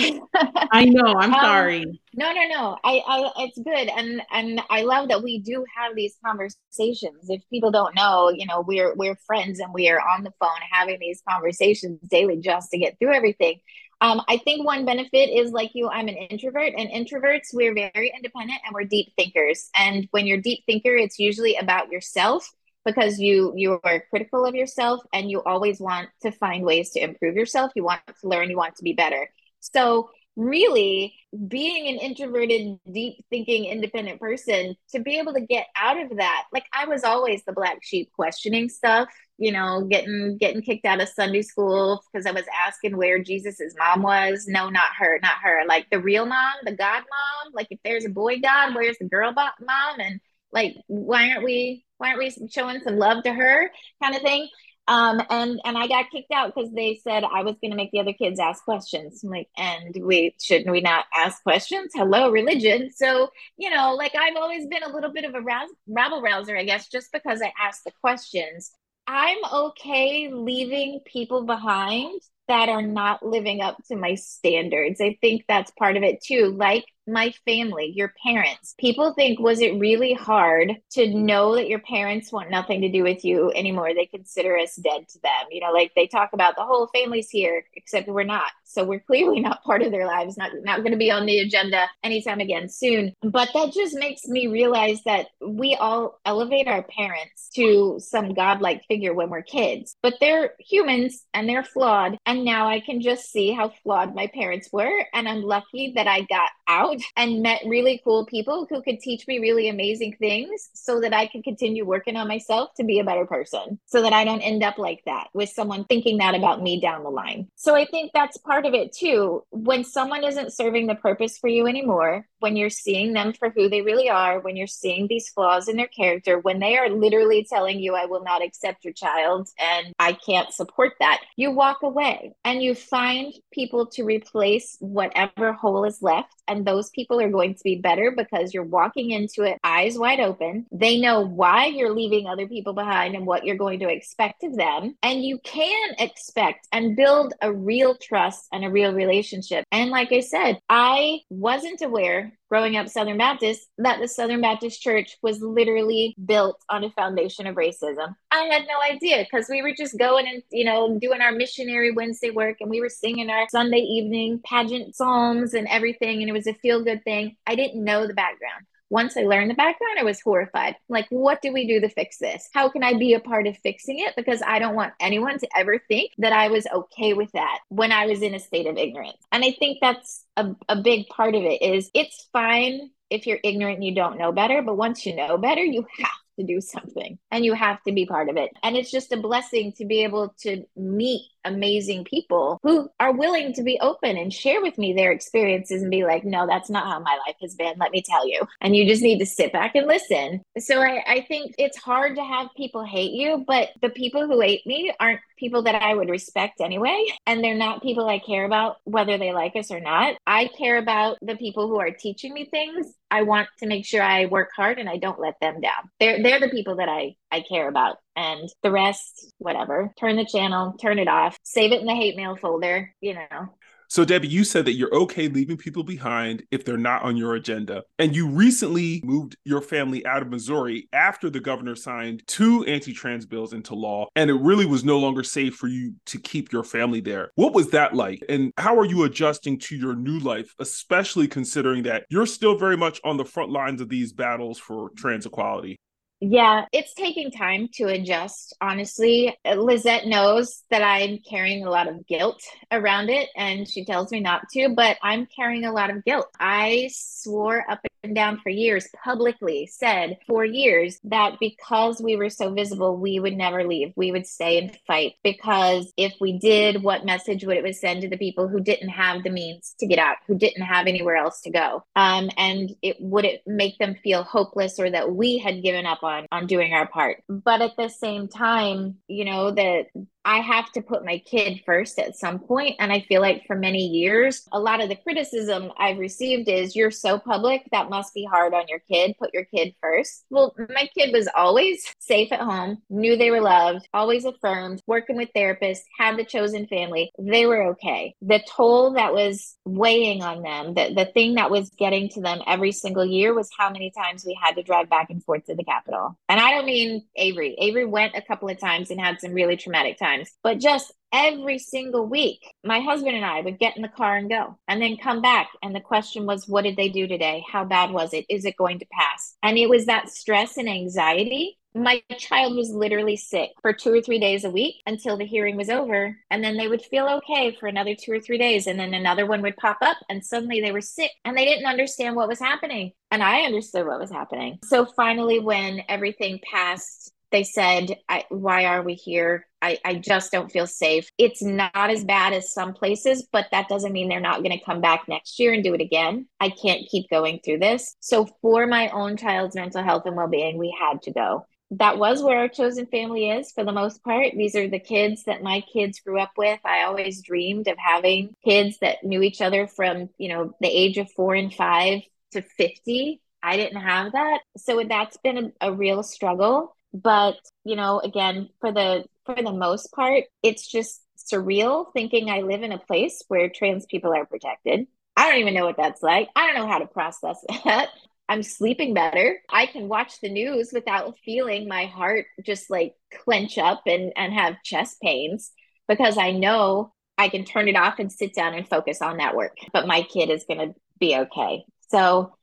I 0.71 0.85
know. 0.85 1.15
I'm 1.17 1.33
um, 1.33 1.41
sorry. 1.41 2.01
No, 2.13 2.33
no, 2.33 2.47
no. 2.49 2.77
I, 2.83 3.01
I, 3.07 3.31
it's 3.37 3.57
good, 3.57 3.87
and 3.87 4.21
and 4.31 4.61
I 4.69 4.81
love 4.81 5.07
that 5.09 5.23
we 5.23 5.39
do 5.39 5.63
have 5.77 5.95
these 5.95 6.15
conversations. 6.25 7.29
If 7.29 7.41
people 7.49 7.71
don't 7.71 7.95
know, 7.95 8.29
you 8.29 8.45
know, 8.45 8.61
we're 8.61 8.93
we're 8.95 9.15
friends, 9.25 9.59
and 9.59 9.73
we 9.73 9.89
are 9.89 10.01
on 10.01 10.23
the 10.23 10.33
phone 10.39 10.49
having 10.71 10.99
these 10.99 11.21
conversations 11.27 11.99
daily 12.09 12.37
just 12.37 12.71
to 12.71 12.77
get 12.77 12.99
through 12.99 13.13
everything. 13.13 13.59
Um, 14.01 14.21
I 14.29 14.37
think 14.37 14.65
one 14.65 14.85
benefit 14.85 15.29
is 15.29 15.51
like 15.51 15.71
you, 15.73 15.89
I'm 15.89 16.07
an 16.07 16.15
introvert, 16.15 16.73
and 16.77 16.89
introverts, 16.89 17.53
we're 17.53 17.73
very 17.73 18.13
independent 18.15 18.59
and 18.65 18.73
we're 18.73 18.85
deep 18.85 19.11
thinkers. 19.17 19.69
And 19.75 20.07
when 20.11 20.25
you're 20.25 20.41
deep 20.41 20.63
thinker, 20.65 20.95
it's 20.95 21.19
usually 21.19 21.57
about 21.57 21.91
yourself 21.91 22.49
because 22.93 23.19
you 23.19 23.53
you 23.55 23.79
are 23.83 24.03
critical 24.09 24.45
of 24.45 24.55
yourself 24.55 25.01
and 25.13 25.29
you 25.29 25.41
always 25.43 25.79
want 25.79 26.09
to 26.21 26.31
find 26.31 26.63
ways 26.63 26.91
to 26.91 26.99
improve 26.99 27.35
yourself. 27.35 27.71
You 27.75 27.83
want 27.83 28.01
to 28.07 28.27
learn 28.27 28.49
you 28.49 28.57
want 28.57 28.75
to 28.75 28.83
be 28.83 28.93
better. 28.93 29.29
So 29.59 30.09
really 30.35 31.13
being 31.47 31.87
an 31.87 31.99
introverted 31.99 32.79
deep 32.91 33.25
thinking 33.29 33.65
independent 33.65 34.19
person 34.21 34.73
to 34.89 34.99
be 34.99 35.17
able 35.19 35.33
to 35.33 35.41
get 35.41 35.67
out 35.75 36.01
of 36.01 36.15
that 36.15 36.45
like 36.53 36.63
i 36.71 36.85
was 36.85 37.03
always 37.03 37.43
the 37.43 37.51
black 37.51 37.79
sheep 37.83 38.09
questioning 38.15 38.69
stuff 38.69 39.09
you 39.37 39.51
know 39.51 39.85
getting 39.89 40.37
getting 40.37 40.61
kicked 40.61 40.85
out 40.85 41.01
of 41.01 41.09
sunday 41.09 41.41
school 41.41 42.01
because 42.11 42.25
i 42.25 42.31
was 42.31 42.45
asking 42.65 42.95
where 42.95 43.21
jesus's 43.21 43.75
mom 43.77 44.01
was. 44.01 44.45
No 44.47 44.69
not 44.69 44.91
her 44.97 45.19
not 45.21 45.37
her. 45.43 45.63
Like 45.67 45.89
the 45.89 45.99
real 45.99 46.25
mom 46.25 46.53
the 46.63 46.71
god 46.71 47.03
mom 47.03 47.53
like 47.53 47.67
if 47.69 47.79
there's 47.83 48.05
a 48.05 48.09
boy 48.09 48.39
god 48.39 48.75
where's 48.75 48.97
the 48.97 49.07
girl 49.07 49.33
mom? 49.33 49.99
And 49.99 50.19
like 50.51 50.75
why 50.87 51.29
aren't 51.29 51.43
we 51.43 51.85
why 51.99 52.09
aren't 52.09 52.19
we 52.19 52.49
showing 52.49 52.81
some 52.81 52.97
love 52.97 53.23
to 53.23 53.33
her 53.33 53.69
kind 54.01 54.15
of 54.15 54.23
thing 54.23 54.49
um, 54.89 55.21
and 55.29 55.61
and 55.63 55.77
I 55.77 55.87
got 55.87 56.09
kicked 56.09 56.31
out 56.31 56.53
because 56.53 56.71
they 56.71 56.99
said 57.03 57.23
I 57.23 57.43
was 57.43 57.55
going 57.61 57.69
to 57.69 57.77
make 57.77 57.91
the 57.91 57.99
other 57.99 58.11
kids 58.11 58.39
ask 58.39 58.63
questions. 58.63 59.23
I'm 59.23 59.29
like, 59.29 59.47
and 59.55 59.95
we 60.03 60.35
shouldn't 60.41 60.71
we 60.71 60.81
not 60.81 61.05
ask 61.13 61.43
questions? 61.43 61.91
Hello, 61.93 62.31
religion. 62.31 62.89
So 62.91 63.29
you 63.55 63.69
know, 63.69 63.93
like 63.93 64.15
I've 64.15 64.35
always 64.35 64.65
been 64.65 64.81
a 64.81 64.91
little 64.91 65.13
bit 65.13 65.25
of 65.25 65.35
a 65.35 65.41
rouse, 65.41 65.69
rabble 65.87 66.23
rouser, 66.23 66.57
I 66.57 66.63
guess, 66.63 66.87
just 66.87 67.11
because 67.11 67.39
I 67.39 67.53
ask 67.61 67.83
the 67.83 67.91
questions. 68.01 68.71
I'm 69.05 69.37
okay 69.53 70.29
leaving 70.33 71.01
people 71.05 71.45
behind 71.45 72.19
that 72.47 72.67
are 72.69 72.81
not 72.81 73.23
living 73.23 73.61
up 73.61 73.77
to 73.89 73.95
my 73.95 74.15
standards. 74.15 74.99
I 74.99 75.19
think 75.21 75.45
that's 75.47 75.71
part 75.77 75.97
of 75.97 76.03
it 76.03 76.23
too. 76.23 76.51
Like 76.57 76.85
my 77.11 77.33
family, 77.45 77.91
your 77.95 78.13
parents. 78.23 78.75
People 78.77 79.13
think, 79.13 79.39
was 79.39 79.61
it 79.61 79.79
really 79.79 80.13
hard 80.13 80.75
to 80.91 81.13
know 81.13 81.55
that 81.55 81.67
your 81.67 81.79
parents 81.79 82.31
want 82.31 82.49
nothing 82.49 82.81
to 82.81 82.89
do 82.89 83.03
with 83.03 83.25
you 83.25 83.51
anymore? 83.51 83.93
They 83.93 84.05
consider 84.05 84.57
us 84.57 84.75
dead 84.75 85.07
to 85.09 85.21
them. 85.21 85.47
You 85.51 85.61
know, 85.61 85.71
like 85.71 85.91
they 85.95 86.07
talk 86.07 86.31
about 86.33 86.55
the 86.55 86.63
whole 86.63 86.87
family's 86.87 87.29
here, 87.29 87.63
except 87.75 88.07
we're 88.07 88.23
not. 88.23 88.51
So 88.63 88.83
we're 88.83 88.99
clearly 88.99 89.39
not 89.41 89.63
part 89.63 89.81
of 89.81 89.91
their 89.91 90.07
lives, 90.07 90.37
not, 90.37 90.51
not 90.63 90.79
going 90.79 90.91
to 90.91 90.97
be 90.97 91.11
on 91.11 91.25
the 91.25 91.39
agenda 91.39 91.87
anytime 92.03 92.39
again 92.39 92.69
soon. 92.69 93.13
But 93.21 93.49
that 93.53 93.73
just 93.73 93.95
makes 93.95 94.27
me 94.27 94.47
realize 94.47 95.01
that 95.05 95.27
we 95.45 95.75
all 95.75 96.19
elevate 96.25 96.67
our 96.67 96.83
parents 96.83 97.49
to 97.55 97.99
some 97.99 98.33
godlike 98.33 98.83
figure 98.87 99.13
when 99.13 99.29
we're 99.29 99.41
kids, 99.41 99.95
but 100.01 100.15
they're 100.19 100.53
humans 100.59 101.25
and 101.33 101.47
they're 101.47 101.63
flawed. 101.63 102.17
And 102.25 102.45
now 102.45 102.67
I 102.67 102.79
can 102.79 103.01
just 103.01 103.31
see 103.31 103.51
how 103.51 103.73
flawed 103.83 104.15
my 104.15 104.27
parents 104.27 104.69
were. 104.71 105.05
And 105.13 105.27
I'm 105.27 105.41
lucky 105.41 105.93
that 105.95 106.07
I 106.07 106.21
got 106.21 106.49
out 106.67 106.98
and 107.15 107.41
met 107.41 107.61
really 107.65 108.01
cool 108.03 108.25
people 108.25 108.67
who 108.69 108.81
could 108.81 108.99
teach 108.99 109.27
me 109.27 109.39
really 109.39 109.69
amazing 109.69 110.15
things 110.19 110.69
so 110.73 110.99
that 111.01 111.13
I 111.13 111.27
could 111.27 111.43
continue 111.43 111.85
working 111.85 112.15
on 112.15 112.27
myself 112.27 112.69
to 112.77 112.83
be 112.83 112.99
a 112.99 113.03
better 113.03 113.25
person 113.25 113.79
so 113.85 114.01
that 114.01 114.13
I 114.13 114.23
don't 114.23 114.41
end 114.41 114.63
up 114.63 114.77
like 114.77 115.01
that 115.05 115.27
with 115.33 115.49
someone 115.49 115.85
thinking 115.85 116.17
that 116.17 116.35
about 116.35 116.61
me 116.61 116.79
down 116.79 117.03
the 117.03 117.09
line. 117.09 117.47
So 117.55 117.75
I 117.75 117.85
think 117.85 118.11
that's 118.13 118.37
part 118.37 118.65
of 118.65 118.73
it 118.73 118.93
too. 118.93 119.43
When 119.51 119.83
someone 119.83 120.23
isn't 120.23 120.53
serving 120.53 120.87
the 120.87 120.95
purpose 120.95 121.37
for 121.37 121.47
you 121.47 121.67
anymore, 121.67 122.25
when 122.39 122.55
you're 122.55 122.69
seeing 122.69 123.13
them 123.13 123.33
for 123.33 123.49
who 123.49 123.69
they 123.69 123.81
really 123.81 124.09
are, 124.09 124.39
when 124.39 124.55
you're 124.55 124.67
seeing 124.67 125.07
these 125.07 125.29
flaws 125.29 125.67
in 125.67 125.77
their 125.77 125.87
character, 125.87 126.39
when 126.39 126.59
they 126.59 126.77
are 126.77 126.89
literally 126.89 127.45
telling 127.49 127.79
you, 127.79 127.95
I 127.95 128.05
will 128.05 128.23
not 128.23 128.43
accept 128.43 128.83
your 128.83 128.93
child 128.93 129.49
and 129.59 129.93
I 129.99 130.13
can't 130.13 130.53
support 130.53 130.93
that, 130.99 131.21
you 131.35 131.51
walk 131.51 131.83
away 131.83 132.33
and 132.43 132.61
you 132.61 132.75
find 132.75 133.33
people 133.51 133.87
to 133.87 134.03
replace 134.03 134.77
whatever 134.79 135.53
hole 135.53 135.85
is 135.85 136.01
left. 136.01 136.33
And 136.47 136.65
those 136.65 136.88
people 136.89 137.19
are 137.19 137.29
going 137.29 137.55
to 137.55 137.63
be 137.63 137.75
better 137.75 138.11
because 138.11 138.53
you're 138.53 138.63
walking 138.63 139.11
into 139.11 139.43
it 139.43 139.57
eyes 139.63 139.97
wide 139.97 140.19
open. 140.19 140.65
They 140.71 140.99
know 140.99 141.21
why 141.21 141.65
you're 141.65 141.93
leaving 141.93 142.27
other 142.27 142.47
people 142.47 142.73
behind 142.73 143.15
and 143.15 143.25
what 143.25 143.45
you're 143.45 143.57
going 143.57 143.79
to 143.79 143.89
expect 143.89 144.43
of 144.43 144.55
them. 144.55 144.95
And 145.03 145.23
you 145.23 145.39
can 145.39 145.95
expect 145.99 146.67
and 146.71 146.95
build 146.95 147.33
a 147.41 147.51
real 147.51 147.95
trust 147.95 148.47
and 148.51 148.65
a 148.65 148.69
real 148.69 148.93
relationship. 148.93 149.65
And 149.71 149.89
like 149.89 150.11
I 150.11 150.21
said, 150.21 150.59
I 150.69 151.19
wasn't 151.29 151.81
aware 151.81 152.33
growing 152.49 152.75
up 152.75 152.89
Southern 152.89 153.17
Baptist 153.17 153.67
that 153.77 153.99
the 153.99 154.07
Southern 154.07 154.41
Baptist 154.41 154.81
Church 154.81 155.17
was 155.21 155.41
literally 155.41 156.15
built 156.25 156.61
on 156.69 156.83
a 156.83 156.91
foundation 156.91 157.47
of 157.47 157.55
racism. 157.55 158.15
I 158.31 158.43
had 158.51 158.63
no 158.67 158.95
idea 158.95 159.25
because 159.29 159.47
we 159.49 159.61
were 159.61 159.73
just 159.73 159.97
going 159.97 160.27
and, 160.27 160.41
you 160.51 160.65
know, 160.65 160.97
doing 160.99 161.21
our 161.21 161.31
missionary 161.31 161.91
Wednesday 161.91 162.31
work 162.31 162.57
and 162.59 162.69
we 162.69 162.81
were 162.81 162.89
singing 162.89 163.29
our 163.29 163.47
Sunday 163.49 163.79
evening 163.79 164.41
pageant 164.43 164.95
psalms 164.95 165.53
and 165.53 165.67
everything. 165.69 166.21
And 166.21 166.29
it 166.29 166.33
was 166.33 166.47
a 166.47 166.53
feel 166.55 166.83
good 166.83 167.03
thing. 167.03 167.37
I 167.45 167.55
didn't 167.55 167.83
know 167.83 168.07
the 168.07 168.13
background 168.13 168.65
once 168.89 169.15
I 169.15 169.21
learned 169.21 169.51
the 169.51 169.55
background, 169.55 169.99
I 169.99 170.03
was 170.03 170.21
horrified. 170.21 170.75
Like, 170.87 171.07
what 171.09 171.41
do 171.41 171.53
we 171.53 171.67
do 171.67 171.79
to 171.79 171.89
fix 171.89 172.17
this? 172.17 172.49
How 172.53 172.69
can 172.69 172.83
I 172.83 172.93
be 172.93 173.13
a 173.13 173.19
part 173.19 173.47
of 173.47 173.57
fixing 173.57 173.99
it? 173.99 174.15
Because 174.15 174.41
I 174.45 174.59
don't 174.59 174.75
want 174.75 174.93
anyone 174.99 175.37
to 175.39 175.47
ever 175.55 175.79
think 175.87 176.11
that 176.17 176.33
I 176.33 176.47
was 176.47 176.65
okay 176.73 177.13
with 177.13 177.31
that 177.33 177.59
when 177.69 177.91
I 177.91 178.07
was 178.07 178.21
in 178.21 178.33
a 178.33 178.39
state 178.39 178.67
of 178.67 178.77
ignorance. 178.77 179.17
And 179.31 179.43
I 179.43 179.51
think 179.51 179.77
that's 179.81 180.25
a, 180.37 180.55
a 180.67 180.81
big 180.81 181.07
part 181.07 181.35
of 181.35 181.43
it 181.43 181.61
is 181.61 181.91
it's 181.93 182.27
fine 182.33 182.89
if 183.09 183.25
you're 183.25 183.39
ignorant 183.43 183.77
and 183.77 183.85
you 183.85 183.95
don't 183.95 184.17
know 184.17 184.31
better, 184.31 184.61
but 184.61 184.77
once 184.77 185.05
you 185.05 185.15
know 185.15 185.37
better, 185.37 185.63
you 185.63 185.85
have 185.99 186.09
to 186.39 186.45
do 186.45 186.61
something 186.61 187.19
and 187.31 187.45
you 187.45 187.53
have 187.53 187.81
to 187.83 187.91
be 187.91 188.05
part 188.05 188.29
of 188.29 188.37
it. 188.37 188.51
And 188.63 188.75
it's 188.75 188.91
just 188.91 189.11
a 189.11 189.17
blessing 189.17 189.73
to 189.73 189.85
be 189.85 190.03
able 190.03 190.33
to 190.39 190.63
meet 190.75 191.29
amazing 191.45 192.03
people 192.03 192.59
who 192.63 192.89
are 192.99 193.13
willing 193.13 193.53
to 193.53 193.63
be 193.63 193.79
open 193.81 194.17
and 194.17 194.33
share 194.33 194.61
with 194.61 194.77
me 194.77 194.93
their 194.93 195.11
experiences 195.11 195.81
and 195.81 195.91
be 195.91 196.03
like, 196.03 196.23
no, 196.25 196.47
that's 196.47 196.69
not 196.69 196.85
how 196.85 196.99
my 196.99 197.17
life 197.27 197.35
has 197.41 197.55
been. 197.55 197.73
Let 197.77 197.91
me 197.91 198.01
tell 198.01 198.27
you. 198.27 198.41
And 198.61 198.75
you 198.75 198.85
just 198.85 199.01
need 199.01 199.19
to 199.19 199.25
sit 199.25 199.53
back 199.53 199.75
and 199.75 199.87
listen. 199.87 200.41
So 200.57 200.81
I, 200.81 201.03
I 201.07 201.25
think 201.27 201.55
it's 201.57 201.77
hard 201.77 202.15
to 202.15 202.23
have 202.23 202.49
people 202.57 202.83
hate 202.83 203.11
you, 203.11 203.43
but 203.47 203.69
the 203.81 203.89
people 203.89 204.27
who 204.27 204.41
hate 204.41 204.65
me 204.65 204.93
aren't 204.99 205.21
people 205.37 205.63
that 205.63 205.75
I 205.81 205.93
would 205.93 206.09
respect 206.09 206.61
anyway. 206.61 207.05
And 207.25 207.43
they're 207.43 207.55
not 207.55 207.81
people 207.81 208.07
I 208.07 208.19
care 208.19 208.45
about, 208.45 208.77
whether 208.83 209.17
they 209.17 209.31
like 209.31 209.55
us 209.55 209.71
or 209.71 209.79
not. 209.79 210.15
I 210.27 210.49
care 210.57 210.77
about 210.77 211.17
the 211.21 211.35
people 211.35 211.67
who 211.67 211.79
are 211.79 211.91
teaching 211.91 212.33
me 212.33 212.45
things. 212.45 212.93
I 213.11 213.23
want 213.23 213.47
to 213.59 213.67
make 213.67 213.85
sure 213.85 214.01
I 214.01 214.25
work 214.25 214.49
hard 214.55 214.79
and 214.79 214.89
I 214.89 214.97
don't 214.97 215.19
let 215.19 215.39
them 215.39 215.61
down. 215.61 215.89
They're 215.99 216.21
they're 216.21 216.39
the 216.39 216.49
people 216.49 216.77
that 216.77 216.89
I 216.89 217.15
I 217.31 217.41
care 217.41 217.67
about. 217.67 217.97
And 218.15 218.49
the 218.63 218.71
rest, 218.71 219.33
whatever. 219.37 219.93
Turn 219.99 220.17
the 220.17 220.25
channel, 220.25 220.73
turn 220.73 220.99
it 220.99 221.07
off, 221.07 221.37
save 221.43 221.71
it 221.71 221.81
in 221.81 221.87
the 221.87 221.95
hate 221.95 222.17
mail 222.17 222.35
folder, 222.35 222.93
you 223.01 223.13
know. 223.13 223.53
So, 223.91 224.05
Debi, 224.05 224.29
you 224.29 224.43
said 224.43 224.65
that 224.65 224.73
you're 224.73 224.93
okay 224.93 225.27
leaving 225.27 225.57
people 225.57 225.83
behind 225.83 226.43
if 226.51 226.63
they're 226.63 226.77
not 226.77 227.01
on 227.01 227.17
your 227.17 227.33
agenda. 227.33 227.81
And 227.97 228.15
you 228.15 228.27
recently 228.27 229.01
moved 229.03 229.35
your 229.45 229.61
family 229.61 230.05
out 230.05 230.21
of 230.21 230.29
Missouri 230.29 230.87
after 230.93 231.27
the 231.27 231.39
governor 231.39 231.75
signed 231.75 232.21
two 232.27 232.63
anti 232.65 232.93
trans 232.93 233.25
bills 233.25 233.51
into 233.51 233.73
law. 233.73 234.07
And 234.15 234.29
it 234.29 234.35
really 234.35 234.67
was 234.67 234.83
no 234.83 234.99
longer 234.99 235.23
safe 235.23 235.55
for 235.55 235.67
you 235.67 235.95
to 236.05 236.19
keep 236.19 236.51
your 236.51 236.63
family 236.63 237.01
there. 237.01 237.31
What 237.33 237.55
was 237.55 237.71
that 237.71 237.95
like? 237.95 238.23
And 238.29 238.53
how 238.59 238.77
are 238.77 238.85
you 238.85 239.05
adjusting 239.05 239.57
to 239.61 239.75
your 239.75 239.95
new 239.95 240.19
life, 240.19 240.53
especially 240.59 241.27
considering 241.27 241.81
that 241.83 242.05
you're 242.11 242.27
still 242.27 242.59
very 242.59 242.77
much 242.77 243.01
on 243.03 243.17
the 243.17 243.25
front 243.25 243.49
lines 243.49 243.81
of 243.81 243.89
these 243.89 244.13
battles 244.13 244.59
for 244.59 244.91
trans 244.97 245.25
equality? 245.25 245.79
Yeah, 246.21 246.65
it's 246.73 246.93
taking 246.95 247.31
time 247.31 247.69
to 247.75 247.85
adjust, 247.85 248.53
honestly. 248.59 249.37
Lizette 249.45 250.05
knows 250.05 250.63
that 250.69 250.81
I'm 250.83 251.19
carrying 251.19 251.65
a 251.65 251.69
lot 251.69 251.87
of 251.87 252.05
guilt 252.07 252.41
around 252.71 253.09
it, 253.09 253.29
and 253.37 253.65
she 253.65 253.85
tells 253.85 254.11
me 254.11 254.19
not 254.19 254.49
to, 254.51 254.67
but 254.75 254.97
I'm 255.01 255.27
carrying 255.33 255.63
a 255.63 255.71
lot 255.71 255.89
of 255.89 256.03
guilt. 256.03 256.27
I 256.37 256.89
swore 256.91 257.63
up 257.71 257.79
down 258.13 258.39
for 258.41 258.49
years, 258.49 258.87
publicly 259.03 259.65
said 259.65 260.17
for 260.27 260.45
years 260.45 260.99
that 261.03 261.37
because 261.39 262.01
we 262.01 262.15
were 262.15 262.29
so 262.29 262.51
visible, 262.53 262.97
we 262.97 263.19
would 263.19 263.35
never 263.35 263.65
leave. 263.65 263.93
We 263.95 264.11
would 264.11 264.27
stay 264.27 264.57
and 264.57 264.77
fight 264.87 265.13
because 265.23 265.91
if 265.97 266.13
we 266.19 266.37
did, 266.37 266.83
what 266.83 267.05
message 267.05 267.43
would 267.45 267.57
it 267.57 267.75
send 267.75 268.01
to 268.01 268.09
the 268.09 268.17
people 268.17 268.47
who 268.47 268.59
didn't 268.59 268.89
have 268.89 269.23
the 269.23 269.29
means 269.29 269.75
to 269.79 269.87
get 269.87 269.99
out, 269.99 270.17
who 270.27 270.37
didn't 270.37 270.63
have 270.63 270.87
anywhere 270.87 271.15
else 271.15 271.41
to 271.41 271.51
go? 271.51 271.83
Um, 271.95 272.29
and 272.37 272.75
it 272.81 272.97
would 272.99 273.25
it 273.25 273.41
make 273.45 273.77
them 273.77 273.95
feel 274.03 274.23
hopeless 274.23 274.79
or 274.79 274.89
that 274.89 275.11
we 275.11 275.37
had 275.37 275.63
given 275.63 275.85
up 275.85 276.03
on 276.03 276.25
on 276.31 276.47
doing 276.47 276.73
our 276.73 276.87
part. 276.87 277.23
But 277.27 277.61
at 277.61 277.75
the 277.77 277.89
same 277.89 278.27
time, 278.27 278.97
you 279.07 279.25
know, 279.25 279.51
that 279.51 279.87
I 280.25 280.41
have 280.41 280.71
to 280.73 280.81
put 280.81 281.05
my 281.05 281.17
kid 281.19 281.61
first 281.65 281.97
at 281.97 282.15
some 282.15 282.39
point. 282.39 282.75
And 282.79 282.91
I 282.91 283.01
feel 283.01 283.21
like 283.21 283.45
for 283.47 283.55
many 283.55 283.87
years, 283.87 284.47
a 284.51 284.59
lot 284.59 284.81
of 284.81 284.89
the 284.89 284.95
criticism 284.95 285.71
I've 285.77 285.97
received 285.97 286.49
is 286.49 286.75
you're 286.75 286.91
so 286.91 287.17
public, 287.17 287.67
that 287.71 287.88
must 287.89 288.13
be 288.13 288.25
hard 288.25 288.53
on 288.53 288.67
your 288.67 288.79
kid. 288.79 289.15
Put 289.19 289.33
your 289.33 289.45
kid 289.45 289.73
first. 289.81 290.25
Well, 290.29 290.55
my 290.69 290.89
kid 290.95 291.13
was 291.13 291.27
always 291.35 291.83
safe 291.99 292.31
at 292.31 292.41
home, 292.41 292.81
knew 292.89 293.15
they 293.15 293.31
were 293.31 293.41
loved, 293.41 293.87
always 293.93 294.25
affirmed, 294.25 294.81
working 294.87 295.15
with 295.15 295.29
therapists, 295.35 295.81
had 295.97 296.17
the 296.17 296.25
chosen 296.25 296.67
family. 296.67 297.11
They 297.17 297.45
were 297.45 297.63
okay. 297.71 298.15
The 298.21 298.41
toll 298.49 298.93
that 298.93 299.13
was 299.13 299.55
weighing 299.65 300.23
on 300.23 300.41
them, 300.41 300.73
the, 300.73 300.93
the 300.93 301.11
thing 301.13 301.35
that 301.35 301.51
was 301.51 301.69
getting 301.71 302.09
to 302.09 302.21
them 302.21 302.39
every 302.47 302.71
single 302.71 303.05
year 303.05 303.33
was 303.33 303.49
how 303.57 303.69
many 303.69 303.91
times 303.91 304.25
we 304.25 304.37
had 304.41 304.55
to 304.55 304.63
drive 304.63 304.89
back 304.89 305.09
and 305.09 305.23
forth 305.23 305.45
to 305.45 305.55
the 305.55 305.63
Capitol. 305.63 306.17
And 306.27 306.39
I 306.39 306.51
don't 306.51 306.65
mean 306.65 307.03
Avery. 307.15 307.55
Avery 307.59 307.85
went 307.85 308.15
a 308.15 308.21
couple 308.21 308.49
of 308.49 308.59
times 308.59 308.91
and 308.91 308.99
had 308.99 309.19
some 309.19 309.33
really 309.33 309.57
traumatic 309.57 309.97
times 309.97 310.29
but 310.43 310.59
just 310.59 310.93
every 311.11 311.59
single 311.59 312.05
week, 312.05 312.39
my 312.63 312.79
husband 312.79 313.15
and 313.15 313.25
I 313.25 313.41
would 313.41 313.59
get 313.59 313.75
in 313.75 313.81
the 313.81 313.87
car 313.87 314.15
and 314.15 314.29
go 314.29 314.57
and 314.67 314.81
then 314.81 314.97
come 314.97 315.21
back. 315.21 315.49
And 315.61 315.75
the 315.75 315.79
question 315.79 316.25
was, 316.25 316.47
what 316.47 316.63
did 316.63 316.77
they 316.77 316.89
do 316.89 317.07
today? 317.07 317.43
How 317.51 317.65
bad 317.65 317.91
was 317.91 318.13
it? 318.13 318.25
Is 318.29 318.45
it 318.45 318.57
going 318.57 318.79
to 318.79 318.87
pass? 318.91 319.35
And 319.43 319.57
it 319.57 319.69
was 319.69 319.85
that 319.85 320.09
stress 320.09 320.57
and 320.57 320.69
anxiety 320.69 321.59
my 321.75 322.01
child 322.17 322.55
was 322.55 322.71
literally 322.71 323.15
sick 323.15 323.51
for 323.61 323.73
two 323.73 323.93
or 323.93 324.01
three 324.01 324.19
days 324.19 324.43
a 324.43 324.49
week 324.49 324.81
until 324.85 325.17
the 325.17 325.25
hearing 325.25 325.55
was 325.55 325.69
over. 325.69 326.17
And 326.29 326.43
then 326.43 326.57
they 326.57 326.67
would 326.67 326.81
feel 326.81 327.07
okay 327.07 327.55
for 327.59 327.67
another 327.67 327.95
two 327.95 328.11
or 328.11 328.19
three 328.19 328.37
days. 328.37 328.67
And 328.67 328.79
then 328.79 328.93
another 328.93 329.25
one 329.25 329.41
would 329.41 329.57
pop 329.57 329.77
up, 329.81 329.97
and 330.09 330.25
suddenly 330.25 330.61
they 330.61 330.71
were 330.71 330.81
sick 330.81 331.11
and 331.25 331.37
they 331.37 331.45
didn't 331.45 331.67
understand 331.67 332.15
what 332.15 332.27
was 332.27 332.39
happening. 332.39 332.93
And 333.11 333.21
I 333.23 333.41
understood 333.41 333.85
what 333.85 333.99
was 333.99 334.11
happening. 334.11 334.59
So 334.65 334.85
finally, 334.85 335.39
when 335.39 335.81
everything 335.87 336.39
passed, 336.51 337.11
they 337.31 337.43
said, 337.43 337.95
Why 338.29 338.65
are 338.65 338.81
we 338.81 338.95
here? 338.95 339.45
I, 339.61 339.77
I 339.83 339.95
just 339.95 340.31
don't 340.31 340.51
feel 340.51 340.67
safe. 340.67 341.09
It's 341.17 341.41
not 341.41 341.89
as 341.89 342.03
bad 342.03 342.33
as 342.33 342.53
some 342.53 342.73
places, 342.73 343.27
but 343.31 343.47
that 343.51 343.67
doesn't 343.67 343.91
mean 343.91 344.09
they're 344.09 344.19
not 344.19 344.43
going 344.43 344.57
to 344.57 344.63
come 344.63 344.81
back 344.81 345.07
next 345.07 345.39
year 345.39 345.53
and 345.53 345.63
do 345.63 345.73
it 345.73 345.81
again. 345.81 346.27
I 346.39 346.49
can't 346.49 346.87
keep 346.89 347.09
going 347.09 347.39
through 347.43 347.59
this. 347.59 347.95
So, 347.99 348.27
for 348.41 348.67
my 348.67 348.89
own 348.89 349.17
child's 349.17 349.55
mental 349.55 349.83
health 349.83 350.05
and 350.05 350.15
well 350.15 350.27
being, 350.27 350.57
we 350.57 350.75
had 350.79 351.01
to 351.03 351.11
go 351.11 351.45
that 351.71 351.99
was 351.99 352.23
where 352.23 352.39
our 352.39 352.47
chosen 352.47 352.87
family 352.87 353.29
is 353.29 353.51
for 353.51 353.63
the 353.63 353.71
most 353.71 354.03
part. 354.03 354.33
These 354.35 354.55
are 354.55 354.67
the 354.67 354.79
kids 354.79 355.25
that 355.25 355.43
my 355.43 355.61
kids 355.71 355.99
grew 355.99 356.19
up 356.19 356.31
with. 356.35 356.59
I 356.65 356.83
always 356.83 357.21
dreamed 357.21 357.67
of 357.67 357.77
having 357.77 358.35
kids 358.43 358.79
that 358.79 359.03
knew 359.03 359.21
each 359.21 359.41
other 359.41 359.67
from, 359.67 360.09
you 360.17 360.29
know, 360.29 360.55
the 360.61 360.67
age 360.67 360.97
of 360.97 361.11
four 361.11 361.35
and 361.35 361.53
five 361.53 362.01
to 362.31 362.41
50. 362.41 363.21
I 363.43 363.57
didn't 363.57 363.81
have 363.81 364.13
that. 364.13 364.39
So 364.57 364.83
that's 364.83 365.17
been 365.17 365.53
a, 365.61 365.69
a 365.69 365.73
real 365.73 366.01
struggle. 366.01 366.75
But, 366.93 367.35
you 367.63 367.75
know, 367.75 367.99
again, 367.99 368.49
for 368.59 368.71
the 368.71 369.05
for 369.25 369.35
the 369.35 369.53
most 369.53 369.91
part, 369.91 370.23
it's 370.41 370.67
just 370.67 371.01
surreal 371.17 371.87
thinking 371.93 372.29
I 372.29 372.41
live 372.41 372.63
in 372.63 372.71
a 372.71 372.79
place 372.79 373.23
where 373.27 373.49
trans 373.49 373.85
people 373.85 374.13
are 374.13 374.25
protected. 374.25 374.87
I 375.15 375.29
don't 375.29 375.39
even 375.39 375.53
know 375.53 375.65
what 375.65 375.77
that's 375.77 376.01
like. 376.01 376.29
I 376.35 376.47
don't 376.47 376.55
know 376.55 376.71
how 376.71 376.79
to 376.79 376.87
process 376.87 377.43
that. 377.65 377.89
I'm 378.27 378.43
sleeping 378.43 378.93
better. 378.93 379.39
I 379.49 379.65
can 379.65 379.87
watch 379.87 380.21
the 380.21 380.29
news 380.29 380.69
without 380.71 381.17
feeling 381.25 381.67
my 381.67 381.85
heart 381.85 382.27
just 382.45 382.69
like 382.69 382.93
clench 383.23 383.57
up 383.57 383.81
and, 383.87 384.13
and 384.15 384.33
have 384.33 384.61
chest 384.63 385.01
pains 385.01 385.51
because 385.87 386.17
I 386.17 386.31
know 386.31 386.93
I 387.17 387.27
can 387.27 387.43
turn 387.43 387.67
it 387.67 387.75
off 387.75 387.99
and 387.99 388.11
sit 388.11 388.33
down 388.35 388.53
and 388.53 388.67
focus 388.67 389.01
on 389.01 389.17
that 389.17 389.35
work. 389.35 389.57
But 389.73 389.87
my 389.87 390.03
kid 390.03 390.29
is 390.29 390.45
going 390.47 390.59
to 390.59 390.75
be 390.99 391.15
okay. 391.15 391.65
So, 391.89 392.35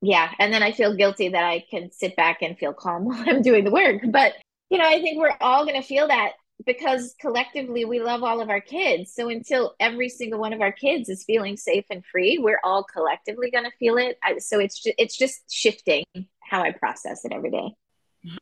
yeah. 0.00 0.30
And 0.38 0.52
then 0.52 0.62
I 0.62 0.72
feel 0.72 0.96
guilty 0.96 1.28
that 1.30 1.44
I 1.44 1.64
can 1.70 1.90
sit 1.92 2.16
back 2.16 2.42
and 2.42 2.58
feel 2.58 2.72
calm 2.72 3.04
while 3.06 3.24
I'm 3.26 3.42
doing 3.42 3.64
the 3.64 3.70
work. 3.70 4.02
But, 4.10 4.34
you 4.70 4.78
know, 4.78 4.88
I 4.88 5.00
think 5.00 5.18
we're 5.18 5.36
all 5.40 5.64
going 5.64 5.80
to 5.80 5.86
feel 5.86 6.08
that 6.08 6.32
because 6.66 7.14
collectively 7.20 7.84
we 7.84 8.00
love 8.00 8.22
all 8.22 8.40
of 8.40 8.50
our 8.50 8.60
kids. 8.60 9.12
So 9.14 9.28
until 9.28 9.74
every 9.78 10.08
single 10.08 10.40
one 10.40 10.52
of 10.52 10.60
our 10.60 10.72
kids 10.72 11.08
is 11.08 11.24
feeling 11.24 11.56
safe 11.56 11.84
and 11.90 12.04
free, 12.04 12.38
we're 12.38 12.60
all 12.64 12.84
collectively 12.84 13.50
going 13.50 13.64
to 13.64 13.76
feel 13.78 13.96
it. 13.96 14.18
So 14.42 14.58
it's 14.58 14.82
just, 14.82 14.94
it's 14.98 15.16
just 15.16 15.42
shifting 15.50 16.04
how 16.40 16.62
I 16.62 16.72
process 16.72 17.24
it 17.24 17.32
every 17.32 17.50
day. 17.50 17.74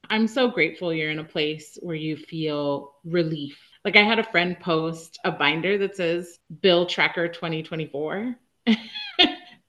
I'm 0.09 0.27
so 0.27 0.49
grateful 0.49 0.93
you're 0.93 1.11
in 1.11 1.19
a 1.19 1.25
place 1.25 1.79
where 1.83 1.97
you 1.97 2.17
feel 2.17 2.95
relief. 3.05 3.59
Like 3.85 3.97
I 3.97 4.03
had 4.03 4.19
a 4.19 4.25
friend 4.25 4.59
post 4.59 5.19
a 5.25 5.31
binder 5.31 5.79
that 5.79 5.97
says 5.97 6.39
Bill 6.63 6.87
Tracker 6.87 7.29
2024. 7.29 8.35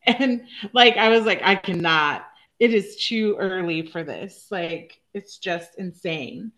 and 0.20 0.42
like 0.74 0.98
I 0.98 1.10
was 1.10 1.26
like 1.26 1.42
I 1.44 1.56
cannot 1.56 2.26
it 2.60 2.74
is 2.74 2.96
too 2.96 3.36
early 3.40 3.84
for 3.84 4.04
this. 4.04 4.48
Like 4.50 5.00
it's 5.14 5.38
just 5.38 5.76
insane. 5.78 6.52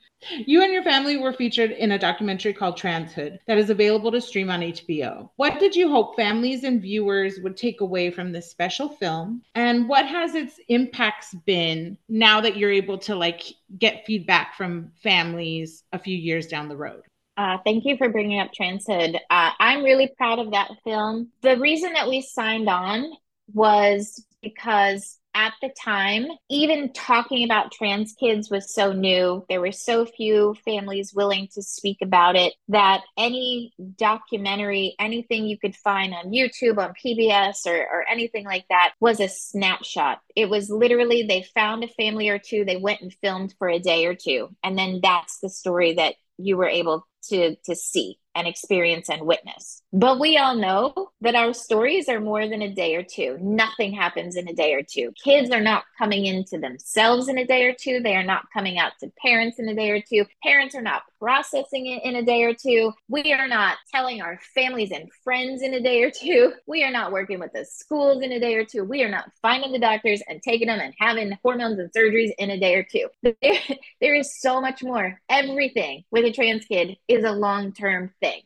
You 0.45 0.64
and 0.64 0.74
your 0.74 0.84
family 0.84 1.18
were 1.18 1.32
featured 1.32 1.72
in 1.72 1.91
a 1.91 2.00
documentary 2.00 2.54
called 2.54 2.78
Transhood 2.78 3.38
that 3.47 3.58
is 3.58 3.70
available 3.70 4.12
to 4.12 4.20
stream 4.20 4.50
on 4.50 4.60
HBO. 4.60 5.30
What 5.38 5.60
did 5.60 5.76
you 5.76 5.89
hope 5.89 6.18
families 6.18 6.66
and 6.66 6.82
viewers 6.82 7.39
would 7.39 7.56
take 7.56 7.80
away 7.80 8.12
from 8.12 8.32
this 8.32 8.52
special 8.52 8.89
film? 8.89 9.41
And 9.56 9.88
what 9.88 10.06
has 10.06 10.36
its 10.36 10.60
impacts 10.68 11.34
been 11.45 11.97
now 12.10 12.41
that 12.41 12.58
you're 12.58 12.72
able 12.72 12.97
to 13.00 13.16
like 13.16 13.43
get 13.78 14.06
feedback 14.06 14.56
from 14.56 14.91
families 15.02 15.84
a 15.93 16.00
few 16.00 16.18
years 16.18 16.47
down 16.47 16.68
the 16.68 16.78
road? 16.78 17.04
Uh, 17.38 17.58
thank 17.64 17.86
you 17.86 17.95
for 17.95 18.10
bringing 18.10 18.41
up 18.41 18.52
Transhood. 18.52 19.16
Uh, 19.30 19.52
I'm 19.60 19.84
really 19.84 20.12
proud 20.18 20.39
of 20.39 20.52
that 20.52 20.72
film. 20.84 21.30
The 21.41 21.58
reason 21.58 21.93
that 21.93 22.10
we 22.10 22.22
signed 22.22 22.68
on 22.68 23.14
was 23.54 24.24
because 24.41 25.20
at 25.36 25.54
the 25.62 25.70
time, 25.70 26.28
even 26.50 26.91
talking 26.91 27.43
about 27.43 27.72
trans 27.72 28.14
kids 28.14 28.50
was 28.50 28.74
so 28.74 28.93
new. 28.93 29.45
There 29.47 29.62
were 29.62 29.72
so 29.72 30.06
few 30.06 30.56
families 30.66 31.14
willing 31.14 31.47
to 31.54 31.62
speak 31.62 32.00
about 32.02 32.36
it 32.36 32.54
that 32.70 33.02
any 33.18 33.74
documentary, 33.95 34.95
anything 35.00 35.45
you 35.45 35.58
could 35.58 35.76
find 35.76 36.14
on 36.14 36.32
YouTube, 36.32 36.78
on 36.78 36.93
PBS, 36.93 37.68
or, 37.68 37.78
or 37.78 38.06
anything 38.10 38.45
like 38.45 38.66
that 38.70 38.93
was 39.00 39.20
a 39.20 39.30
snapshot. 39.30 40.20
It 40.36 40.50
was 40.50 40.70
literally 40.70 41.24
they 41.24 41.43
found 41.43 41.84
a 41.84 41.88
family 41.88 42.30
or 42.30 42.39
two, 42.39 42.66
they 42.66 42.78
went 42.78 43.02
and 43.02 43.14
filmed 43.14 43.54
for 43.60 43.70
a 43.70 43.80
day 43.80 44.08
or 44.08 44.16
two. 44.16 44.50
And 44.64 44.78
then 44.78 45.00
that's 45.02 45.39
the 45.39 45.50
story 45.50 45.93
that 45.93 46.16
you 46.38 46.58
were 46.58 46.68
able 46.68 47.06
to 47.30 47.55
to 47.65 47.76
see 47.76 48.17
and 48.36 48.47
experience 48.47 49.09
and 49.09 49.24
witness. 49.24 49.82
But 49.91 50.20
we 50.20 50.38
all 50.38 50.55
know 50.55 51.09
that 51.22 51.36
our 51.36 51.53
stories 51.53 52.07
are 52.07 52.20
more 52.20 52.47
than 52.47 52.61
a 52.61 52.74
day 52.74 52.95
or 52.95 53.03
two. 53.03 53.38
Nothing 53.41 53.91
happens 53.91 54.36
in 54.36 54.47
a 54.47 54.53
day 54.53 54.74
or 54.74 54.82
two. 54.82 55.11
Kids 55.22 55.51
are 55.51 55.61
not 55.61 55.84
coming 55.97 56.26
into 56.26 56.57
themselves 56.57 57.28
in 57.28 57.38
a 57.38 57.45
day 57.45 57.65
or 57.65 57.74
two. 57.74 57.99
They 57.99 58.15
are 58.15 58.24
not 58.24 58.45
coming 58.53 58.78
out 58.78 58.93
to 59.01 59.11
parents 59.22 59.59
in 59.59 59.67
a 59.67 59.76
day 59.76 59.89
or 59.89 60.01
two. 60.01 60.26
Parents 60.43 60.76
are 60.76 60.82
not 60.82 61.03
processing 61.20 61.88
it 61.88 62.03
in 62.03 62.15
a 62.15 62.24
day 62.24 62.43
or 62.43 62.53
two. 62.53 62.93
We 63.09 63.34
are 63.34 63.47
not 63.47 63.78
telling 63.93 64.22
our 64.22 64.39
families 64.55 64.91
and 64.91 65.09
friends 65.24 65.61
in 65.61 65.74
a 65.74 65.82
day 65.82 66.03
or 66.03 66.11
two. 66.11 66.53
We 66.65 66.84
are 66.84 66.91
not 66.91 67.11
working 67.11 67.39
with 67.39 67.51
the 67.53 67.65
schools 67.65 68.24
in 68.24 68.32
a 68.32 68.39
day 68.39 68.55
or 68.55 68.63
two. 68.63 68.84
We 68.84 69.03
are 69.03 69.09
not 69.09 69.30
finding 69.41 69.74
the 69.74 69.80
doctors 69.80 70.22
and 70.30 70.41
taking 70.41 70.67
them 70.67 70.80
and 70.80 70.93
having 70.99 71.38
hormones 71.43 71.80
and 71.80 71.91
surgeries 71.91 72.32
in 72.38 72.51
a 72.51 72.59
day 72.59 72.76
or 72.76 72.84
two. 72.89 73.07
There, 73.22 73.34
there 74.01 74.15
is 74.15 74.39
so 74.39 74.61
much 74.61 74.82
more. 74.82 75.20
Everything 75.30 76.03
with 76.11 76.26
a 76.26 76.32
trans 76.32 76.65
kid 76.65 76.95
is 77.10 77.26
a 77.26 77.32
long 77.32 77.74
term 77.74 78.12
thing. 78.22 78.41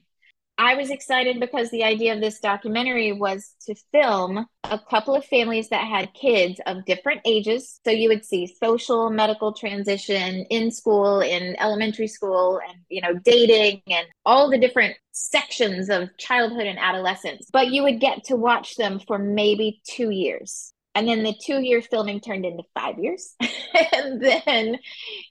I 0.58 0.76
was 0.76 0.92
excited 0.92 1.40
because 1.40 1.72
the 1.72 1.84
idea 1.84 2.14
of 2.14 2.22
this 2.22 2.40
documentary 2.40 3.12
was 3.12 3.56
to 3.66 3.74
film 3.92 4.46
a 4.64 4.80
couple 4.80 5.16
of 5.16 5.26
families 5.26 5.70
that 5.70 5.88
had 5.88 6.14
kids 6.14 6.62
of 6.68 6.86
different 6.86 7.22
ages. 7.26 7.80
So 7.84 7.92
you 7.92 8.08
would 8.10 8.24
see 8.24 8.46
social, 8.46 9.10
medical 9.10 9.52
transition 9.54 10.46
in 10.52 10.70
school, 10.70 11.22
in 11.22 11.56
elementary 11.60 12.08
school, 12.08 12.62
and 12.68 12.78
you 12.88 13.02
know, 13.02 13.16
dating 13.26 13.82
and 13.88 14.06
all 14.26 14.52
the 14.52 14.60
different 14.60 14.96
sections 15.12 15.90
of 15.90 16.16
childhood 16.18 16.68
and 16.68 16.78
adolescence. 16.78 17.50
But 17.52 17.72
you 17.72 17.82
would 17.84 18.00
get 18.00 18.24
to 18.26 18.36
watch 18.36 18.76
them 18.76 19.00
for 19.00 19.18
maybe 19.18 19.82
two 19.88 20.12
years. 20.12 20.72
And 20.96 21.08
then 21.08 21.24
the 21.24 21.34
two 21.34 21.60
year 21.60 21.82
filming 21.82 22.20
turned 22.20 22.46
into 22.46 22.64
five 22.76 23.00
years. 23.00 23.36
and 23.94 24.22
then 24.22 24.78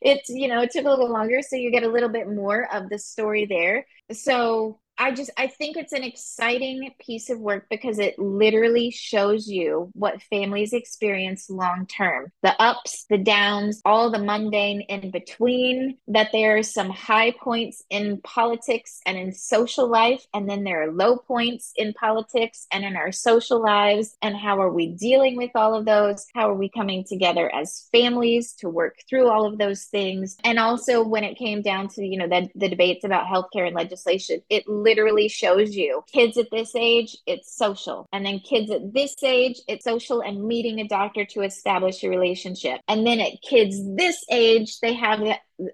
it's, 0.00 0.28
you 0.28 0.48
know, 0.48 0.62
it 0.62 0.70
took 0.72 0.84
a 0.84 0.90
little 0.90 1.12
longer. 1.12 1.40
So 1.42 1.56
you 1.56 1.70
get 1.70 1.84
a 1.84 1.88
little 1.88 2.08
bit 2.08 2.28
more 2.28 2.68
of 2.74 2.88
the 2.88 2.98
story 2.98 3.46
there. 3.46 3.86
So 4.12 4.80
I 5.02 5.10
just 5.10 5.32
I 5.36 5.48
think 5.48 5.76
it's 5.76 5.92
an 5.92 6.04
exciting 6.04 6.88
piece 7.00 7.28
of 7.28 7.40
work 7.40 7.66
because 7.68 7.98
it 7.98 8.16
literally 8.20 8.92
shows 8.92 9.48
you 9.48 9.90
what 9.94 10.22
families 10.30 10.72
experience 10.72 11.50
long 11.50 11.86
term. 11.86 12.30
The 12.42 12.54
ups, 12.62 13.06
the 13.10 13.18
downs, 13.18 13.82
all 13.84 14.12
the 14.12 14.20
mundane 14.20 14.82
in 14.82 15.10
between, 15.10 15.98
that 16.06 16.28
there 16.30 16.56
are 16.56 16.62
some 16.62 16.88
high 16.88 17.32
points 17.32 17.82
in 17.90 18.20
politics 18.20 19.00
and 19.04 19.18
in 19.18 19.32
social 19.32 19.88
life 19.90 20.24
and 20.32 20.48
then 20.48 20.62
there 20.62 20.84
are 20.84 20.92
low 20.92 21.16
points 21.16 21.72
in 21.74 21.94
politics 21.94 22.68
and 22.70 22.84
in 22.84 22.94
our 22.94 23.10
social 23.10 23.60
lives 23.60 24.16
and 24.22 24.36
how 24.36 24.60
are 24.60 24.72
we 24.72 24.86
dealing 24.86 25.36
with 25.36 25.50
all 25.56 25.74
of 25.74 25.84
those? 25.84 26.26
How 26.32 26.48
are 26.48 26.54
we 26.54 26.68
coming 26.68 27.02
together 27.02 27.52
as 27.52 27.88
families 27.90 28.52
to 28.60 28.68
work 28.68 28.98
through 29.10 29.28
all 29.28 29.46
of 29.46 29.58
those 29.58 29.82
things? 29.86 30.36
And 30.44 30.60
also 30.60 31.02
when 31.02 31.24
it 31.24 31.36
came 31.36 31.60
down 31.60 31.88
to, 31.88 32.06
you 32.06 32.18
know, 32.18 32.28
the, 32.28 32.48
the 32.54 32.68
debates 32.68 33.04
about 33.04 33.26
healthcare 33.26 33.66
and 33.66 33.74
legislation, 33.74 34.42
it 34.48 34.68
literally 34.68 34.91
shows 35.28 35.74
you 35.74 36.02
kids 36.12 36.36
at 36.36 36.50
this 36.50 36.74
age, 36.74 37.16
it's 37.26 37.56
social. 37.56 38.06
And 38.12 38.24
then 38.24 38.40
kids 38.40 38.70
at 38.70 38.92
this 38.92 39.14
age, 39.22 39.60
it's 39.68 39.84
social 39.84 40.20
and 40.20 40.44
meeting 40.44 40.80
a 40.80 40.88
doctor 40.88 41.24
to 41.26 41.42
establish 41.42 42.02
a 42.02 42.08
relationship. 42.08 42.80
And 42.88 43.06
then 43.06 43.20
at 43.20 43.42
kids 43.42 43.76
this 43.96 44.24
age, 44.30 44.80
they 44.80 44.94
have 44.94 45.20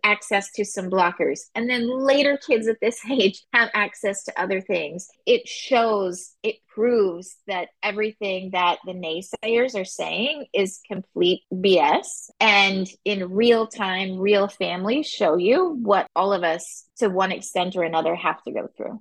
access 0.04 0.50
to 0.52 0.64
some 0.64 0.90
blockers. 0.90 1.40
And 1.54 1.68
then 1.68 1.88
later 1.88 2.38
kids 2.38 2.68
at 2.68 2.80
this 2.80 3.00
age 3.10 3.44
have 3.52 3.70
access 3.74 4.24
to 4.24 4.40
other 4.40 4.60
things. 4.60 5.08
It 5.26 5.48
shows, 5.48 6.34
it 6.42 6.56
proves 6.68 7.36
that 7.46 7.68
everything 7.82 8.50
that 8.52 8.78
the 8.84 8.92
naysayers 8.92 9.78
are 9.78 9.84
saying 9.84 10.46
is 10.52 10.80
complete 10.86 11.42
BS. 11.52 12.30
And 12.40 12.88
in 13.04 13.32
real 13.32 13.66
time, 13.66 14.18
real 14.18 14.48
families 14.48 15.08
show 15.08 15.36
you 15.36 15.76
what 15.82 16.06
all 16.14 16.32
of 16.32 16.44
us, 16.44 16.84
to 16.98 17.08
one 17.08 17.32
extent 17.32 17.76
or 17.76 17.82
another, 17.82 18.14
have 18.14 18.42
to 18.44 18.52
go 18.52 18.68
through. 18.76 19.00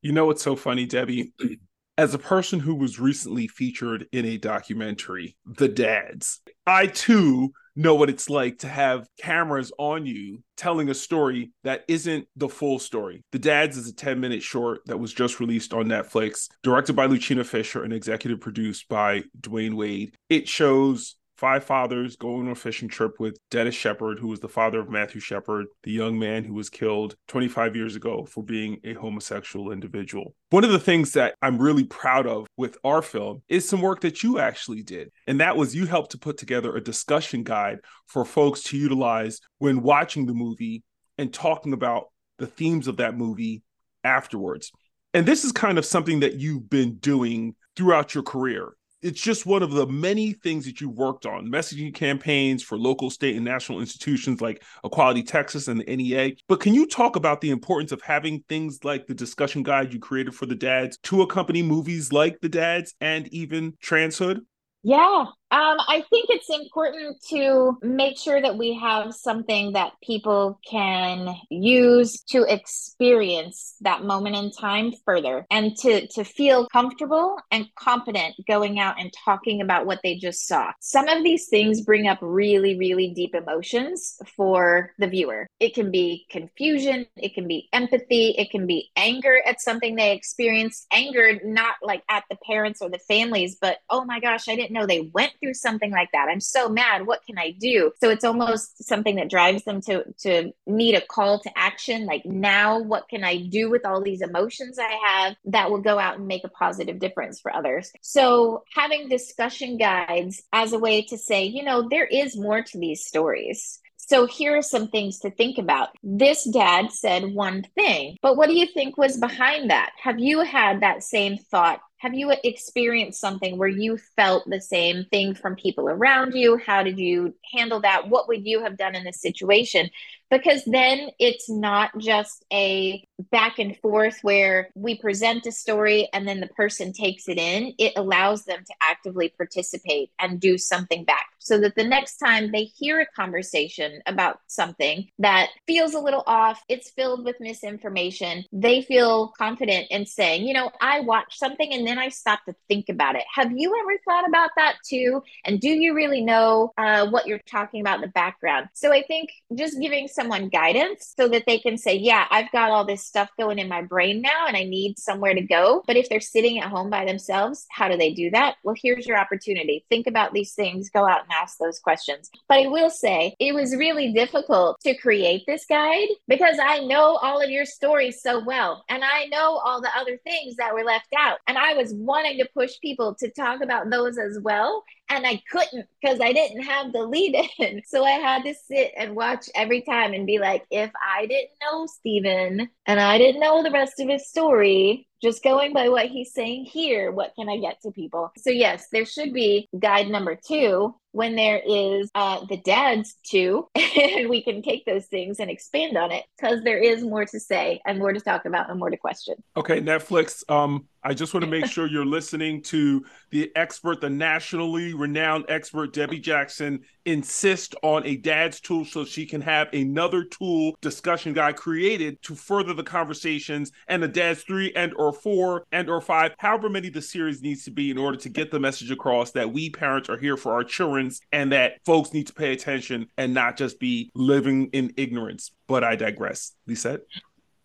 You 0.00 0.12
know 0.12 0.26
what's 0.26 0.42
so 0.42 0.54
funny, 0.54 0.86
Debi? 0.86 1.32
As 1.98 2.14
a 2.14 2.18
person 2.18 2.60
who 2.60 2.76
was 2.76 3.00
recently 3.00 3.48
featured 3.48 4.06
in 4.12 4.24
a 4.24 4.38
documentary, 4.38 5.36
The 5.44 5.66
Dads, 5.66 6.40
I 6.64 6.86
too 6.86 7.50
know 7.74 7.96
what 7.96 8.08
it's 8.08 8.30
like 8.30 8.58
to 8.58 8.68
have 8.68 9.08
cameras 9.20 9.72
on 9.80 10.06
you 10.06 10.44
telling 10.56 10.90
a 10.90 10.94
story 10.94 11.50
that 11.64 11.84
isn't 11.88 12.28
the 12.36 12.48
full 12.48 12.78
story. 12.78 13.24
The 13.32 13.40
Dads 13.40 13.76
is 13.76 13.88
a 13.88 13.92
10 13.92 14.20
minute 14.20 14.44
short 14.44 14.82
that 14.86 14.98
was 14.98 15.12
just 15.12 15.40
released 15.40 15.74
on 15.74 15.86
Netflix, 15.86 16.48
directed 16.62 16.92
by 16.92 17.08
Luchina 17.08 17.44
Fisher 17.44 17.82
and 17.82 17.92
executive 17.92 18.40
produced 18.40 18.88
by 18.88 19.24
Dwyane 19.40 19.74
Wade. 19.74 20.14
It 20.28 20.46
shows 20.46 21.16
five 21.38 21.62
fathers 21.62 22.16
going 22.16 22.46
on 22.46 22.52
a 22.52 22.54
fishing 22.54 22.88
trip 22.88 23.20
with 23.20 23.38
Dennis 23.48 23.74
Shepard, 23.74 24.18
who 24.18 24.26
was 24.26 24.40
the 24.40 24.48
father 24.48 24.80
of 24.80 24.90
Matthew 24.90 25.20
Shepard, 25.20 25.66
the 25.84 25.92
young 25.92 26.18
man 26.18 26.42
who 26.42 26.52
was 26.52 26.68
killed 26.68 27.14
25 27.28 27.76
years 27.76 27.94
ago 27.94 28.26
for 28.28 28.42
being 28.42 28.80
a 28.82 28.94
homosexual 28.94 29.70
individual. 29.70 30.34
One 30.50 30.64
of 30.64 30.72
the 30.72 30.80
things 30.80 31.12
that 31.12 31.36
I'm 31.40 31.58
really 31.58 31.84
proud 31.84 32.26
of 32.26 32.48
with 32.56 32.76
our 32.82 33.02
film 33.02 33.42
is 33.48 33.68
some 33.68 33.80
work 33.80 34.00
that 34.00 34.24
you 34.24 34.40
actually 34.40 34.82
did. 34.82 35.12
And 35.28 35.40
that 35.40 35.56
was 35.56 35.76
you 35.76 35.86
helped 35.86 36.10
to 36.10 36.18
put 36.18 36.38
together 36.38 36.74
a 36.74 36.82
discussion 36.82 37.44
guide 37.44 37.78
for 38.08 38.24
folks 38.24 38.64
to 38.64 38.76
utilize 38.76 39.40
when 39.58 39.82
watching 39.82 40.26
the 40.26 40.34
movie 40.34 40.82
and 41.18 41.32
talking 41.32 41.72
about 41.72 42.06
the 42.38 42.46
themes 42.48 42.88
of 42.88 42.96
that 42.96 43.16
movie 43.16 43.62
afterwards. 44.02 44.72
And 45.14 45.24
this 45.24 45.44
is 45.44 45.52
kind 45.52 45.78
of 45.78 45.86
something 45.86 46.20
that 46.20 46.34
you've 46.34 46.68
been 46.68 46.96
doing 46.96 47.54
throughout 47.76 48.12
your 48.14 48.24
career 48.24 48.72
it's 49.02 49.20
just 49.20 49.46
one 49.46 49.62
of 49.62 49.70
the 49.70 49.86
many 49.86 50.32
things 50.32 50.64
that 50.66 50.80
you 50.80 50.90
worked 50.90 51.26
on. 51.26 51.46
Messaging 51.46 51.94
campaigns 51.94 52.62
for 52.62 52.78
local 52.78 53.10
state 53.10 53.36
and 53.36 53.44
national 53.44 53.80
institutions 53.80 54.40
like 54.40 54.62
equality 54.84 55.22
texas 55.22 55.68
and 55.68 55.80
the 55.80 55.96
nea 55.96 56.34
but 56.48 56.60
can 56.60 56.74
you 56.74 56.86
talk 56.86 57.16
about 57.16 57.40
the 57.40 57.50
importance 57.50 57.92
of 57.92 58.00
having 58.02 58.42
things 58.48 58.84
like 58.84 59.06
the 59.06 59.14
discussion 59.14 59.62
guide 59.62 59.92
you 59.92 59.98
created 59.98 60.34
for 60.34 60.46
the 60.46 60.54
dads 60.54 60.98
to 60.98 61.22
accompany 61.22 61.62
movies 61.62 62.12
like 62.12 62.40
the 62.40 62.48
dads 62.48 62.94
and 63.00 63.28
even 63.28 63.72
transhood 63.82 64.40
yeah, 64.82 65.24
um, 65.50 65.78
I 65.88 66.04
think 66.10 66.26
it's 66.28 66.50
important 66.50 67.22
to 67.30 67.78
make 67.82 68.18
sure 68.18 68.40
that 68.40 68.58
we 68.58 68.74
have 68.74 69.14
something 69.14 69.72
that 69.72 69.92
people 70.02 70.60
can 70.68 71.34
use 71.48 72.20
to 72.28 72.42
experience 72.42 73.76
that 73.80 74.04
moment 74.04 74.36
in 74.36 74.50
time 74.50 74.92
further 75.06 75.46
and 75.50 75.74
to, 75.78 76.06
to 76.08 76.24
feel 76.24 76.66
comfortable 76.68 77.38
and 77.50 77.66
confident 77.76 78.34
going 78.46 78.78
out 78.78 79.00
and 79.00 79.10
talking 79.24 79.62
about 79.62 79.86
what 79.86 80.00
they 80.02 80.16
just 80.16 80.46
saw. 80.46 80.70
Some 80.80 81.08
of 81.08 81.24
these 81.24 81.48
things 81.48 81.80
bring 81.80 82.06
up 82.06 82.18
really, 82.20 82.78
really 82.78 83.08
deep 83.14 83.34
emotions 83.34 84.20
for 84.36 84.92
the 84.98 85.06
viewer. 85.06 85.46
It 85.60 85.74
can 85.74 85.90
be 85.90 86.26
confusion, 86.30 87.06
it 87.16 87.34
can 87.34 87.48
be 87.48 87.70
empathy, 87.72 88.34
it 88.36 88.50
can 88.50 88.66
be 88.66 88.90
anger 88.96 89.40
at 89.46 89.62
something 89.62 89.96
they 89.96 90.12
experienced. 90.12 90.86
Anger, 90.92 91.40
not 91.42 91.76
like 91.82 92.02
at 92.10 92.24
the 92.28 92.36
parents 92.46 92.82
or 92.82 92.90
the 92.90 92.98
families, 92.98 93.56
but 93.58 93.78
oh 93.88 94.04
my 94.04 94.20
gosh, 94.20 94.46
I 94.48 94.56
didn't 94.56 94.72
know 94.72 94.86
they 94.86 95.10
went 95.14 95.32
through 95.40 95.54
something 95.54 95.90
like 95.90 96.10
that. 96.12 96.28
I'm 96.28 96.40
so 96.40 96.68
mad. 96.68 97.06
What 97.06 97.20
can 97.26 97.38
I 97.38 97.52
do? 97.52 97.92
So 98.00 98.10
it's 98.10 98.24
almost 98.24 98.84
something 98.84 99.16
that 99.16 99.30
drives 99.30 99.64
them 99.64 99.80
to 99.82 100.04
to 100.20 100.52
need 100.66 100.94
a 100.94 101.00
call 101.00 101.40
to 101.40 101.50
action. 101.56 102.06
Like 102.06 102.24
now, 102.24 102.80
what 102.80 103.08
can 103.08 103.24
I 103.24 103.38
do 103.38 103.70
with 103.70 103.84
all 103.84 104.02
these 104.02 104.22
emotions 104.22 104.78
I 104.78 104.98
have 105.06 105.36
that 105.46 105.70
will 105.70 105.80
go 105.80 105.98
out 105.98 106.18
and 106.18 106.26
make 106.26 106.44
a 106.44 106.48
positive 106.48 106.98
difference 106.98 107.40
for 107.40 107.54
others? 107.54 107.90
So 108.02 108.64
having 108.74 109.08
discussion 109.08 109.78
guides 109.78 110.42
as 110.52 110.72
a 110.72 110.78
way 110.78 111.02
to 111.02 111.18
say, 111.18 111.44
you 111.44 111.64
know, 111.64 111.88
there 111.88 112.06
is 112.06 112.36
more 112.36 112.62
to 112.62 112.78
these 112.78 113.04
stories. 113.04 113.80
So 114.08 114.26
here 114.26 114.56
are 114.56 114.62
some 114.62 114.88
things 114.88 115.18
to 115.18 115.30
think 115.30 115.58
about. 115.58 115.90
This 116.02 116.44
dad 116.44 116.92
said 116.92 117.34
one 117.34 117.66
thing, 117.74 118.16
but 118.22 118.38
what 118.38 118.48
do 118.48 118.56
you 118.56 118.66
think 118.66 118.96
was 118.96 119.18
behind 119.18 119.70
that? 119.70 119.90
Have 120.02 120.18
you 120.18 120.40
had 120.40 120.80
that 120.80 121.02
same 121.02 121.36
thought 121.36 121.80
have 121.98 122.14
you 122.14 122.32
experienced 122.44 123.20
something 123.20 123.58
where 123.58 123.68
you 123.68 123.98
felt 124.16 124.48
the 124.48 124.60
same 124.60 125.04
thing 125.10 125.34
from 125.34 125.56
people 125.56 125.88
around 125.88 126.32
you? 126.34 126.56
How 126.56 126.82
did 126.82 126.98
you 126.98 127.34
handle 127.52 127.80
that? 127.80 128.08
What 128.08 128.28
would 128.28 128.46
you 128.46 128.62
have 128.62 128.76
done 128.76 128.94
in 128.94 129.04
this 129.04 129.20
situation? 129.20 129.90
Because 130.30 130.64
then 130.64 131.10
it's 131.18 131.48
not 131.48 131.90
just 131.98 132.44
a 132.52 133.02
back 133.30 133.58
and 133.58 133.76
forth 133.78 134.18
where 134.22 134.70
we 134.74 134.96
present 134.96 135.46
a 135.46 135.52
story 135.52 136.08
and 136.12 136.26
then 136.26 136.40
the 136.40 136.48
person 136.48 136.92
takes 136.92 137.28
it 137.28 137.38
in. 137.38 137.74
It 137.78 137.94
allows 137.96 138.44
them 138.44 138.62
to 138.64 138.74
actively 138.80 139.30
participate 139.30 140.10
and 140.18 140.40
do 140.40 140.58
something 140.58 141.04
back 141.04 141.26
so 141.48 141.58
that 141.58 141.74
the 141.74 141.84
next 141.84 142.18
time 142.18 142.52
they 142.52 142.64
hear 142.64 143.00
a 143.00 143.06
conversation 143.06 144.02
about 144.06 144.40
something 144.48 145.08
that 145.18 145.48
feels 145.66 145.94
a 145.94 145.98
little 145.98 146.22
off, 146.26 146.62
it's 146.68 146.90
filled 146.90 147.24
with 147.24 147.36
misinformation, 147.40 148.44
they 148.52 148.82
feel 148.82 149.28
confident 149.38 149.86
in 149.90 150.04
saying, 150.04 150.46
you 150.46 150.52
know, 150.52 150.70
I 150.80 151.00
watched 151.00 151.38
something 151.38 151.72
and 151.72 151.86
then 151.86 151.98
I 151.98 152.10
stopped 152.10 152.46
to 152.46 152.54
think 152.68 152.90
about 152.90 153.16
it. 153.16 153.24
Have 153.34 153.50
you 153.56 153.74
ever 153.80 153.98
thought 154.04 154.28
about 154.28 154.50
that 154.56 154.76
too? 154.86 155.22
And 155.44 155.58
do 155.58 155.68
you 155.68 155.94
really 155.94 156.20
know 156.20 156.72
uh, 156.76 157.08
what 157.08 157.26
you're 157.26 157.40
talking 157.50 157.80
about 157.80 157.96
in 157.96 158.02
the 158.02 158.08
background? 158.08 158.68
So 158.74 158.92
I 158.92 159.02
think 159.02 159.30
just 159.54 159.80
giving 159.80 160.06
someone 160.18 160.48
guidance 160.48 161.14
so 161.16 161.28
that 161.28 161.44
they 161.46 161.58
can 161.58 161.78
say, 161.78 161.96
yeah, 161.96 162.26
I've 162.30 162.50
got 162.50 162.70
all 162.70 162.84
this 162.84 163.06
stuff 163.06 163.30
going 163.38 163.60
in 163.60 163.68
my 163.68 163.82
brain 163.82 164.20
now 164.20 164.46
and 164.48 164.56
I 164.56 164.64
need 164.64 164.98
somewhere 164.98 165.32
to 165.32 165.40
go. 165.40 165.84
But 165.86 165.96
if 165.96 166.08
they're 166.08 166.20
sitting 166.20 166.58
at 166.58 166.70
home 166.70 166.90
by 166.90 167.04
themselves, 167.04 167.66
how 167.70 167.88
do 167.88 167.96
they 167.96 168.12
do 168.12 168.30
that? 168.30 168.56
Well, 168.64 168.74
here's 168.82 169.06
your 169.06 169.16
opportunity. 169.16 169.84
Think 169.88 170.08
about 170.08 170.32
these 170.32 170.54
things, 170.54 170.90
go 170.90 171.06
out 171.06 171.22
and 171.22 171.32
ask 171.32 171.58
those 171.58 171.78
questions. 171.78 172.30
But 172.48 172.58
I 172.58 172.66
will 172.66 172.90
say 172.90 173.36
it 173.38 173.54
was 173.54 173.76
really 173.76 174.12
difficult 174.12 174.80
to 174.80 174.96
create 174.96 175.44
this 175.46 175.64
guide 175.66 176.08
because 176.26 176.56
I 176.60 176.80
know 176.80 177.18
all 177.22 177.40
of 177.40 177.50
your 177.50 177.64
stories 177.64 178.20
so 178.20 178.42
well 178.42 178.84
and 178.88 179.04
I 179.04 179.26
know 179.26 179.60
all 179.64 179.80
the 179.80 179.96
other 179.96 180.18
things 180.24 180.56
that 180.56 180.74
were 180.74 180.84
left 180.84 181.08
out. 181.16 181.38
And 181.46 181.56
I 181.56 181.74
was 181.74 181.94
wanting 181.94 182.38
to 182.38 182.48
push 182.54 182.72
people 182.82 183.14
to 183.20 183.30
talk 183.30 183.62
about 183.62 183.90
those 183.90 184.18
as 184.18 184.38
well. 184.42 184.82
And 185.10 185.26
I 185.26 185.40
couldn't 185.50 185.86
because 186.02 186.20
I 186.20 186.32
didn't 186.32 186.62
have 186.62 186.92
the 186.92 187.02
lead 187.02 187.34
in. 187.58 187.82
So 187.88 188.04
I 188.04 188.10
had 188.10 188.44
to 188.44 188.54
sit 188.54 188.92
and 188.96 189.16
watch 189.16 189.46
every 189.54 189.82
time 189.82 190.07
and 190.14 190.26
be 190.26 190.38
like, 190.38 190.64
if 190.70 190.90
I 191.00 191.26
didn't 191.26 191.50
know 191.62 191.86
Stephen 191.86 192.68
and 192.86 193.00
I 193.00 193.18
didn't 193.18 193.40
know 193.40 193.62
the 193.62 193.70
rest 193.70 194.00
of 194.00 194.08
his 194.08 194.28
story, 194.28 195.07
just 195.22 195.42
going 195.42 195.72
by 195.72 195.88
what 195.88 196.06
he's 196.06 196.32
saying 196.32 196.64
here, 196.64 197.10
what 197.10 197.34
can 197.36 197.48
I 197.48 197.58
get 197.58 197.80
to 197.82 197.90
people? 197.90 198.30
So, 198.38 198.50
yes, 198.50 198.86
there 198.92 199.04
should 199.04 199.32
be 199.32 199.68
guide 199.78 200.08
number 200.08 200.36
two 200.36 200.94
when 201.12 201.34
there 201.34 201.60
is 201.66 202.10
uh, 202.14 202.44
the 202.48 202.58
dads 202.58 203.16
too, 203.24 203.66
and 203.74 204.28
we 204.28 204.42
can 204.42 204.62
take 204.62 204.84
those 204.84 205.06
things 205.06 205.40
and 205.40 205.50
expand 205.50 205.96
on 205.96 206.12
it 206.12 206.24
because 206.38 206.62
there 206.62 206.78
is 206.78 207.02
more 207.02 207.24
to 207.24 207.40
say 207.40 207.80
and 207.86 207.98
more 207.98 208.12
to 208.12 208.20
talk 208.20 208.44
about 208.44 208.70
and 208.70 208.78
more 208.78 208.90
to 208.90 208.96
question. 208.96 209.34
Okay, 209.56 209.80
Netflix. 209.80 210.48
Um, 210.50 210.86
I 211.02 211.14
just 211.14 211.32
want 211.32 211.44
to 211.44 211.50
make 211.50 211.66
sure 211.70 211.86
you're 211.86 212.04
listening 212.04 212.62
to 212.64 213.04
the 213.30 213.50
expert, 213.56 214.00
the 214.00 214.10
nationally 214.10 214.94
renowned 214.94 215.46
expert, 215.48 215.92
Debi 215.92 216.20
Jackson, 216.20 216.80
insist 217.04 217.74
on 217.82 218.04
a 218.06 218.16
dad's 218.16 218.60
tool 218.60 218.84
so 218.84 219.04
she 219.04 219.24
can 219.24 219.40
have 219.40 219.72
another 219.72 220.24
tool 220.24 220.76
discussion 220.80 221.32
guide 221.32 221.56
created 221.56 222.20
to 222.22 222.34
further 222.34 222.74
the 222.74 222.82
conversations 222.82 223.72
and 223.88 224.02
the 224.02 224.08
dad's 224.08 224.42
three 224.42 224.72
and 224.74 224.92
or 224.96 225.07
four 225.12 225.64
and 225.72 225.88
or 225.88 226.00
five, 226.00 226.34
however 226.38 226.68
many 226.68 226.88
the 226.88 227.02
series 227.02 227.42
needs 227.42 227.64
to 227.64 227.70
be 227.70 227.90
in 227.90 227.98
order 227.98 228.18
to 228.18 228.28
get 228.28 228.50
the 228.50 228.60
message 228.60 228.90
across 228.90 229.32
that 229.32 229.52
we 229.52 229.70
parents 229.70 230.08
are 230.08 230.18
here 230.18 230.36
for 230.36 230.52
our 230.52 230.64
children 230.64 231.10
and 231.32 231.52
that 231.52 231.78
folks 231.84 232.12
need 232.12 232.26
to 232.26 232.34
pay 232.34 232.52
attention 232.52 233.06
and 233.16 233.34
not 233.34 233.56
just 233.56 233.78
be 233.78 234.10
living 234.14 234.68
in 234.72 234.92
ignorance. 234.96 235.52
But 235.66 235.84
I 235.84 235.96
digress. 235.96 236.52
Lizette? 236.66 237.00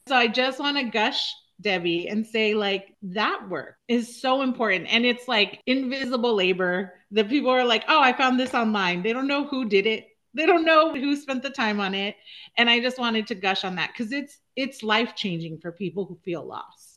So 0.08 0.16
I 0.16 0.28
just 0.28 0.60
want 0.60 0.78
to 0.78 0.84
gush 0.84 1.34
Debi 1.62 2.12
and 2.12 2.26
say 2.26 2.54
like 2.54 2.94
that 3.04 3.48
work 3.50 3.76
is 3.88 4.22
so 4.22 4.42
important 4.42 4.88
and 4.90 5.06
it's 5.06 5.28
like 5.28 5.62
invisible 5.66 6.36
labor 6.36 6.94
that 7.12 7.30
people 7.30 7.50
are 7.50 7.64
like 7.64 7.86
oh 7.88 8.02
I 8.02 8.14
found 8.14 8.40
this 8.40 8.54
online 8.54 9.04
they 9.04 9.14
don't 9.14 9.28
know 9.28 9.46
who 9.46 9.66
did 9.70 9.86
it 9.86 10.08
they 10.34 10.46
don't 10.46 10.66
know 10.66 10.94
who 10.94 11.16
spent 11.16 11.44
the 11.44 11.50
time 11.50 11.80
on 11.80 11.94
it 11.94 12.16
and 12.58 12.70
I 12.70 12.80
just 12.80 13.00
wanted 13.00 13.28
to 13.28 13.36
gush 13.36 13.64
on 13.64 13.76
that 13.76 13.96
cuz 13.96 14.12
it's 14.12 14.40
it's 14.56 14.84
life 14.84 15.16
changing 15.16 15.60
for 15.60 15.72
people 15.72 16.06
who 16.06 16.18
feel 16.24 16.46
lost 16.46 16.93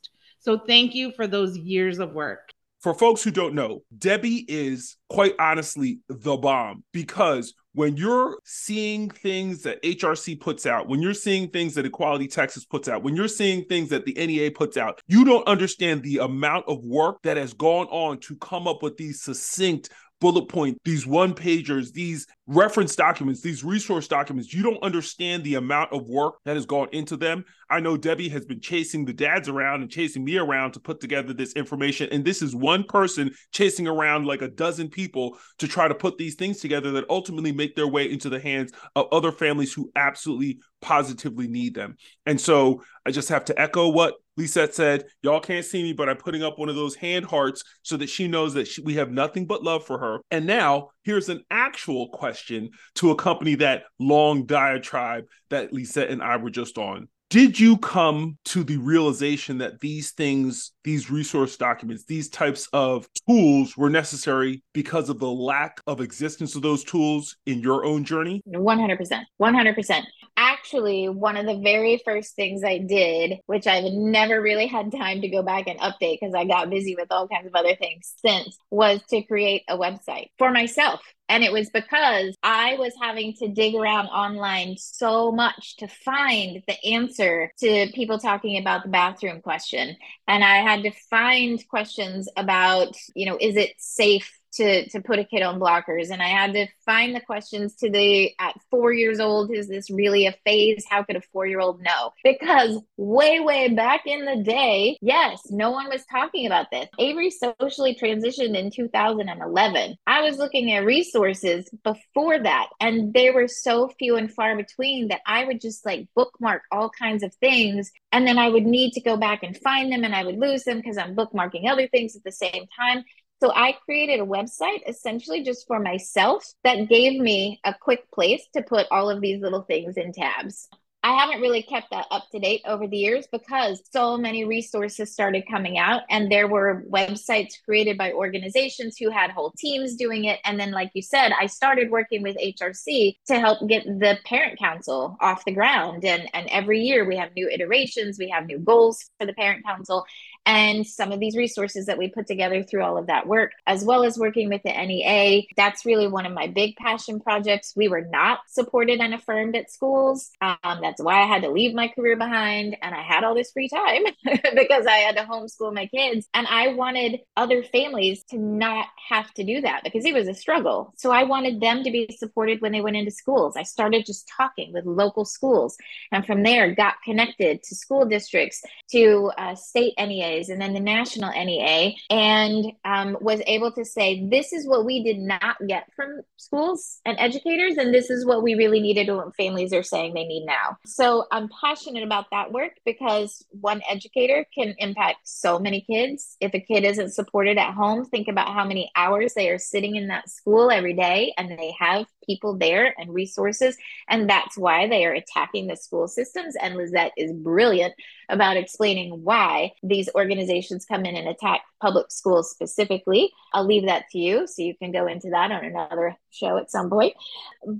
so 0.46 0.56
thank 0.56 0.94
you 0.94 1.10
for 1.10 1.26
those 1.26 1.58
years 1.58 1.98
of 1.98 2.12
work. 2.12 2.50
For 2.80 2.94
folks 2.94 3.24
who 3.24 3.32
don't 3.32 3.54
know, 3.54 3.82
Debi 3.98 4.44
is 4.46 4.96
quite 5.10 5.34
honestly 5.40 5.98
the 6.08 6.36
bomb 6.36 6.84
because 6.92 7.52
when 7.72 7.96
you're 7.96 8.38
seeing 8.44 9.10
things 9.10 9.62
that 9.62 9.82
HRC 9.82 10.40
puts 10.40 10.64
out, 10.64 10.88
when 10.88 11.02
you're 11.02 11.14
seeing 11.14 11.50
things 11.50 11.74
that 11.74 11.84
Equality 11.84 12.28
Texas 12.28 12.64
puts 12.64 12.86
out, 12.86 13.02
when 13.02 13.16
you're 13.16 13.26
seeing 13.26 13.64
things 13.64 13.88
that 13.88 14.04
the 14.04 14.14
NEA 14.14 14.52
puts 14.52 14.76
out, 14.76 15.00
you 15.08 15.24
don't 15.24 15.46
understand 15.48 16.04
the 16.04 16.18
amount 16.18 16.64
of 16.68 16.84
work 16.84 17.20
that 17.24 17.36
has 17.36 17.52
gone 17.52 17.86
on 17.88 18.18
to 18.20 18.36
come 18.36 18.68
up 18.68 18.84
with 18.84 18.96
these 18.96 19.20
succinct 19.22 19.90
bullet 20.20 20.48
point, 20.48 20.78
these 20.84 21.06
one 21.06 21.34
pagers, 21.34 21.92
these 21.92 22.26
reference 22.46 22.96
documents, 22.96 23.40
these 23.40 23.64
resource 23.64 24.08
documents, 24.08 24.52
you 24.52 24.62
don't 24.62 24.82
understand 24.82 25.44
the 25.44 25.56
amount 25.56 25.92
of 25.92 26.08
work 26.08 26.36
that 26.44 26.56
has 26.56 26.66
gone 26.66 26.88
into 26.92 27.16
them. 27.16 27.44
I 27.68 27.80
know 27.80 27.96
Debi 27.96 28.30
has 28.30 28.46
been 28.46 28.60
chasing 28.60 29.04
the 29.04 29.12
dads 29.12 29.48
around 29.48 29.82
and 29.82 29.90
chasing 29.90 30.24
me 30.24 30.38
around 30.38 30.72
to 30.72 30.80
put 30.80 31.00
together 31.00 31.32
this 31.32 31.52
information. 31.54 32.08
And 32.12 32.24
this 32.24 32.40
is 32.40 32.54
one 32.54 32.84
person 32.84 33.32
chasing 33.52 33.86
around 33.86 34.26
like 34.26 34.42
a 34.42 34.48
dozen 34.48 34.88
people 34.88 35.38
to 35.58 35.68
try 35.68 35.88
to 35.88 35.94
put 35.94 36.16
these 36.18 36.36
things 36.36 36.60
together 36.60 36.92
that 36.92 37.10
ultimately 37.10 37.52
make 37.52 37.74
their 37.74 37.88
way 37.88 38.10
into 38.10 38.28
the 38.28 38.40
hands 38.40 38.72
of 38.94 39.06
other 39.12 39.32
families 39.32 39.72
who 39.72 39.90
absolutely 39.96 40.60
positively 40.80 41.48
need 41.48 41.74
them. 41.74 41.96
And 42.26 42.40
so 42.40 42.82
I 43.04 43.10
just 43.10 43.28
have 43.28 43.44
to 43.46 43.60
echo 43.60 43.88
what 43.88 44.14
Lizette 44.36 44.74
said. 44.74 45.04
Y'all 45.22 45.40
can't 45.40 45.64
see 45.64 45.82
me, 45.82 45.92
but 45.92 46.08
I'm 46.08 46.16
putting 46.16 46.42
up 46.42 46.58
one 46.58 46.68
of 46.68 46.76
those 46.76 46.94
hand 46.94 47.24
hearts 47.24 47.62
so 47.82 47.96
that 47.96 48.08
she 48.08 48.28
knows 48.28 48.54
that 48.54 48.68
she, 48.68 48.82
we 48.82 48.94
have 48.94 49.10
nothing 49.10 49.46
but 49.46 49.62
love 49.62 49.86
for 49.86 49.98
her. 49.98 50.20
And 50.30 50.46
now 50.46 50.90
here's 51.04 51.28
an 51.28 51.42
actual 51.50 52.08
question 52.10 52.70
to 52.96 53.10
accompany 53.10 53.54
that 53.56 53.84
long 53.98 54.44
diatribe 54.44 55.24
that 55.50 55.72
Lizette 55.72 56.10
and 56.10 56.22
I 56.22 56.36
were 56.36 56.50
just 56.50 56.76
on 56.76 57.08
did 57.28 57.58
you 57.58 57.76
come 57.78 58.38
to 58.44 58.62
the 58.62 58.76
realization 58.76 59.58
that 59.58 59.80
these 59.80 60.12
things, 60.12 60.72
these 60.84 61.10
resource 61.10 61.56
documents, 61.56 62.04
these 62.04 62.28
types 62.28 62.68
of 62.72 63.08
tools 63.28 63.76
were 63.76 63.90
necessary 63.90 64.62
because 64.72 65.08
of 65.08 65.18
the 65.18 65.30
lack 65.30 65.80
of 65.88 66.00
existence 66.00 66.54
of 66.54 66.62
those 66.62 66.84
tools 66.84 67.36
in 67.46 67.58
your 67.60 67.84
own 67.84 68.04
journey? 68.04 68.42
100%. 68.48 69.22
100%. 69.40 70.02
Actually, 70.36 71.08
one 71.08 71.36
of 71.36 71.46
the 71.46 71.58
very 71.58 72.00
first 72.04 72.36
things 72.36 72.62
I 72.62 72.78
did, 72.78 73.38
which 73.46 73.66
I've 73.66 73.92
never 73.92 74.40
really 74.40 74.66
had 74.66 74.92
time 74.92 75.22
to 75.22 75.28
go 75.28 75.42
back 75.42 75.66
and 75.66 75.78
update 75.80 76.18
because 76.20 76.34
I 76.34 76.44
got 76.44 76.70
busy 76.70 76.94
with 76.94 77.10
all 77.10 77.28
kinds 77.28 77.46
of 77.46 77.54
other 77.54 77.74
things 77.74 78.14
since, 78.24 78.58
was 78.70 79.00
to 79.10 79.22
create 79.22 79.62
a 79.68 79.78
website 79.78 80.28
for 80.38 80.50
myself 80.50 81.00
and 81.28 81.42
it 81.42 81.52
was 81.52 81.70
because 81.70 82.36
I 82.42 82.76
was 82.78 82.92
having 83.00 83.34
to 83.34 83.48
dig 83.48 83.74
around 83.74 84.06
online 84.06 84.76
so 84.78 85.32
much 85.32 85.76
to 85.78 85.88
find 85.88 86.62
the 86.66 86.84
answer 86.84 87.52
to 87.58 87.88
people 87.94 88.18
talking 88.18 88.58
about 88.58 88.84
the 88.84 88.90
bathroom 88.90 89.40
question. 89.40 89.96
And 90.28 90.44
I 90.44 90.56
had 90.56 90.82
to 90.84 90.92
find 91.10 91.62
questions 91.68 92.28
about, 92.36 92.96
you 93.14 93.26
know, 93.26 93.38
is 93.40 93.56
it 93.56 93.72
safe 93.78 94.38
to 94.56 94.88
to 94.90 95.00
put 95.00 95.18
a 95.18 95.24
kid 95.24 95.42
on 95.42 95.60
blockers. 95.60 96.10
And 96.10 96.22
i 96.22 96.28
had 96.28 96.52
to 96.54 96.66
find 96.84 97.14
the 97.14 97.20
questions 97.20 97.76
to 97.76 97.90
the 97.90 98.32
at 98.38 98.54
four 98.70 98.92
years 98.92 99.20
old 99.20 99.50
is 99.50 99.68
this 99.68 99.90
really 99.90 100.26
a 100.26 100.34
phase? 100.44 100.84
How 100.88 101.02
could 101.02 101.16
a 101.16 101.22
four 101.32 101.46
year 101.46 101.60
old 101.60 101.80
know? 101.80 102.12
Because 102.24 102.80
way 102.96 103.40
way 103.40 103.68
back 103.68 104.06
in 104.06 104.24
the 104.24 104.42
day 104.42 104.98
yes 105.00 105.40
no 105.50 105.70
one 105.70 105.88
was 105.88 106.04
talking 106.10 106.46
about 106.46 106.70
this. 106.70 106.88
Avery 106.98 107.30
socially 107.30 107.94
transitioned 107.94 108.56
in 108.56 108.70
2011 108.70 109.96
i 110.06 110.22
was 110.22 110.38
looking 110.38 110.72
at 110.72 110.84
resources 110.84 111.68
before 111.84 112.38
that 112.38 112.68
and 112.80 113.12
they 113.12 113.30
were 113.30 113.48
so 113.48 113.88
few 113.98 114.16
and 114.16 114.32
far 114.32 114.56
between 114.56 115.08
that 115.08 115.20
i 115.26 115.44
would 115.44 115.60
just 115.60 115.84
like 115.84 116.08
bookmark 116.14 116.62
all 116.70 116.90
kinds 116.90 117.22
of 117.22 117.34
things 117.34 117.90
and 118.12 118.26
then 118.26 118.38
i 118.38 118.48
would 118.48 118.64
need 118.64 118.92
to 118.92 119.00
go 119.00 119.16
back 119.16 119.42
and 119.42 119.56
find 119.58 119.92
them 119.92 120.04
and 120.04 120.14
i 120.14 120.24
would 120.24 120.38
lose 120.38 120.64
them 120.64 120.78
because 120.78 120.98
i'm 120.98 121.16
bookmarking 121.16 121.68
other 121.68 121.88
things 121.88 122.16
at 122.16 122.24
the 122.24 122.32
same 122.32 122.66
time 122.78 123.04
so 123.42 123.52
I 123.54 123.76
created 123.84 124.20
a 124.20 124.26
website 124.26 124.80
essentially 124.86 125.42
just 125.42 125.66
for 125.66 125.78
myself 125.78 126.44
that 126.64 126.88
gave 126.88 127.20
me 127.20 127.60
a 127.64 127.74
quick 127.74 128.10
place 128.10 128.46
to 128.54 128.62
put 128.62 128.86
all 128.90 129.10
of 129.10 129.20
these 129.20 129.40
little 129.40 129.62
things 129.62 129.96
in 129.96 130.12
tabs. 130.12 130.68
I 131.06 131.12
haven't 131.12 131.40
really 131.40 131.62
kept 131.62 131.92
that 131.92 132.06
up 132.10 132.24
to 132.32 132.40
date 132.40 132.62
over 132.66 132.88
the 132.88 132.96
years 132.96 133.28
because 133.30 133.80
so 133.92 134.16
many 134.16 134.44
resources 134.44 135.12
started 135.12 135.44
coming 135.48 135.78
out, 135.78 136.02
and 136.10 136.28
there 136.28 136.48
were 136.48 136.82
websites 136.90 137.62
created 137.64 137.96
by 137.96 138.10
organizations 138.10 138.96
who 138.98 139.10
had 139.10 139.30
whole 139.30 139.52
teams 139.56 139.94
doing 139.94 140.24
it. 140.24 140.40
And 140.44 140.58
then, 140.58 140.72
like 140.72 140.90
you 140.94 141.02
said, 141.02 141.30
I 141.38 141.46
started 141.46 141.92
working 141.92 142.24
with 142.24 142.36
HRC 142.36 143.18
to 143.28 143.38
help 143.38 143.68
get 143.68 143.84
the 143.84 144.18
parent 144.24 144.58
council 144.58 145.16
off 145.20 145.44
the 145.44 145.52
ground. 145.52 146.04
And, 146.04 146.28
and 146.34 146.48
every 146.48 146.80
year 146.80 147.04
we 147.04 147.16
have 147.18 147.30
new 147.36 147.48
iterations, 147.48 148.18
we 148.18 148.30
have 148.30 148.46
new 148.46 148.58
goals 148.58 149.08
for 149.20 149.26
the 149.26 149.34
parent 149.34 149.64
council 149.64 150.04
and 150.46 150.86
some 150.86 151.10
of 151.10 151.18
these 151.18 151.36
resources 151.36 151.86
that 151.86 151.98
we 151.98 152.08
put 152.08 152.26
together 152.26 152.62
through 152.62 152.84
all 152.84 152.96
of 152.96 153.08
that 153.08 153.26
work, 153.26 153.52
as 153.66 153.84
well 153.84 154.04
as 154.04 154.16
working 154.16 154.48
with 154.48 154.62
the 154.62 154.70
NEA. 154.70 155.42
That's 155.56 155.84
really 155.84 156.06
one 156.06 156.24
of 156.24 156.32
my 156.32 156.46
big 156.46 156.76
passion 156.76 157.18
projects. 157.20 157.74
We 157.74 157.88
were 157.88 158.02
not 158.02 158.40
supported 158.48 159.00
and 159.00 159.12
affirmed 159.12 159.56
at 159.56 159.72
schools. 159.72 160.30
Um, 160.40 160.78
that's 160.80 161.02
why 161.02 161.20
I 161.22 161.26
had 161.26 161.42
to 161.42 161.50
leave 161.50 161.74
my 161.74 161.88
career 161.88 162.16
behind 162.16 162.76
and 162.80 162.94
I 162.94 163.02
had 163.02 163.24
all 163.24 163.34
this 163.34 163.50
free 163.50 163.68
time 163.68 164.04
because 164.54 164.86
I 164.86 164.98
had 164.98 165.16
to 165.16 165.24
homeschool 165.24 165.74
my 165.74 165.86
kids. 165.86 166.28
And 166.32 166.46
I 166.46 166.68
wanted 166.68 167.20
other 167.36 167.64
families 167.64 168.22
to 168.30 168.38
not 168.38 168.86
have 169.08 169.32
to 169.34 169.44
do 169.44 169.60
that 169.62 169.82
because 169.82 170.04
it 170.04 170.14
was 170.14 170.28
a 170.28 170.34
struggle. 170.34 170.94
So 170.96 171.10
I 171.10 171.24
wanted 171.24 171.60
them 171.60 171.82
to 171.82 171.90
be 171.90 172.16
supported 172.16 172.60
when 172.60 172.72
they 172.72 172.80
went 172.80 172.96
into 172.96 173.10
schools. 173.10 173.56
I 173.56 173.64
started 173.64 174.06
just 174.06 174.30
talking 174.36 174.72
with 174.72 174.86
local 174.86 175.24
schools 175.24 175.76
and 176.12 176.24
from 176.24 176.44
there 176.44 176.72
got 176.74 177.02
connected 177.04 177.64
to 177.64 177.74
school 177.74 178.06
districts, 178.06 178.62
to 178.90 179.32
uh, 179.36 179.54
state 179.54 179.94
NEA 179.98 180.35
and 180.48 180.60
then 180.60 180.74
the 180.74 180.80
national 180.80 181.30
NEA, 181.32 181.94
and 182.10 182.72
um, 182.84 183.16
was 183.20 183.40
able 183.46 183.72
to 183.72 183.84
say, 183.84 184.26
this 184.28 184.52
is 184.52 184.66
what 184.66 184.84
we 184.84 185.02
did 185.02 185.18
not 185.18 185.56
get 185.66 185.92
from 185.94 186.20
schools 186.36 187.00
and 187.04 187.18
educators, 187.18 187.76
and 187.76 187.92
this 187.92 188.10
is 188.10 188.24
what 188.24 188.42
we 188.42 188.54
really 188.54 188.80
needed 188.80 189.08
and 189.08 189.16
what 189.16 189.36
families 189.36 189.72
are 189.72 189.82
saying 189.82 190.14
they 190.14 190.24
need 190.24 190.44
now. 190.46 190.76
So 190.86 191.24
I'm 191.30 191.48
passionate 191.60 192.04
about 192.04 192.26
that 192.30 192.52
work 192.52 192.72
because 192.84 193.44
one 193.50 193.82
educator 193.88 194.46
can 194.54 194.74
impact 194.78 195.18
so 195.24 195.58
many 195.58 195.82
kids. 195.82 196.36
If 196.40 196.54
a 196.54 196.60
kid 196.60 196.84
isn't 196.84 197.14
supported 197.14 197.58
at 197.58 197.74
home, 197.74 198.04
think 198.04 198.28
about 198.28 198.52
how 198.54 198.64
many 198.64 198.90
hours 198.96 199.34
they 199.34 199.48
are 199.50 199.58
sitting 199.58 199.96
in 199.96 200.08
that 200.08 200.28
school 200.30 200.70
every 200.70 200.94
day 200.94 201.32
and 201.36 201.50
they 201.50 201.74
have 201.78 202.06
people 202.26 202.56
there 202.56 202.94
and 202.98 203.14
resources. 203.14 203.76
And 204.08 204.28
that's 204.28 204.58
why 204.58 204.88
they 204.88 205.04
are 205.06 205.12
attacking 205.12 205.66
the 205.66 205.76
school 205.76 206.08
systems. 206.08 206.56
And 206.60 206.74
Lizette 206.74 207.12
is 207.16 207.32
brilliant 207.32 207.94
about 208.28 208.56
explaining 208.56 209.22
why 209.22 209.72
these 209.82 210.08
organizations 210.14 210.84
come 210.84 211.04
in 211.04 211.16
and 211.16 211.28
attack 211.28 211.62
public 211.80 212.10
schools 212.10 212.50
specifically. 212.50 213.32
I'll 213.52 213.66
leave 213.66 213.86
that 213.86 214.08
to 214.10 214.18
you 214.18 214.46
so 214.46 214.62
you 214.62 214.74
can 214.76 214.92
go 214.92 215.06
into 215.06 215.30
that 215.30 215.52
on 215.52 215.64
another 215.64 216.16
show 216.30 216.56
at 216.58 216.70
some 216.70 216.90
point. 216.90 217.14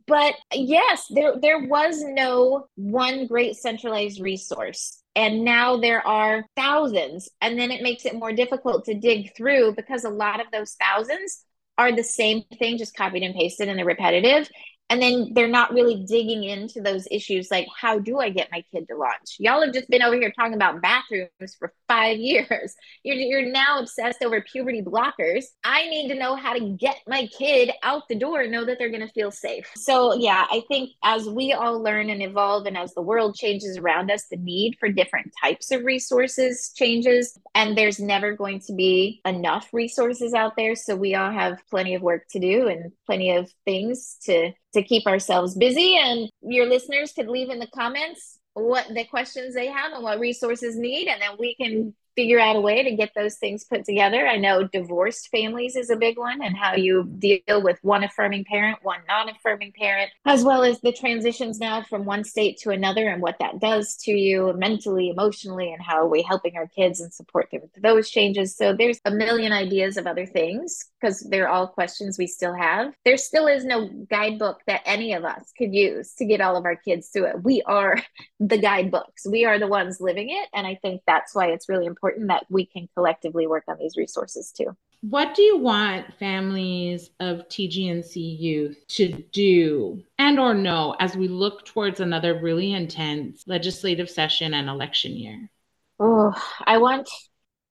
But 0.07 0.35
yes, 0.53 1.07
there 1.11 1.35
there 1.41 1.67
was 1.67 2.03
no 2.03 2.69
one 2.77 3.27
great 3.27 3.57
centralized 3.57 4.21
resource 4.21 5.03
and 5.17 5.45
now 5.45 5.79
there 5.79 6.07
are 6.07 6.45
thousands 6.57 7.29
and 7.41 7.59
then 7.59 7.71
it 7.71 7.83
makes 7.83 8.05
it 8.05 8.15
more 8.15 8.33
difficult 8.33 8.85
to 8.85 8.95
dig 8.95 9.35
through 9.35 9.75
because 9.75 10.05
a 10.05 10.11
lot 10.11 10.41
of 10.41 10.47
those 10.53 10.77
thousands 10.79 11.45
are 11.79 11.93
the 11.93 12.03
same 12.05 12.43
thing 12.59 12.79
just 12.79 12.97
copied 12.97 13.23
and 13.23 13.35
pasted 13.35 13.69
and 13.69 13.79
they're 13.79 13.87
repetitive 13.87 14.49
and 14.91 15.01
then 15.01 15.33
they're 15.35 15.49
not 15.49 15.73
really 15.73 16.05
digging 16.07 16.45
into 16.45 16.81
those 16.81 17.09
issues 17.11 17.51
like 17.51 17.67
how 17.77 17.99
do 17.99 18.19
i 18.19 18.31
get 18.31 18.49
my 18.53 18.63
kid 18.73 18.87
to 18.89 18.97
launch? 18.97 19.37
Y'all 19.39 19.63
have 19.63 19.75
just 19.75 19.89
been 19.89 20.03
over 20.03 20.17
here 20.17 20.33
talking 20.33 20.55
about 20.55 20.83
bathrooms 20.83 21.55
for 21.59 21.73
five 21.89 22.19
years. 22.19 22.75
You're, 23.03 23.17
you're 23.17 23.51
now 23.51 23.79
obsessed 23.81 24.23
over 24.23 24.41
puberty 24.41 24.83
blockers. 24.83 25.45
I 25.65 25.89
need 25.89 26.09
to 26.09 26.15
know 26.15 26.37
how 26.37 26.53
to 26.53 26.77
get 26.79 26.97
my 27.07 27.27
kid 27.27 27.71
out 27.83 28.03
the 28.09 28.15
door 28.15 28.43
and 28.43 28.53
know 28.53 28.65
that 28.65 28.79
they're 28.79 28.91
going 28.91 29.07
to 29.07 29.13
feel 29.13 29.31
safe. 29.31 29.71
So 29.77 30.15
yeah 30.15 30.47
i 30.51 30.63
think 30.69 30.91
as 31.05 31.29
we 31.29 31.53
all 31.53 31.83
learn 31.83 32.11
and 32.11 32.23
evolve 32.23 32.67
and 32.67 32.77
as 32.77 32.95
the 32.95 33.03
world 33.03 33.35
changes 33.35 33.77
around 33.77 34.11
us 34.11 34.27
the 34.31 34.37
need 34.37 34.77
for 34.79 34.89
different 34.89 35.33
types 35.43 35.71
of 35.71 35.85
resources 35.85 36.73
changes. 36.75 37.39
And 37.55 37.77
there's 37.77 38.01
never 38.01 38.35
going 38.35 38.61
to 38.61 38.75
be 38.75 39.21
enough 39.25 39.69
resources 39.73 40.35
out 40.35 40.57
there. 40.57 40.75
So 40.77 40.97
we 40.97 41.15
all 41.15 41.31
have 41.31 41.59
plenty 41.71 41.95
of 41.95 42.03
work 42.03 42.23
to 42.31 42.39
do 42.39 42.69
and 42.69 42.93
plenty 43.07 43.37
of 43.37 43.51
things 43.65 44.17
to 44.25 44.53
to 44.77 44.83
keep 44.83 45.07
ourselves 45.07 45.55
busy. 45.55 45.97
And 45.99 46.31
your 46.43 46.67
listeners 46.67 47.13
could 47.13 47.29
leave 47.29 47.51
in 47.51 47.59
the 47.59 47.69
comments 47.75 48.39
what 48.55 48.87
the 48.95 49.05
questions 49.05 49.55
they 49.55 49.67
have 49.67 49.93
and 49.93 50.03
what 50.03 50.19
resources 50.19 50.77
need, 50.77 51.09
and 51.09 51.21
then 51.21 51.33
we 51.39 51.55
can 51.57 51.95
figure 52.17 52.41
out 52.41 52.57
a 52.57 52.61
way 52.61 52.83
to 52.83 52.97
get 52.97 53.13
those 53.15 53.37
things 53.37 53.65
put 53.65 53.85
together. 53.85 54.27
I 54.27 54.37
know 54.37 54.65
divorced 54.65 55.29
families 55.29 55.77
is 55.77 55.91
a 55.91 55.97
big 55.97 56.19
one 56.19 56.43
and 56.43 56.57
how 56.57 56.75
you 56.75 57.05
deal 57.19 57.63
with 57.63 57.79
one 57.83 58.03
affirming 58.03 58.45
parent, 58.45 58.79
one 58.83 59.01
non 59.07 59.29
affirming 59.29 59.73
parent, 59.79 60.11
as 60.25 60.43
well 60.43 60.65
as 60.65 60.81
the 60.81 60.93
transitions 60.93 61.61
now 61.61 61.83
from 61.83 62.05
one 62.05 62.25
state 62.25 62.59
to 62.59 62.71
another 62.71 63.09
and 63.09 63.23
what 63.23 63.37
that 63.39 63.61
does 63.61 63.97
to 63.97 64.13
you 64.13 64.53
mentally, 64.57 65.11
emotionally, 65.11 65.73
and 65.73 65.83
how 65.83 65.97
are 65.97 66.09
we 66.09 66.23
helping 66.23 66.57
our 66.57 66.67
kids 66.69 67.01
and 67.01 67.13
support 67.13 67.49
them 67.53 67.61
with 67.63 67.83
those 67.83 68.11
changes. 68.11 68.57
So 68.57 68.75
there's 68.75 69.01
a 69.05 69.11
million 69.11 69.53
ideas 69.53 69.97
of 69.97 70.07
other 70.07 70.27
things 70.27 70.85
because 71.01 71.21
they're 71.31 71.49
all 71.49 71.69
questions 71.69 72.17
we 72.19 72.27
still 72.27 72.55
have. 72.55 72.95
There 73.05 73.19
still 73.19 73.47
is 73.47 73.65
no 73.65 73.89
guidebook 74.11 74.61
that 74.67 74.83
any 74.87 75.13
of 75.13 75.25
us 75.25 75.53
could 75.57 75.75
use 75.75 76.15
to 76.15 76.25
get 76.25 76.41
all 76.41 76.57
of 76.57 76.65
our 76.65 76.77
kids 76.77 77.09
through 77.09 77.27
it. 77.27 77.43
We 77.43 77.63
are 77.67 77.99
the 78.41 78.59
guidebooks, 78.59 79.27
we 79.29 79.45
are 79.45 79.59
the 79.59 79.67
ones 79.67 80.01
living 80.01 80.31
it. 80.31 80.49
And 80.55 80.67
I 80.67 80.77
think 80.77 81.03
that's 81.07 81.35
why 81.35 81.49
it's 81.49 81.69
really 81.69 81.87
important 81.87 82.06
important 82.07 82.29
that 82.29 82.47
we 82.49 82.67
can 82.67 82.89
collectively 82.95 83.47
work 83.47 83.65
on 83.69 83.77
these 83.79 83.97
resources 83.97 84.53
too. 84.53 84.77
What 85.03 85.35
do 85.35 85.43
you 85.43 85.59
want 85.59 86.15
families 86.19 87.11
of 87.21 87.49
TGNC 87.49 88.41
youth 88.41 88.79
to 88.89 89.09
do 89.33 90.03
and 90.19 90.39
or 90.39 90.55
know 90.55 90.97
as 91.01 91.17
we 91.17 91.29
look 91.29 91.65
towards 91.65 92.01
another 92.01 92.41
really 92.41 92.73
intense 92.73 93.45
legislative 93.47 94.09
session 94.09 94.55
and 94.55 94.69
election 94.69 95.13
year? 95.13 95.51
Oh, 95.99 96.35
I 96.65 96.79
want 96.79 97.09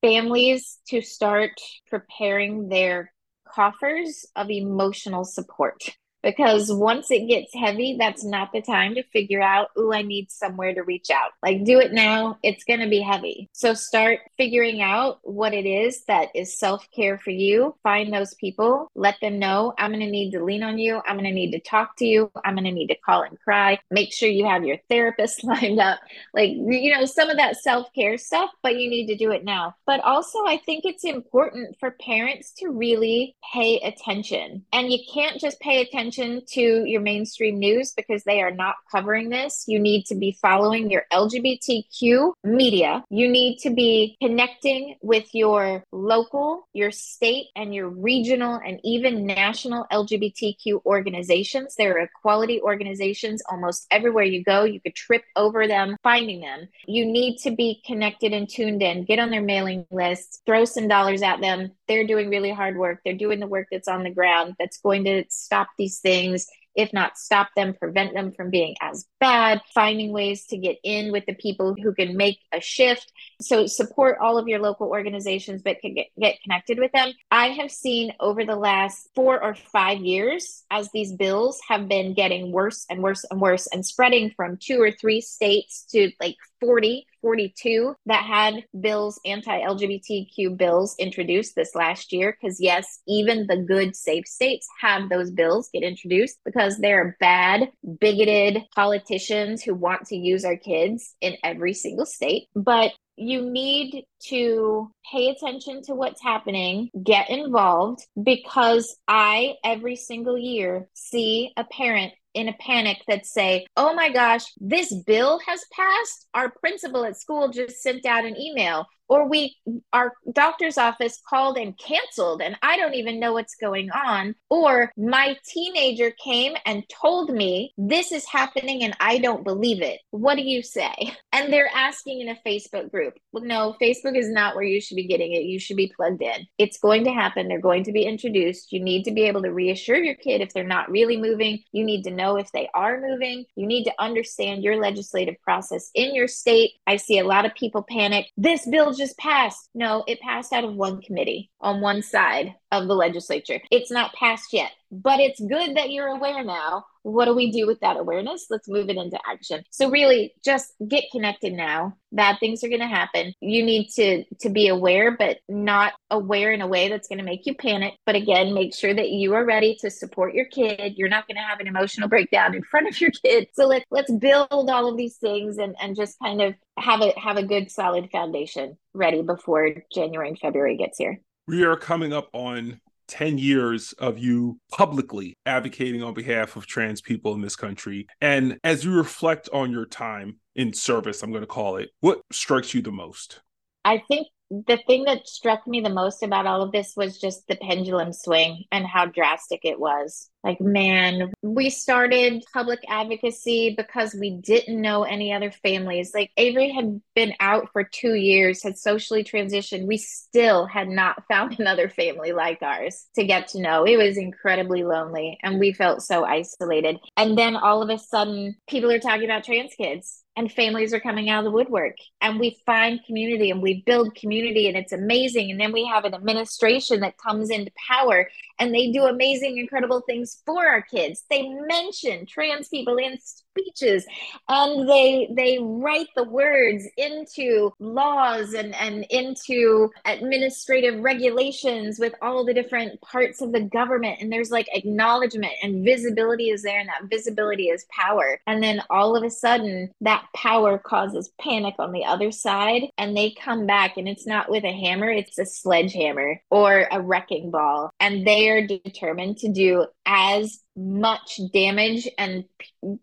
families 0.02 0.80
to 0.90 1.02
start 1.02 1.52
preparing 1.90 2.70
their 2.70 3.12
coffers 3.48 4.26
of 4.36 4.50
emotional 4.50 5.24
support 5.24 5.82
because 6.26 6.74
once 6.74 7.12
it 7.12 7.28
gets 7.28 7.54
heavy, 7.54 7.98
that's 8.00 8.26
not 8.26 8.52
the 8.52 8.62
time 8.62 8.96
to 8.96 9.04
figure 9.04 9.44
out, 9.44 9.70
oh, 9.78 9.94
I 9.94 10.02
need 10.02 10.32
somewhere 10.32 10.74
to 10.74 10.82
reach 10.82 11.12
out. 11.12 11.34
Like, 11.44 11.64
do 11.64 11.80
it 11.80 11.94
now. 11.94 12.40
It's 12.42 12.64
going 12.64 12.80
to 12.80 12.90
be 12.90 13.00
heavy. 13.00 13.48
So 13.54 13.76
start 13.76 14.22
figuring 14.36 14.82
out 14.82 15.20
what 15.22 15.54
it 15.54 15.68
is 15.68 16.04
that 16.06 16.30
is 16.34 16.58
self 16.58 16.88
care 16.96 17.20
for 17.20 17.30
you. 17.30 17.76
Find 17.84 18.12
those 18.12 18.34
people, 18.34 18.90
let 18.96 19.18
them 19.22 19.38
know, 19.38 19.76
I'm 19.78 19.92
going 19.92 20.04
to 20.04 20.10
need 20.10 20.32
to 20.32 20.44
lean 20.44 20.64
on 20.64 20.80
you. 20.80 21.00
I'm 21.06 21.16
going 21.16 21.26
to 21.26 21.32
need 21.32 21.52
to 21.52 21.60
talk 21.60 21.96
to 21.98 22.06
you. 22.06 22.32
I'm 22.44 22.56
going 22.56 22.66
to 22.66 22.72
need 22.72 22.88
to 22.88 22.96
call 22.96 23.22
and 23.22 23.40
cry. 23.40 23.78
Make 23.92 24.12
sure 24.12 24.28
you 24.28 24.46
have 24.46 24.66
your 24.66 24.78
therapist 24.90 25.44
lined 25.44 25.80
up. 25.80 26.00
Like, 26.34 26.50
you 26.50 26.92
know, 26.92 27.06
some 27.06 27.30
of 27.30 27.38
that 27.38 27.58
self 27.58 27.94
care 27.94 28.18
stuff, 28.18 28.50
but 28.64 28.78
you 28.80 28.90
need 28.90 29.06
to 29.08 29.16
do 29.16 29.30
it 29.30 29.46
now. 29.46 29.76
But 29.86 30.00
also, 30.00 30.40
I 30.48 30.58
think 30.66 30.86
it's 30.86 31.04
important 31.04 31.76
for 31.80 31.92
parents 31.92 32.52
to 32.58 32.70
really 32.70 33.36
pay 33.54 33.80
attention. 33.82 34.66
And 34.74 34.92
you 34.92 35.00
can't 35.14 35.40
just 35.40 35.60
pay 35.60 35.82
attention 35.82 36.15
to 36.16 36.62
your 36.62 37.02
mainstream 37.02 37.60
news 37.60 37.94
because 37.96 38.24
they 38.24 38.42
are 38.42 38.52
not 38.52 38.76
covering 38.92 39.30
this. 39.30 39.66
You 39.68 39.80
need 39.80 40.06
to 40.08 40.16
be 40.16 40.38
following 40.42 40.90
your 40.90 41.04
LGBTQ 41.12 42.34
media. 42.44 43.04
You 43.10 43.30
need 43.30 43.60
to 43.60 43.70
be 43.70 44.18
connecting 44.22 44.96
with 45.02 45.34
your 45.34 45.84
local, 45.92 46.68
your 46.74 46.92
state, 46.92 47.48
and 47.56 47.74
your 47.74 47.90
regional 47.90 48.60
and 48.66 48.80
even 48.84 49.26
national 49.26 49.86
LGBTQ 49.92 50.86
organizations. 50.86 51.76
There 51.76 51.98
are 51.98 52.00
equality 52.00 52.62
organizations 52.62 53.42
almost 53.50 53.88
everywhere 53.92 54.24
you 54.24 54.44
go. 54.44 54.64
You 54.64 54.80
could 54.80 54.96
trip 54.96 55.24
over 55.36 55.68
them 55.68 55.98
finding 56.04 56.42
them. 56.42 56.68
You 56.88 57.06
need 57.06 57.38
to 57.40 57.52
be 57.52 57.82
connected 57.86 58.34
and 58.34 58.50
tuned 58.50 58.82
in, 58.82 59.06
get 59.06 59.20
on 59.20 59.32
their 59.32 59.42
mailing 59.42 59.86
lists, 59.92 60.42
throw 60.46 60.66
some 60.66 60.88
dollars 60.88 61.22
at 61.22 61.42
them. 61.42 61.72
They're 61.88 62.08
doing 62.08 62.30
really 62.30 62.52
hard 62.52 62.78
work. 62.78 63.02
They're 63.04 63.14
doing 63.14 63.40
the 63.40 63.48
work 63.48 63.68
that's 63.72 63.88
on 63.88 64.04
the 64.04 64.10
ground 64.10 64.56
that's 64.60 64.78
going 64.78 65.04
to 65.06 65.24
stop 65.30 65.68
these 65.78 66.00
things 66.06 66.48
if 66.76 66.92
not 66.92 67.18
stop 67.18 67.50
them, 67.56 67.74
prevent 67.74 68.14
them 68.14 68.32
from 68.34 68.50
being 68.50 68.76
as 68.82 69.08
bad, 69.20 69.62
finding 69.74 70.12
ways 70.12 70.46
to 70.48 70.58
get 70.58 70.78
in 70.84 71.12
with 71.12 71.26
the 71.26 71.34
people 71.34 71.74
who 71.74 71.94
can 71.94 72.18
make 72.18 72.40
a 72.54 72.60
shift. 72.60 73.12
So 73.42 73.66
support 73.66 74.18
all 74.22 74.38
of 74.38 74.48
your 74.48 74.60
local 74.60 74.90
organizations, 74.90 75.62
but 75.62 75.80
can 75.80 75.94
get, 75.94 76.08
get 76.20 76.42
connected 76.44 76.80
with 76.80 76.92
them. 76.92 77.14
I 77.32 77.48
have 77.50 77.72
seen 77.72 78.14
over 78.20 78.46
the 78.46 78.56
last 78.56 79.10
four 79.16 79.42
or 79.42 79.56
five 79.56 80.00
years 80.00 80.64
as 80.70 80.90
these 80.92 81.14
bills 81.14 81.60
have 81.68 81.88
been 81.88 82.14
getting 82.14 82.52
worse 82.52 82.86
and 82.90 83.02
worse 83.02 83.24
and 83.32 83.40
worse 83.40 83.68
and 83.68 83.86
spreading 83.86 84.32
from 84.36 84.58
two 84.58 84.82
or 84.82 84.92
three 84.92 85.22
states 85.22 85.86
to 85.92 86.12
like 86.20 86.36
40, 86.62 87.06
42 87.22 87.96
that 88.06 88.24
had 88.24 88.66
bills, 88.80 89.20
anti 89.26 89.60
LGBTQ 89.62 90.58
bills 90.58 90.96
introduced 91.00 91.56
this 91.56 91.76
last 91.76 92.14
year. 92.14 92.38
Because, 92.40 92.60
yes, 92.60 93.02
even 93.08 93.48
the 93.48 93.58
good, 93.58 93.96
safe 93.96 94.26
states 94.28 94.68
have 94.80 95.10
those 95.10 95.32
bills 95.32 95.70
get 95.74 95.84
introduced 95.84 96.38
because 96.46 96.78
they're 96.78 97.18
bad, 97.20 97.70
bigoted 98.00 98.64
politicians 98.76 99.64
who 99.64 99.74
want 99.74 100.06
to 100.08 100.16
use 100.16 100.46
our 100.46 100.58
kids 100.58 101.16
in 101.22 101.36
every 101.44 101.74
single 101.74 102.06
state. 102.06 102.48
But 102.56 102.92
you 103.18 103.50
need 103.50 104.04
to 104.28 104.92
pay 105.10 105.30
attention 105.30 105.82
to 105.84 105.96
what's 105.96 106.22
happening, 106.22 106.90
get 107.02 107.30
involved, 107.30 108.06
because 108.22 108.98
I, 109.08 109.56
every 109.64 109.96
single 109.96 110.38
year, 110.38 110.88
see 110.94 111.54
a 111.56 111.64
parent 111.64 112.14
in 112.36 112.50
a 112.50 112.54
panic 112.54 113.02
that 113.08 113.26
say, 113.26 113.66
oh 113.76 113.96
my 113.96 114.10
gosh, 114.10 114.44
this 114.58 114.94
bill 114.94 115.40
has 115.48 115.66
passed. 115.72 116.28
Our 116.34 116.52
principal 116.52 117.06
at 117.06 117.18
school 117.18 117.48
just 117.50 117.82
sent 117.82 118.06
out 118.06 118.26
an 118.26 118.40
email 118.40 118.86
or 119.08 119.28
we 119.28 119.56
our 119.94 120.14
doctor's 120.34 120.78
office 120.78 121.22
called 121.28 121.58
and 121.58 121.78
canceled 121.78 122.42
and 122.42 122.58
i 122.62 122.78
don't 122.78 122.94
even 122.96 123.20
know 123.20 123.34
what's 123.34 123.56
going 123.56 123.90
on. 123.92 124.36
Or 124.50 124.92
my 124.98 125.38
teenager 125.46 126.12
came 126.24 126.54
and 126.66 126.84
told 126.90 127.34
me 127.34 127.74
this 127.78 128.12
is 128.12 128.26
happening 128.26 128.84
and 128.84 128.96
i 129.00 129.18
don't 129.18 129.44
believe 129.44 129.82
it. 129.82 130.00
What 130.12 130.36
do 130.36 130.44
you 130.44 130.62
say? 130.64 130.94
And 131.36 131.52
they're 131.52 131.70
asking 131.76 132.22
in 132.22 132.30
a 132.30 132.40
facebook 132.48 132.90
group. 132.90 133.14
Well 133.34 133.44
no 133.44 133.76
facebook 133.82 134.18
is 134.18 134.30
not 134.30 134.56
where 134.56 134.64
you 134.64 134.80
should 134.80 134.96
be 134.96 135.08
getting 135.08 135.34
it. 135.34 135.44
You 135.44 135.60
should 135.60 135.76
be 135.76 135.92
plugged 135.94 136.22
in. 136.22 136.48
It's 136.58 136.78
going 136.78 137.04
to 137.04 137.12
happen. 137.12 137.50
They're 137.50 137.60
going 137.60 137.84
to 137.84 137.92
be 137.92 138.04
introduced. 138.04 138.72
You 138.72 138.82
need 138.82 139.04
to 139.04 139.12
be 139.12 139.24
able 139.24 139.42
to 139.42 139.52
reassure 139.52 139.98
your 139.98 140.16
kid 140.16 140.40
if 140.40 140.54
they're 140.54 140.64
not 140.64 140.90
really 140.90 141.18
moving. 141.18 141.62
You 141.74 141.84
need 141.84 142.04
to 142.04 142.12
know 142.12 142.38
if 142.38 142.52
they 142.54 142.70
are 142.74 143.02
moving. 143.02 143.46
You 143.56 143.68
need 143.68 143.84
to 143.84 143.94
understand 144.00 144.64
your 144.64 144.78
legislative 144.78 145.36
process 145.42 145.92
in 145.94 146.16
your 146.16 146.30
state. 146.30 146.72
I 146.88 146.96
see 146.96 147.20
a 147.20 147.26
lot 147.26 147.46
of 147.46 147.54
people 147.54 147.84
panic. 147.84 148.28
This 148.38 148.66
bill 148.66 148.94
just 148.98 149.18
passed. 149.18 149.70
No, 149.74 150.04
it 150.08 150.20
passed 150.20 150.54
out 150.54 150.64
of 150.64 150.74
one 150.74 151.02
committee 151.02 151.52
on 151.62 151.82
one 151.82 152.02
side 152.02 152.56
of 152.82 152.88
the 152.88 152.96
legislature. 152.96 153.62
It's 153.72 153.92
not 153.92 154.14
passed 154.14 154.54
yet, 154.54 154.72
but 154.92 155.20
it's 155.20 155.40
good 155.40 155.76
that 155.78 155.92
you're 155.92 156.08
aware 156.08 156.44
now. 156.44 156.86
What 157.04 157.26
do 157.26 157.36
we 157.36 157.52
do 157.52 157.68
with 157.68 157.80
that 157.82 157.98
awareness? 157.98 158.48
Let's 158.50 158.68
move 158.68 158.90
it 158.90 158.98
into 158.98 159.20
action. 159.30 159.64
So 159.70 159.90
really 159.92 160.34
just 160.44 160.74
get 160.88 161.04
connected 161.12 161.54
now. 161.54 161.98
Bad 162.12 162.38
things 162.40 162.64
are 162.64 162.68
going 162.68 162.80
to 162.80 162.88
happen. 162.88 163.34
You 163.42 163.64
need 163.64 163.90
to 163.96 164.24
to 164.42 164.50
be 164.50 164.70
aware 164.70 165.16
but 165.16 165.38
not 165.48 165.94
aware 166.10 166.52
in 166.52 166.62
a 166.62 166.68
way 166.68 166.90
that's 166.90 167.08
going 167.08 167.20
to 167.20 167.24
make 167.24 167.46
you 167.46 167.54
panic. 167.54 167.94
But 168.06 168.16
again, 168.16 168.54
make 168.54 168.74
sure 168.74 168.94
that 168.94 169.10
you 169.10 169.36
are 169.36 169.46
ready 169.46 169.78
to 169.82 169.92
support 169.92 170.34
your 170.34 170.46
kid. 170.46 170.94
You're 170.98 171.10
not 171.10 171.28
going 171.28 171.36
to 171.36 171.44
have 171.44 171.60
an 171.60 171.68
emotional 171.68 172.10
breakdown 172.10 172.56
in 172.56 172.64
front 172.72 172.88
of 172.88 173.00
your 173.00 173.12
kid. 173.12 173.50
So 173.54 173.68
let's 173.68 173.86
let's 173.92 174.12
build 174.12 174.48
all 174.52 174.90
of 174.90 174.98
these 174.98 175.18
things 175.18 175.58
and 175.58 175.76
and 175.80 175.96
just 175.96 176.18
kind 176.20 176.42
of 176.42 176.56
have 176.78 177.02
a 177.02 177.14
have 177.20 177.38
a 177.38 177.46
good 177.46 177.70
solid 177.70 178.10
foundation 178.12 178.78
ready 178.94 179.22
before 179.22 179.70
January 179.94 180.30
and 180.30 180.40
February 180.40 180.78
gets 180.78 180.98
here. 180.98 181.22
We 181.48 181.64
are 181.64 181.78
coming 181.78 182.12
up 182.12 182.30
on 182.34 182.82
10 183.08 183.38
years 183.38 183.94
of 183.94 184.18
you 184.18 184.60
publicly 184.72 185.38
advocating 185.46 186.02
on 186.02 186.16
behalf 186.16 186.56
of 186.56 186.66
trans 186.66 187.02
people 187.02 187.34
in 187.34 187.42
this 187.42 187.56
country. 187.56 188.08
And 188.20 188.58
as 188.64 188.84
you 188.84 188.96
reflect 188.96 189.48
on 189.54 189.72
your 189.72 189.86
time 189.86 190.40
in 190.56 190.74
service, 190.74 191.22
I'm 191.22 191.30
going 191.30 191.44
to 191.44 191.48
call 191.48 191.78
it, 191.78 191.92
what 192.00 192.22
strikes 192.32 192.74
you 192.74 192.82
the 192.82 192.92
most? 192.92 193.42
I 193.84 194.02
think 194.08 194.28
the 194.68 194.80
thing 194.88 195.06
that 195.06 195.28
struck 195.28 195.66
me 195.68 195.82
the 195.82 195.90
most 195.90 196.24
about 196.24 196.46
all 196.46 196.62
of 196.62 196.72
this 196.72 196.94
was 196.96 197.20
just 197.20 197.48
the 197.48 197.56
pendulum 197.56 198.14
swing 198.14 198.66
and 198.72 198.86
how 198.86 199.06
drastic 199.06 199.62
it 199.64 199.80
was. 199.80 200.30
Like, 200.44 200.62
man, 200.62 201.34
we 201.42 201.72
started 201.72 202.44
public 202.54 202.80
advocacy 202.88 203.74
because 203.76 204.14
we 204.14 204.30
didn't 204.30 204.80
know 204.80 205.04
any 205.04 205.34
other 205.34 205.50
families. 205.50 206.12
Like, 206.14 206.30
Avery 206.38 206.72
had 206.72 207.02
been 207.16 207.34
out 207.40 207.70
for 207.74 207.84
two 207.84 208.14
years, 208.14 208.62
had 208.62 208.78
socially 208.78 209.24
transitioned. 209.24 209.88
We 209.88 209.98
still 209.98 210.68
had 210.68 210.88
not 210.88 211.24
found 211.28 211.60
another 211.60 211.90
family 211.90 212.32
like 212.32 212.62
ours 212.62 213.08
to 213.16 213.26
get 213.26 213.48
to 213.50 213.62
know. 213.62 213.86
It 213.86 213.98
was 213.98 214.18
incredibly 214.18 214.84
lonely 214.84 215.40
and 215.42 215.60
we 215.60 215.74
felt 215.74 216.04
so 216.04 216.26
isolated. 216.26 217.00
And 217.18 217.38
then 217.38 217.56
all 217.56 217.82
of 217.82 217.90
a 217.90 217.98
sudden, 217.98 218.56
people 218.70 218.92
are 218.92 219.00
talking 219.00 219.26
about 219.26 219.44
trans 219.46 219.74
kids 219.74 220.25
and 220.36 220.52
families 220.52 220.94
are 220.94 221.00
coming 221.00 221.30
out 221.30 221.40
of 221.40 221.46
the 221.46 221.52
woodwork. 221.52 221.96
And 222.22 222.40
we 222.40 222.58
find 222.66 223.04
community 223.06 223.52
and 223.52 223.62
we 223.62 223.84
build 223.86 224.16
community 224.16 224.68
and 224.68 224.78
it's 224.78 224.92
amazing. 224.92 225.52
And 225.52 225.60
then 225.60 225.72
we 225.72 225.86
have 225.86 226.06
an 226.06 226.14
administration 226.14 227.00
that 227.02 227.18
comes 227.18 227.50
into 227.50 227.72
power 227.88 228.30
and 228.60 228.74
they 228.74 228.92
do 228.92 229.06
amazing 229.06 229.58
incredible 229.58 230.02
things 230.02 230.42
for 230.46 230.68
our 230.68 230.82
kids. 230.82 231.24
They 231.30 231.48
mention 231.50 232.26
trans 232.26 232.68
people 232.68 232.98
in 232.98 233.18
speeches 233.20 234.06
and 234.50 234.88
they 234.90 235.30
they 235.36 235.60
write 235.62 236.08
the 236.16 236.24
words 236.24 236.86
into 236.98 237.72
laws 237.80 238.54
and 238.54 238.76
and 238.76 239.06
into 239.10 239.90
administrative 240.06 241.02
regulations 241.02 242.00
with 242.00 242.14
all 242.22 242.46
the 242.46 242.54
different 242.54 243.00
parts 243.02 243.42
of 243.42 243.52
the 243.52 243.62
government. 243.62 244.20
And 244.22 244.32
there's 244.32 244.52
like 244.52 244.68
acknowledgement 244.74 245.54
and 245.64 245.86
visibility 245.86 246.50
is 246.50 246.64
there 246.64 246.80
and 246.80 246.90
that 246.90 247.10
visibility 247.10 247.68
is 247.70 247.86
power. 247.90 248.40
And 248.48 248.62
then 248.62 248.82
all 248.90 249.16
of 249.16 249.24
a 249.24 249.30
sudden 249.30 249.92
that 250.02 250.25
power 250.34 250.78
causes 250.78 251.32
panic 251.40 251.76
on 251.80 251.92
the 251.92 252.06
other 252.06 252.32
side 252.32 252.84
and 252.98 253.16
they 253.16 253.32
come 253.32 253.66
back 253.66 253.98
and 253.98 254.08
it's 254.08 254.26
not 254.26 254.50
with 254.50 254.64
a 254.64 254.72
hammer 254.72 255.10
it's 255.10 255.38
a 255.38 255.46
sledgehammer 255.46 256.42
or 256.50 256.88
a 256.92 257.02
wrecking 257.02 257.52
ball 257.52 257.90
and 258.00 258.26
they 258.26 258.50
are 258.50 258.66
determined 258.66 259.38
to 259.38 259.52
do 259.52 259.86
as 260.06 260.60
much 260.76 261.40
damage 261.54 262.08
and 262.18 262.46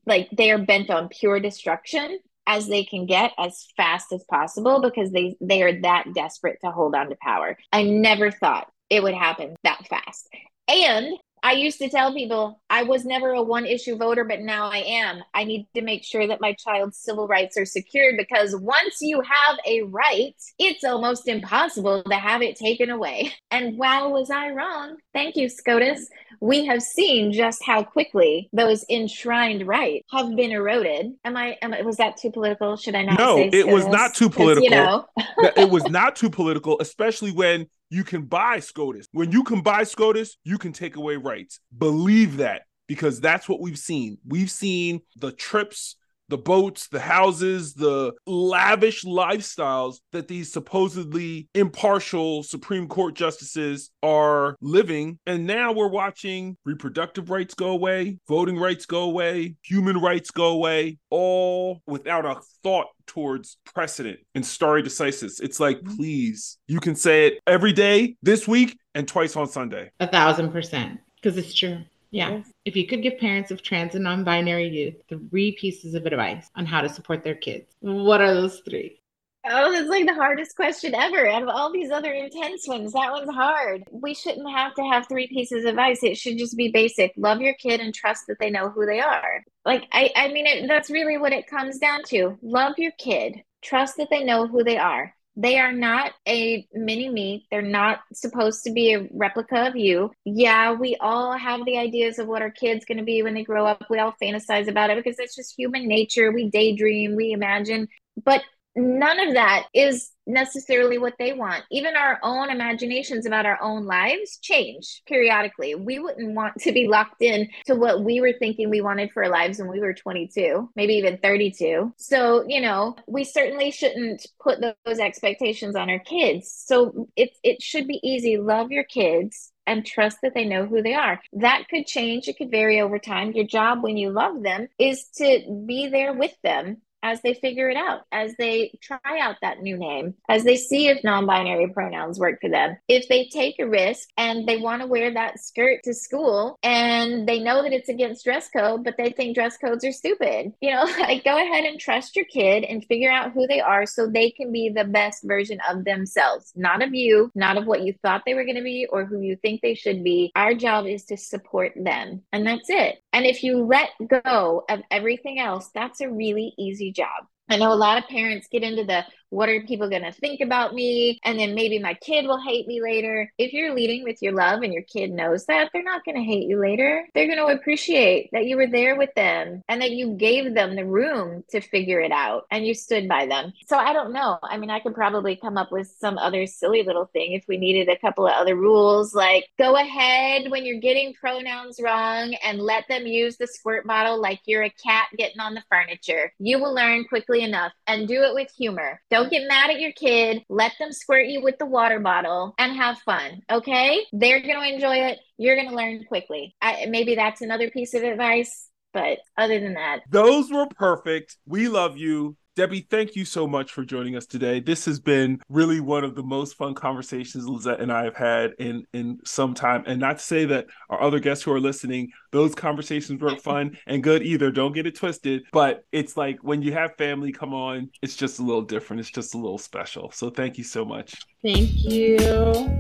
like 0.07 0.29
they 0.33 0.51
are 0.51 0.59
bent 0.59 0.91
on 0.91 1.09
pure 1.09 1.41
destruction 1.41 2.19
as 2.47 2.67
they 2.67 2.85
can 2.85 3.07
get 3.07 3.33
as 3.39 3.67
fast 3.77 4.13
as 4.13 4.25
possible 4.25 4.81
because 4.81 5.11
they 5.11 5.37
they 5.41 5.63
are 5.63 5.81
that 5.81 6.13
desperate 6.15 6.59
to 6.65 6.71
hold 6.71 6.95
on 6.95 7.09
to 7.09 7.17
power. 7.21 7.57
I 7.73 7.85
never 7.85 8.31
thought 8.31 8.69
it 8.91 9.03
would 9.03 9.15
happen 9.15 9.55
that 9.65 9.87
fast. 9.89 10.29
And 10.69 11.17
I 11.43 11.53
used 11.53 11.79
to 11.79 11.89
tell 11.89 12.15
people 12.15 12.61
I 12.71 12.85
was 12.85 13.05
never 13.05 13.33
a 13.33 13.43
one 13.43 13.67
issue 13.67 13.97
voter, 13.97 14.25
but 14.25 14.41
now 14.41 14.71
I 14.71 14.79
am. 14.79 15.23
I 15.35 15.45
need 15.45 15.67
to 15.75 15.83
make 15.83 16.05
sure 16.05 16.27
that 16.27 16.41
my 16.41 16.53
child's 16.53 16.99
civil 16.99 17.27
rights 17.27 17.57
are 17.59 17.65
secured 17.65 18.15
because 18.17 18.55
once 18.55 18.99
you 19.01 19.21
have 19.21 19.59
a 19.67 19.83
right, 19.83 20.37
it's 20.59 20.85
almost 20.85 21.27
impossible 21.27 22.05
to 22.05 22.15
have 22.15 22.43
it 22.43 22.57
taken 22.57 22.91
away. 22.91 23.33
And 23.51 23.77
wow, 23.77 24.09
was 24.09 24.31
I 24.31 24.51
wrong? 24.51 24.97
Thank 25.13 25.37
you, 25.37 25.47
SCOTUS. 25.47 26.09
We 26.41 26.65
have 26.65 26.83
seen 26.83 27.33
just 27.33 27.63
how 27.63 27.83
quickly 27.83 28.49
those 28.55 28.83
enshrined 28.89 29.67
rights 29.67 30.07
have 30.11 30.35
been 30.35 30.53
eroded. 30.53 31.13
Am 31.23 31.37
I, 31.37 31.59
am 31.61 31.75
I 31.75 31.83
was 31.83 31.99
that 31.99 32.17
too 32.17 32.31
political? 32.31 32.77
Should 32.79 32.95
I 32.95 33.03
not? 33.03 33.19
No, 33.19 33.37
it 33.39 33.69
was 33.69 33.87
not 33.89 34.15
too 34.15 34.31
political. 34.31 34.65
You 34.65 34.71
know. 34.71 35.07
it 35.55 35.71
was 35.71 35.85
not 35.91 36.17
too 36.17 36.31
political, 36.31 36.81
especially 36.81 37.31
when 37.31 37.67
you 37.93 38.05
can 38.05 38.23
buy 38.23 38.59
SCOTUS. 38.59 39.07
When 39.13 39.31
you 39.33 39.45
can 39.45 39.61
buy 39.61 39.85
SCOTUS, 39.85 40.39
you 40.45 40.57
can 40.57 40.73
take 40.73 40.97
away 40.97 41.17
rights. 41.17 41.61
Believe 41.77 42.39
that. 42.39 42.63
because 42.89 43.21
that's 43.21 43.49
what 43.49 43.61
we've 43.61 43.79
seen. 43.79 44.19
We've 44.27 44.51
seen 44.51 45.01
the 45.17 45.33
trips 45.33 45.97
the 46.33 46.39
boats, 46.39 46.89
the 46.89 46.99
houses, 46.99 47.75
the 47.75 48.11
lavish 48.27 49.05
lifestyles 49.05 49.97
that 50.13 50.29
these 50.29 50.51
supposedly 50.51 51.47
impartial 51.55 52.43
Supreme 52.43 52.89
Court 52.89 53.15
justices 53.15 53.91
are 54.03 54.57
living. 54.63 55.19
And 55.27 55.47
now 55.47 55.73
we're 55.73 55.91
watching 55.91 56.57
reproductive 56.65 57.29
rights 57.29 57.53
go 57.53 57.69
away, 57.69 58.19
voting 58.27 58.57
rights 58.57 58.87
go 58.87 59.03
away, 59.03 59.57
human 59.63 59.99
rights 59.99 60.31
go 60.31 60.47
away, 60.47 60.97
all 61.11 61.83
without 61.87 62.25
a 62.25 62.41
thought 62.63 62.87
towards 63.07 63.59
precedent 63.67 64.19
and 64.35 64.47
stare 64.47 64.83
decisis. 64.83 65.39
It's 65.39 65.61
like, 65.61 65.81
mm-hmm. 65.81 65.97
please, 65.97 66.57
you 66.67 66.81
can 66.81 66.97
say 66.97 67.27
it 67.27 67.41
every 67.47 67.75
day 67.75 68.17
this 68.23 68.49
week 68.49 68.79
and 68.95 69.07
twice 69.07 69.37
on 69.37 69.49
Sunday. 69.49 69.91
A 70.01 70.07
thousand 70.07 70.51
percent. 70.51 70.99
Because 71.21 71.37
it's 71.37 71.53
true. 71.53 71.83
Yeah. 72.13 72.43
If 72.67 72.77
you 72.77 72.87
could 72.87 73.03
give 73.03 73.19
parents 73.19 73.51
of 73.51 73.63
trans 73.63 73.95
and 73.95 74.05
non 74.05 74.23
binary 74.23 74.69
youth 74.69 74.95
three 75.09 75.53
pieces 75.53 75.95
of 75.95 76.07
advice 76.07 76.49
on 76.55 76.67
how 76.67 76.83
to 76.83 76.89
support 76.89 77.25
their 77.25 77.35
kids, 77.35 77.75
what 77.81 78.21
are 78.21 78.35
those 78.35 78.61
three? 78.61 79.01
Oh, 79.45 79.73
that's 79.73 79.89
like 79.89 80.07
the 80.07 80.15
hardest 80.15 80.55
question 80.55 80.95
ever. 80.95 81.27
Out 81.27 81.43
of 81.43 81.49
all 81.49 81.73
these 81.73 81.91
other 81.91 82.13
intense 82.13 82.69
ones, 82.69 82.93
that 82.93 83.11
one's 83.11 83.35
hard. 83.35 83.83
We 83.91 84.15
shouldn't 84.15 84.49
have 84.49 84.75
to 84.75 84.85
have 84.85 85.09
three 85.09 85.27
pieces 85.27 85.65
of 85.65 85.71
advice. 85.71 86.05
It 86.05 86.17
should 86.17 86.39
just 86.39 86.57
be 86.57 86.71
basic. 86.71 87.13
Love 87.17 87.41
your 87.41 87.55
kid 87.55 87.81
and 87.81 87.93
trust 87.93 88.29
that 88.29 88.39
they 88.39 88.51
know 88.51 88.69
who 88.69 88.87
they 88.87 89.01
are. 89.01 89.43
Like, 89.65 89.89
I, 89.91 90.11
I 90.15 90.29
mean, 90.29 90.47
it, 90.47 90.69
that's 90.69 90.91
really 90.91 91.19
what 91.19 91.33
it 91.33 91.49
comes 91.49 91.79
down 91.79 92.03
to. 92.09 92.39
Love 92.41 92.75
your 92.79 92.93
kid. 92.99 93.43
Trust 93.63 93.97
that 93.97 94.11
they 94.11 94.23
know 94.23 94.47
who 94.47 94.63
they 94.63 94.77
are. 94.77 95.13
They 95.35 95.59
are 95.59 95.73
not 95.73 96.13
a 96.29 96.67
mini 96.75 97.09
me. 97.09 97.47
They're 97.51 97.63
not 97.63 98.01
supposed 98.13 98.65
to 98.65 98.73
be 98.73 98.93
a 98.93 99.09
replica 99.13 99.69
of 99.69 99.77
you. 99.77 100.11
Yeah, 100.25 100.73
we 100.73 100.97
all 101.01 101.37
have 101.37 101.65
the 101.65 101.79
ideas 101.79 102.19
of 102.19 102.27
what 102.27 102.43
our 102.43 102.51
kids 102.51 102.85
going 102.85 102.99
to 102.99 103.05
be 103.05 103.23
when 103.23 103.35
they 103.35 103.45
grow 103.45 103.67
up. 103.67 103.85
We 103.89 103.99
all 103.99 104.15
fantasize 104.23 104.69
about 104.69 104.91
it 104.91 105.03
because 105.03 105.19
it's 105.19 105.35
just 105.35 105.55
human 105.57 105.89
nature. 105.89 106.33
We 106.33 106.51
daydream, 106.51 107.17
we 107.17 107.33
imagine. 107.33 107.89
But 108.23 108.43
none 108.75 109.21
of 109.21 109.35
that 109.35 109.67
is 109.75 110.11
necessarily 110.27 110.99
what 110.99 111.15
they 111.19 111.33
want. 111.33 111.65
Even 111.71 111.97
our 111.97 112.19
own 112.23 112.51
imaginations 112.51 113.27
about 113.27 113.47
our 113.47 113.61
own 113.61 113.87
lives 113.87 114.39
change 114.41 115.03
periodically. 115.07 115.75
We 115.75 115.99
wouldn't 115.99 116.35
want 116.35 116.55
to 116.61 116.73
be 116.73 116.87
locked 116.87 117.23
in 117.23 117.49
to 117.67 117.75
what 117.75 118.03
we 118.03 118.21
were 118.21 118.33
thinking 118.39 118.71
we 118.71 118.81
wanted 118.81 119.11
for 119.13 119.25
our 119.25 119.31
lives 119.31 119.59
when 119.59 119.69
we 119.69 119.81
were 119.81 119.95
22, 119.95 120.71
maybe 120.77 120.95
even 120.95 121.19
32. 121.19 121.93
So, 121.97 122.45
you 122.47 122.61
know, 122.61 122.97
we 123.07 123.25
certainly 123.25 123.71
shouldn't 123.71 124.27
put 124.41 124.61
those 124.61 124.99
expectations 124.99 125.77
on 125.77 125.91
our 125.91 125.99
kids. 125.99 126.53
So 126.53 127.09
it 127.17 127.31
it 127.43 127.63
should 127.63 127.87
be 127.87 128.01
easy. 128.03 128.37
Love 128.39 128.71
your 128.71 128.85
kids 128.85 129.53
and 129.67 129.87
trust 129.87 130.19
that 130.23 130.35
they 130.35 130.45
know 130.45 130.67
who 130.67 130.83
they 130.83 130.95
are. 130.95 131.21
That 131.33 131.69
could 131.69 131.87
change, 131.87 132.27
it 132.27 132.37
could 132.37 132.51
vary 132.51 132.81
over 132.81 132.99
time. 132.99 133.33
Your 133.33 133.47
job 133.47 133.83
when 133.83 133.97
you 133.97 134.11
love 134.11 134.43
them 134.43 134.69
is 134.79 135.09
to 135.17 135.65
be 135.67 135.89
there 135.89 136.13
with 136.13 136.35
them 136.43 136.79
as 137.03 137.21
they 137.23 137.35
figure 137.35 137.69
it 137.69 137.77
out, 137.77 138.03
as 138.13 138.35
they 138.39 138.79
try 138.81 138.99
out 139.21 139.37
that 139.43 139.61
new 139.61 139.77
name, 139.77 140.15
as 140.29 140.45
they 140.45 140.57
see 140.57 140.89
if 140.89 141.03
non 141.05 141.27
binary 141.27 141.69
pronouns 141.69 142.19
work 142.19 142.41
for 142.41 142.51
them. 142.51 142.77
If 142.89 143.09
they 143.09 143.29
take 143.29 143.59
a 143.59 143.69
risk 143.69 144.09
and 144.17 144.47
they 144.47 144.57
want 144.57 144.83
to 144.83 144.89
wear 144.89 145.13
that 145.13 145.41
skirt 145.41 145.81
to 145.85 145.95
school 145.95 146.59
and 146.63 147.29
they 147.29 147.41
know 147.41 147.63
that 147.63 147.73
it's 147.73 147.89
against 147.89 148.25
dress 148.25 148.49
code, 148.49 148.85
but 148.85 148.97
they 148.97 149.11
think 149.11 149.35
dress 149.35 149.57
codes 149.57 149.85
are 149.85 149.93
stupid, 149.93 150.53
you 150.61 150.71
know, 150.71 150.85
like 151.01 151.25
go 151.25 151.37
ahead 151.37 151.65
and 151.65 151.81
trust 151.81 152.17
your 152.17 152.27
kid 152.27 152.65
and 152.65 152.85
figure 152.85 153.11
out 153.11 153.33
who 153.33 153.47
they 153.47 153.61
are 153.61 153.87
so 153.87 154.07
they 154.07 154.31
can 154.31 154.53
be 154.53 154.69
the 154.69 154.85
best 154.85 155.23
version 155.25 155.59
of 155.69 155.85
themselves, 155.85 156.53
not 156.57 156.83
of 156.83 156.95
you, 156.95 157.31
not 157.35 157.57
of 157.57 157.67
what 157.67 157.83
you 157.83 157.95
thought 158.03 158.23
they 158.25 158.35
were 158.35 158.45
going 158.45 158.57
to 158.57 158.63
be 158.63 158.87
or 158.91 159.05
who 159.05 159.21
you 159.21 159.37
think 159.37 159.61
they 159.61 159.75
should 159.75 160.05
be. 160.05 160.31
Our 160.35 160.55
job 160.55 160.87
is 160.87 161.05
to 161.07 161.17
support 161.17 161.73
them. 161.77 162.23
And 162.33 162.47
that's 162.47 162.69
it. 162.69 162.99
And 163.13 163.27
if 163.27 163.43
you 163.43 163.65
let 163.65 163.91
go 164.09 164.65
of 164.69 164.81
everything 164.91 165.39
else, 165.39 165.71
that's 165.75 166.01
a 166.01 166.11
really 166.11 166.55
easy 166.59 166.92
job. 166.93 167.27
I 167.49 167.57
know 167.57 167.73
a 167.73 167.75
lot 167.75 167.99
of 167.99 168.09
parents 168.09 168.49
get 168.51 168.63
into 168.63 168.85
the 168.85 169.05
what 169.33 169.49
are 169.49 169.63
people 169.63 169.89
going 169.89 170.03
to 170.03 170.13
think 170.13 170.41
about 170.41 170.75
me? 170.75 171.19
And 171.25 171.39
then 171.39 171.55
maybe 171.55 171.79
my 171.79 171.95
kid 171.95 172.27
will 172.27 172.41
hate 172.41 172.67
me 172.69 172.83
later. 172.83 173.33
If 173.39 173.53
you're 173.53 173.75
leading 173.75 174.05
with 174.05 174.21
your 174.21 174.33
love 174.33 174.63
and 174.63 174.73
your 174.73 174.83
kid 174.83 175.11
knows 175.11 175.47
that, 175.47 175.71
they're 175.73 175.83
not 175.83 176.05
going 176.05 176.17
to 176.17 176.23
hate 176.23 176.47
you 176.47 176.59
later. 176.59 177.09
They're 177.15 177.27
going 177.27 177.39
to 177.39 177.55
appreciate 177.55 178.29
that 178.33 178.45
you 178.45 178.57
were 178.57 178.67
there 178.67 178.97
with 178.97 179.09
them 179.17 179.63
and 179.69 179.81
that 179.81 179.93
you 179.93 180.15
gave 180.15 180.55
them 180.55 180.77
the 180.77 180.85
room 180.85 181.45
to 181.51 181.61
figure 181.61 182.01
it 182.01 182.13
out 182.13 182.45
and 182.51 182.67
you 182.67 182.75
stood 182.75 183.09
by 183.09 183.27
them. 183.27 183.53
So 183.67 183.79
I 183.79 183.95
don't 183.95 184.13
know. 184.13 184.39
I 184.43 184.59
mean, 184.59 184.71
I 184.71 184.81
could 184.81 184.95
probably 184.95 185.37
come 185.37 185.57
up 185.57 185.73
with 185.73 185.89
some 185.99 186.19
other 186.19 186.47
silly 186.47 186.83
little 186.83 187.07
thing 187.07 187.33
if 187.33 187.45
we 187.49 187.57
needed 187.57 187.89
a 187.89 187.99
couple 187.99 188.27
of 188.27 188.35
other 188.35 188.55
rules, 188.55 189.15
like 189.15 189.49
go 189.59 189.77
ahead 189.77 190.51
when 190.51 190.67
you're 190.67 190.81
getting 190.81 191.15
pronouns 191.15 191.81
wrong 191.83 192.35
and 192.45 192.61
let 192.61 192.87
them 192.89 193.07
use 193.07 193.39
the 193.39 193.47
squirt 193.47 193.87
bottle 193.87 194.21
like 194.21 194.41
you're 194.45 194.65
a 194.65 194.71
cat 194.71 195.07
getting 195.17 195.41
on 195.41 195.55
the 195.55 195.63
furniture. 195.71 196.33
You 196.39 196.59
will 196.59 196.75
learn 196.75 197.05
quickly 197.05 197.43
enough 197.43 197.73
and 197.87 198.07
do 198.07 198.23
it 198.23 198.35
with 198.35 198.51
humor. 198.51 199.01
Don't 199.11 199.22
don't 199.23 199.31
get 199.31 199.49
mad 199.49 199.71
at 199.71 199.81
your 199.81 199.93
kid. 199.93 200.45
Let 200.49 200.73
them 200.79 200.93
squirt 200.93 201.27
you 201.27 201.43
with 201.43 201.59
the 201.59 201.67
water 201.67 202.01
bottle 202.01 202.55
and 202.59 202.77
have 202.77 202.99
fun. 202.99 203.43
Okay. 203.51 204.01
They're 204.13 204.41
going 204.41 204.61
to 204.61 204.75
enjoy 204.75 204.97
it. 204.97 205.19
You're 205.39 205.57
going 205.57 205.69
to 205.69 205.75
learn 205.75 206.05
quickly. 206.05 206.55
I, 206.61 206.87
maybe 206.89 207.15
that's 207.15 207.41
another 207.41 207.71
piece 207.71 207.95
of 207.95 208.03
advice. 208.03 208.69
But 208.93 209.21
other 209.39 209.59
than 209.59 209.75
that, 209.75 210.01
those 210.11 210.51
were 210.51 210.67
perfect. 210.67 211.39
We 211.47 211.69
love 211.69 211.97
you. 211.97 212.37
Debi, 212.55 212.87
thank 212.91 213.17
you 213.17 213.25
so 213.25 213.47
much 213.47 213.73
for 213.73 213.83
joining 213.83 214.15
us 214.15 214.27
today. 214.27 214.61
This 214.61 214.85
has 214.85 215.01
been 215.01 215.41
really 215.49 215.81
one 215.81 216.05
of 216.05 216.15
the 216.15 216.23
most 216.23 216.55
fun 216.55 216.75
conversations 216.75 217.47
Lizette 217.47 217.81
and 217.81 217.91
I 217.91 218.05
have 218.05 218.15
had 218.15 218.53
in 218.59 218.87
in 218.93 219.21
some 219.25 219.55
time. 219.55 219.85
And 219.87 219.99
not 219.99 220.19
to 220.19 220.25
say 220.25 220.45
that 220.45 220.67
our 220.91 221.01
other 221.01 221.19
guests 221.19 221.43
who 221.43 221.53
are 221.53 221.61
listening, 221.61 222.11
those 222.31 222.55
conversations 222.55 223.23
weren't 223.23 223.41
fun 223.53 223.79
and 223.87 224.03
good 224.03 224.23
either. 224.23 224.51
Don't 224.51 224.75
get 224.75 224.87
it 224.87 224.95
twisted. 224.95 225.45
But 225.51 225.87
it's 225.93 226.19
like 226.19 226.41
when 226.43 226.61
you 226.61 226.75
have 226.75 226.95
family 226.97 227.33
come 227.33 227.55
on, 227.55 227.89
it's 228.03 228.17
just 228.17 228.39
a 228.39 228.43
little 228.43 228.61
different. 228.61 229.01
It's 229.01 229.11
just 229.11 229.33
a 229.35 229.39
little 229.39 229.57
special. 229.57 230.11
So 230.11 230.29
thank 230.29 230.59
you 230.59 230.65
so 230.65 230.85
much. 230.85 231.23
Thank 231.43 231.71
you. 231.73 232.19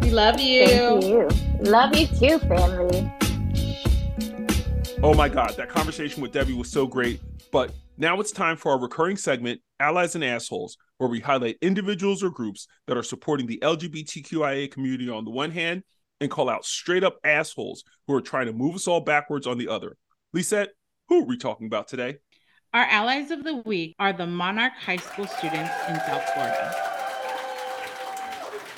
We 0.03 0.11
love 0.11 0.39
you. 0.39 0.67
Thank 0.67 1.05
you. 1.05 1.29
Love 1.61 1.97
you 1.97 2.09
too, 2.09 2.39
family. 2.41 3.11
Oh 5.03 5.15
my 5.15 5.31
God, 5.31 5.57
that 5.57 5.71
conversation 5.71 6.23
with 6.23 6.33
Debi 6.33 6.55
was 6.55 6.71
so 6.71 6.87
great. 6.87 7.21
But 7.53 7.71
now 7.99 8.19
it's 8.19 8.33
time 8.33 8.57
for 8.57 8.73
our 8.73 8.81
recurring 8.81 9.19
segment, 9.19 9.61
Allies 9.79 10.15
and 10.15 10.25
Assholes, 10.25 10.79
where 10.97 11.11
we 11.11 11.21
highlight 11.21 11.59
individuals 11.61 12.23
or 12.23 12.31
groups 12.31 12.67
that 12.87 12.97
are 12.97 13.03
supporting 13.03 13.47
the 13.47 13.59
LGBTQIA 13.63 14.73
community 14.73 15.11
on 15.11 15.27
the 15.27 15.31
one 15.31 15.51
hand 15.51 15.83
and 16.21 16.31
call 16.31 16.49
out 16.49 16.65
straight 16.65 17.05
up 17.05 17.19
assholes 17.25 17.85
who 18.07 18.15
are 18.15 18.23
trying 18.23 18.47
to 18.47 18.53
move 18.55 18.75
us 18.75 18.89
all 18.89 19.01
backwards 19.01 19.47
on 19.47 19.59
the 19.59 19.69
other. 19.69 19.97
Lizette, 20.33 20.71
who 21.09 21.21
are 21.21 21.27
we 21.27 21.37
talking 21.37 21.67
about 21.67 21.89
today? 21.89 22.17
Our 22.73 22.85
allies 22.85 23.31
of 23.31 23.45
the 23.45 23.57
week 23.67 23.95
are 23.99 24.15
the 24.15 24.27
Monarch 24.27 24.73
High 24.73 24.97
School 24.97 25.27
students 25.27 25.75
in 25.89 25.97
South 25.97 26.25
Florida. 26.33 26.75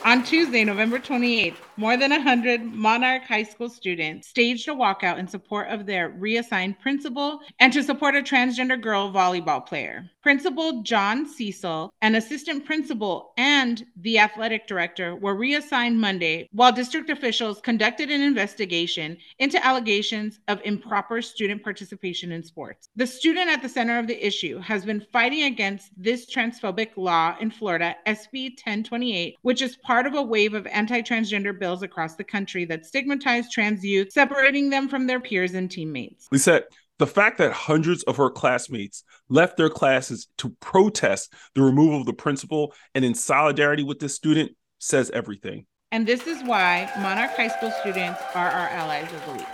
On 0.05 0.25
Tuesday, 0.25 0.64
November 0.64 0.99
28th, 0.99 1.57
more 1.77 1.97
than 1.97 2.11
100 2.11 2.62
Monarch 2.62 3.25
High 3.25 3.43
School 3.43 3.68
students 3.68 4.29
staged 4.29 4.68
a 4.68 4.72
walkout 4.72 5.18
in 5.18 5.27
support 5.27 5.68
of 5.68 5.87
their 5.87 6.11
reassigned 6.11 6.79
principal 6.81 7.41
and 7.59 7.72
to 7.72 7.83
support 7.83 8.14
a 8.14 8.22
transgender 8.22 8.81
girl 8.81 9.12
volleyball 9.12 9.64
player. 9.64 10.09
Principal 10.22 10.83
John 10.83 11.27
Cecil 11.27 11.93
and 12.01 12.16
assistant 12.16 12.64
principal 12.64 13.33
and 13.37 13.85
the 13.97 14.18
athletic 14.18 14.66
director 14.66 15.16
were 15.16 15.35
reassigned 15.35 16.01
Monday 16.01 16.49
while 16.53 16.72
district 16.72 17.11
officials 17.11 17.61
conducted 17.61 18.11
an 18.11 18.22
investigation 18.22 19.16
into 19.39 19.64
allegations 19.64 20.41
of 20.49 20.61
improper 20.64 21.20
student 21.20 21.62
participation 21.62 22.33
in 22.33 22.43
sports. 22.43 22.89
The 22.97 23.07
student 23.07 23.51
at 23.51 23.62
the 23.62 23.68
center 23.68 23.99
of 23.99 24.07
the 24.07 24.27
issue 24.27 24.59
has 24.61 24.85
been 24.85 25.05
fighting 25.12 25.43
against 25.43 25.91
this 25.97 26.25
transphobic 26.33 26.97
law 26.97 27.37
in 27.41 27.51
Florida, 27.51 27.97
SB 28.07 28.51
1028, 28.51 29.37
which 29.43 29.61
is 29.61 29.77
part 29.77 30.07
of 30.07 30.14
a 30.14 30.22
wave 30.22 30.55
of 30.55 30.66
anti 30.68 31.03
transgender 31.03 31.59
bills 31.65 31.83
across 31.83 32.15
the 32.15 32.25
country 32.25 32.67
that 32.67 32.85
stigmatize 32.85 33.51
trans 33.51 33.83
youth, 33.83 34.12
separating 34.12 34.69
them 34.69 34.87
from 34.87 35.07
their 35.07 35.19
peers 35.19 35.55
and 35.55 35.71
teammates. 35.71 36.29
Lizette, 36.31 36.65
the 36.99 37.07
fact 37.07 37.39
that 37.39 37.53
hundreds 37.53 38.03
of 38.03 38.19
her 38.19 38.29
classmates 38.29 39.03
left 39.31 39.57
their 39.57 39.71
classes 39.71 40.29
to 40.37 40.51
protest 40.61 41.33
the 41.55 41.62
removal 41.62 41.99
of 42.01 42.05
the 42.05 42.12
principal 42.12 42.75
and 42.95 43.03
in 43.03 43.15
solidarity 43.15 43.83
with 43.83 43.99
this 43.99 44.15
student 44.15 44.53
says 44.79 45.11
everything. 45.15 45.65
And 45.91 46.07
this 46.07 46.27
is 46.27 46.43
why 46.43 46.91
Monarch 46.99 47.31
High 47.31 47.49
School 47.49 47.73
students 47.81 48.21
are 48.35 48.51
our 48.51 48.69
allies 48.69 49.11
of 49.15 49.25
the 49.25 49.33
week. 49.33 49.47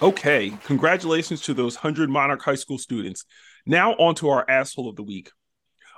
Okay, 0.00 0.56
congratulations 0.62 1.40
to 1.40 1.52
those 1.52 1.74
100 1.74 2.08
Monarch 2.08 2.42
High 2.42 2.54
School 2.54 2.78
students. 2.78 3.24
Now, 3.66 3.94
on 3.94 4.14
to 4.16 4.28
our 4.28 4.48
asshole 4.48 4.88
of 4.88 4.94
the 4.94 5.02
week. 5.02 5.32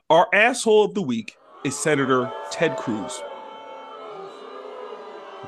Our 0.08 0.28
asshole 0.32 0.86
of 0.86 0.94
the 0.94 1.02
week 1.02 1.36
is 1.62 1.78
Senator 1.78 2.32
Ted 2.50 2.78
Cruz. 2.78 3.20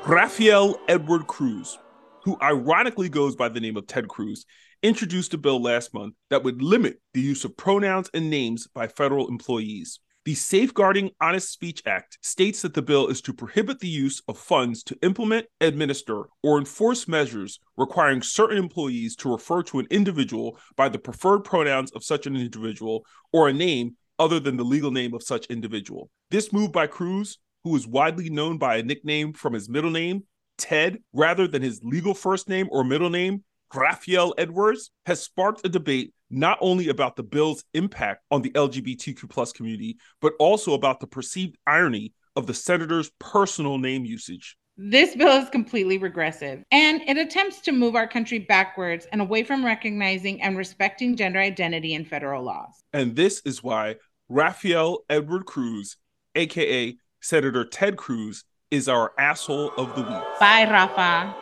Rafael 0.05 0.79
Edward 0.87 1.27
Cruz 1.27 1.77
who 2.23 2.37
ironically 2.41 3.09
goes 3.09 3.35
by 3.35 3.49
the 3.49 3.59
name 3.59 3.77
of 3.77 3.87
Ted 3.87 4.07
Cruz, 4.07 4.45
introduced 4.81 5.33
a 5.33 5.37
bill 5.37 5.61
last 5.61 5.93
month 5.93 6.15
that 6.29 6.43
would 6.43 6.61
limit 6.61 7.01
the 7.13 7.21
use 7.21 7.43
of 7.43 7.57
pronouns 7.57 8.09
and 8.13 8.29
names 8.29 8.67
by 8.67 8.87
federal 8.87 9.27
employees. 9.27 9.99
The 10.25 10.35
Safeguarding 10.35 11.11
Honest 11.19 11.51
Speech 11.51 11.83
Act 11.85 12.17
states 12.21 12.61
that 12.61 12.73
the 12.73 12.81
bill 12.81 13.07
is 13.07 13.21
to 13.23 13.33
prohibit 13.33 13.79
the 13.79 13.89
use 13.89 14.21
of 14.29 14.37
funds 14.37 14.81
to 14.83 14.97
implement, 15.01 15.47
administer, 15.59 16.27
or 16.41 16.57
enforce 16.57 17.09
measures 17.09 17.59
requiring 17.75 18.21
certain 18.21 18.57
employees 18.57 19.17
to 19.17 19.29
refer 19.29 19.63
to 19.63 19.79
an 19.79 19.87
individual 19.89 20.57
by 20.77 20.87
the 20.87 20.99
preferred 20.99 21.39
pronouns 21.39 21.91
of 21.91 22.05
such 22.05 22.25
an 22.25 22.37
individual 22.37 23.05
or 23.33 23.49
a 23.49 23.53
name 23.53 23.97
other 24.17 24.39
than 24.39 24.55
the 24.55 24.63
legal 24.63 24.91
name 24.91 25.13
of 25.13 25.23
such 25.23 25.45
individual. 25.47 26.09
This 26.31 26.53
move 26.53 26.71
by 26.71 26.87
Cruz, 26.87 27.39
who 27.63 27.75
is 27.75 27.87
widely 27.87 28.29
known 28.29 28.57
by 28.57 28.77
a 28.77 28.83
nickname 28.83 29.33
from 29.33 29.53
his 29.53 29.69
middle 29.69 29.91
name, 29.91 30.23
Ted, 30.57 30.99
rather 31.13 31.47
than 31.47 31.61
his 31.61 31.81
legal 31.83 32.13
first 32.13 32.49
name 32.49 32.67
or 32.71 32.83
middle 32.83 33.09
name, 33.09 33.43
Rafael 33.73 34.33
Edwards, 34.37 34.91
has 35.05 35.21
sparked 35.21 35.65
a 35.65 35.69
debate 35.69 36.13
not 36.29 36.57
only 36.61 36.89
about 36.89 37.15
the 37.15 37.23
bill's 37.23 37.63
impact 37.73 38.23
on 38.31 38.41
the 38.41 38.51
LGBTQ 38.51 39.29
plus 39.29 39.51
community, 39.51 39.97
but 40.21 40.33
also 40.39 40.73
about 40.73 40.99
the 40.99 41.07
perceived 41.07 41.57
irony 41.65 42.13
of 42.35 42.47
the 42.47 42.53
senator's 42.53 43.11
personal 43.19 43.77
name 43.77 44.05
usage. 44.05 44.57
This 44.75 45.15
bill 45.15 45.39
is 45.39 45.49
completely 45.49 45.99
regressive 45.99 46.63
and 46.71 47.01
it 47.07 47.17
attempts 47.17 47.61
to 47.61 47.71
move 47.71 47.95
our 47.95 48.07
country 48.07 48.39
backwards 48.39 49.05
and 49.11 49.21
away 49.21 49.43
from 49.43 49.63
recognizing 49.63 50.41
and 50.41 50.57
respecting 50.57 51.15
gender 51.15 51.39
identity 51.39 51.93
in 51.93 52.05
federal 52.05 52.43
laws. 52.43 52.81
And 52.91 53.15
this 53.15 53.43
is 53.45 53.61
why 53.61 53.97
Rafael 54.29 55.03
Edward 55.09 55.45
Cruz, 55.45 55.97
aka 56.33 56.97
Senator 57.23 57.63
Ted 57.63 57.95
Cruz, 57.95 58.43
is 58.69 58.89
our 58.89 59.13
asshole 59.17 59.71
of 59.77 59.95
the 59.95 60.01
week. 60.01 60.39
Bye, 60.41 60.67
Rafa. 60.69 61.33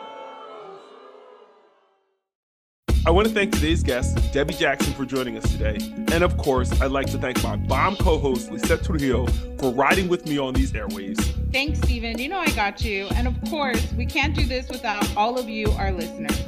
I 3.04 3.10
want 3.10 3.26
to 3.26 3.34
thank 3.34 3.52
today's 3.52 3.82
guest, 3.82 4.16
Debi 4.32 4.56
Jackson, 4.56 4.92
for 4.94 5.04
joining 5.04 5.36
us 5.36 5.50
today. 5.50 5.76
And 6.12 6.22
of 6.22 6.36
course, 6.36 6.80
I'd 6.80 6.92
like 6.92 7.10
to 7.10 7.18
thank 7.18 7.42
my 7.42 7.56
bomb 7.56 7.96
co 7.96 8.16
host, 8.16 8.52
Lizette 8.52 8.84
Trujillo, 8.84 9.26
for 9.58 9.72
riding 9.72 10.08
with 10.08 10.26
me 10.26 10.38
on 10.38 10.54
these 10.54 10.72
airways. 10.72 11.18
Thanks, 11.52 11.80
Stephen. 11.80 12.18
You 12.18 12.28
know 12.28 12.38
I 12.38 12.50
got 12.50 12.84
you. 12.84 13.08
And 13.16 13.26
of 13.26 13.34
course, 13.50 13.92
we 13.94 14.06
can't 14.06 14.36
do 14.36 14.44
this 14.44 14.68
without 14.68 15.04
all 15.16 15.36
of 15.36 15.48
you, 15.48 15.68
our 15.72 15.90
listeners. 15.90 16.40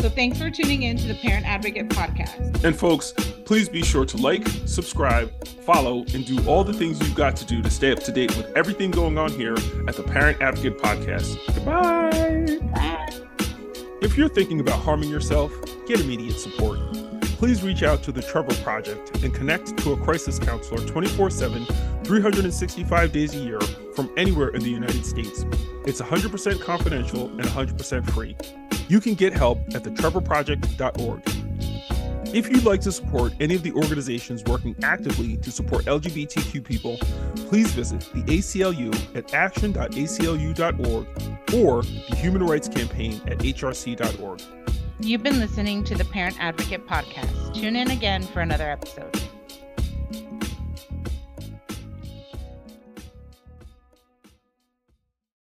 So 0.00 0.08
thanks 0.08 0.38
for 0.38 0.50
tuning 0.50 0.84
in 0.84 0.96
to 0.96 1.08
the 1.08 1.14
Parent 1.14 1.46
Advocate 1.46 1.88
Podcast. 1.88 2.64
And 2.64 2.74
folks, 2.74 3.12
please 3.44 3.68
be 3.68 3.82
sure 3.82 4.06
to 4.06 4.16
like, 4.16 4.48
subscribe, 4.64 5.30
follow, 5.64 6.06
and 6.14 6.24
do 6.24 6.38
all 6.48 6.64
the 6.64 6.72
things 6.72 7.00
you've 7.00 7.16
got 7.16 7.36
to 7.36 7.44
do 7.44 7.60
to 7.60 7.68
stay 7.68 7.92
up 7.92 7.98
to 8.04 8.12
date 8.12 8.34
with 8.34 8.50
everything 8.56 8.90
going 8.90 9.18
on 9.18 9.30
here 9.30 9.56
at 9.86 9.96
the 9.96 10.04
Parent 10.04 10.40
Advocate 10.40 10.78
Podcast. 10.78 11.36
Goodbye. 11.54 12.58
Bye. 12.72 13.27
If 14.00 14.16
you're 14.16 14.28
thinking 14.28 14.60
about 14.60 14.78
harming 14.80 15.08
yourself, 15.08 15.52
get 15.86 15.98
immediate 16.00 16.38
support. 16.38 16.78
Please 17.38 17.64
reach 17.64 17.82
out 17.82 18.00
to 18.04 18.12
the 18.12 18.22
Trevor 18.22 18.54
Project 18.62 19.24
and 19.24 19.34
connect 19.34 19.76
to 19.78 19.92
a 19.92 19.96
crisis 19.96 20.38
counselor 20.38 20.86
24 20.86 21.30
7, 21.30 21.66
365 22.04 23.12
days 23.12 23.34
a 23.34 23.38
year 23.38 23.60
from 23.96 24.08
anywhere 24.16 24.50
in 24.50 24.62
the 24.62 24.70
United 24.70 25.04
States. 25.04 25.44
It's 25.84 26.00
100% 26.00 26.60
confidential 26.60 27.26
and 27.26 27.42
100% 27.42 28.10
free. 28.10 28.36
You 28.88 29.00
can 29.00 29.14
get 29.14 29.32
help 29.32 29.58
at 29.74 29.82
thetrevorproject.org. 29.82 31.22
If 32.34 32.50
you'd 32.50 32.64
like 32.64 32.82
to 32.82 32.92
support 32.92 33.32
any 33.40 33.54
of 33.54 33.62
the 33.62 33.72
organizations 33.72 34.44
working 34.44 34.76
actively 34.82 35.38
to 35.38 35.50
support 35.50 35.86
LGBTQ 35.86 36.62
people, 36.62 36.98
please 37.48 37.70
visit 37.72 38.00
the 38.12 38.22
ACLU 38.24 38.94
at 39.16 39.32
action.aclu.org 39.32 41.06
or 41.54 41.82
the 41.82 42.16
Human 42.16 42.42
Rights 42.42 42.68
Campaign 42.68 43.20
at 43.26 43.38
hrc.org. 43.38 44.42
You've 45.00 45.22
been 45.22 45.38
listening 45.38 45.84
to 45.84 45.94
the 45.94 46.04
Parent 46.04 46.36
Advocate 46.38 46.86
Podcast. 46.86 47.54
Tune 47.54 47.76
in 47.76 47.90
again 47.90 48.22
for 48.22 48.40
another 48.40 48.68
episode. 48.70 49.16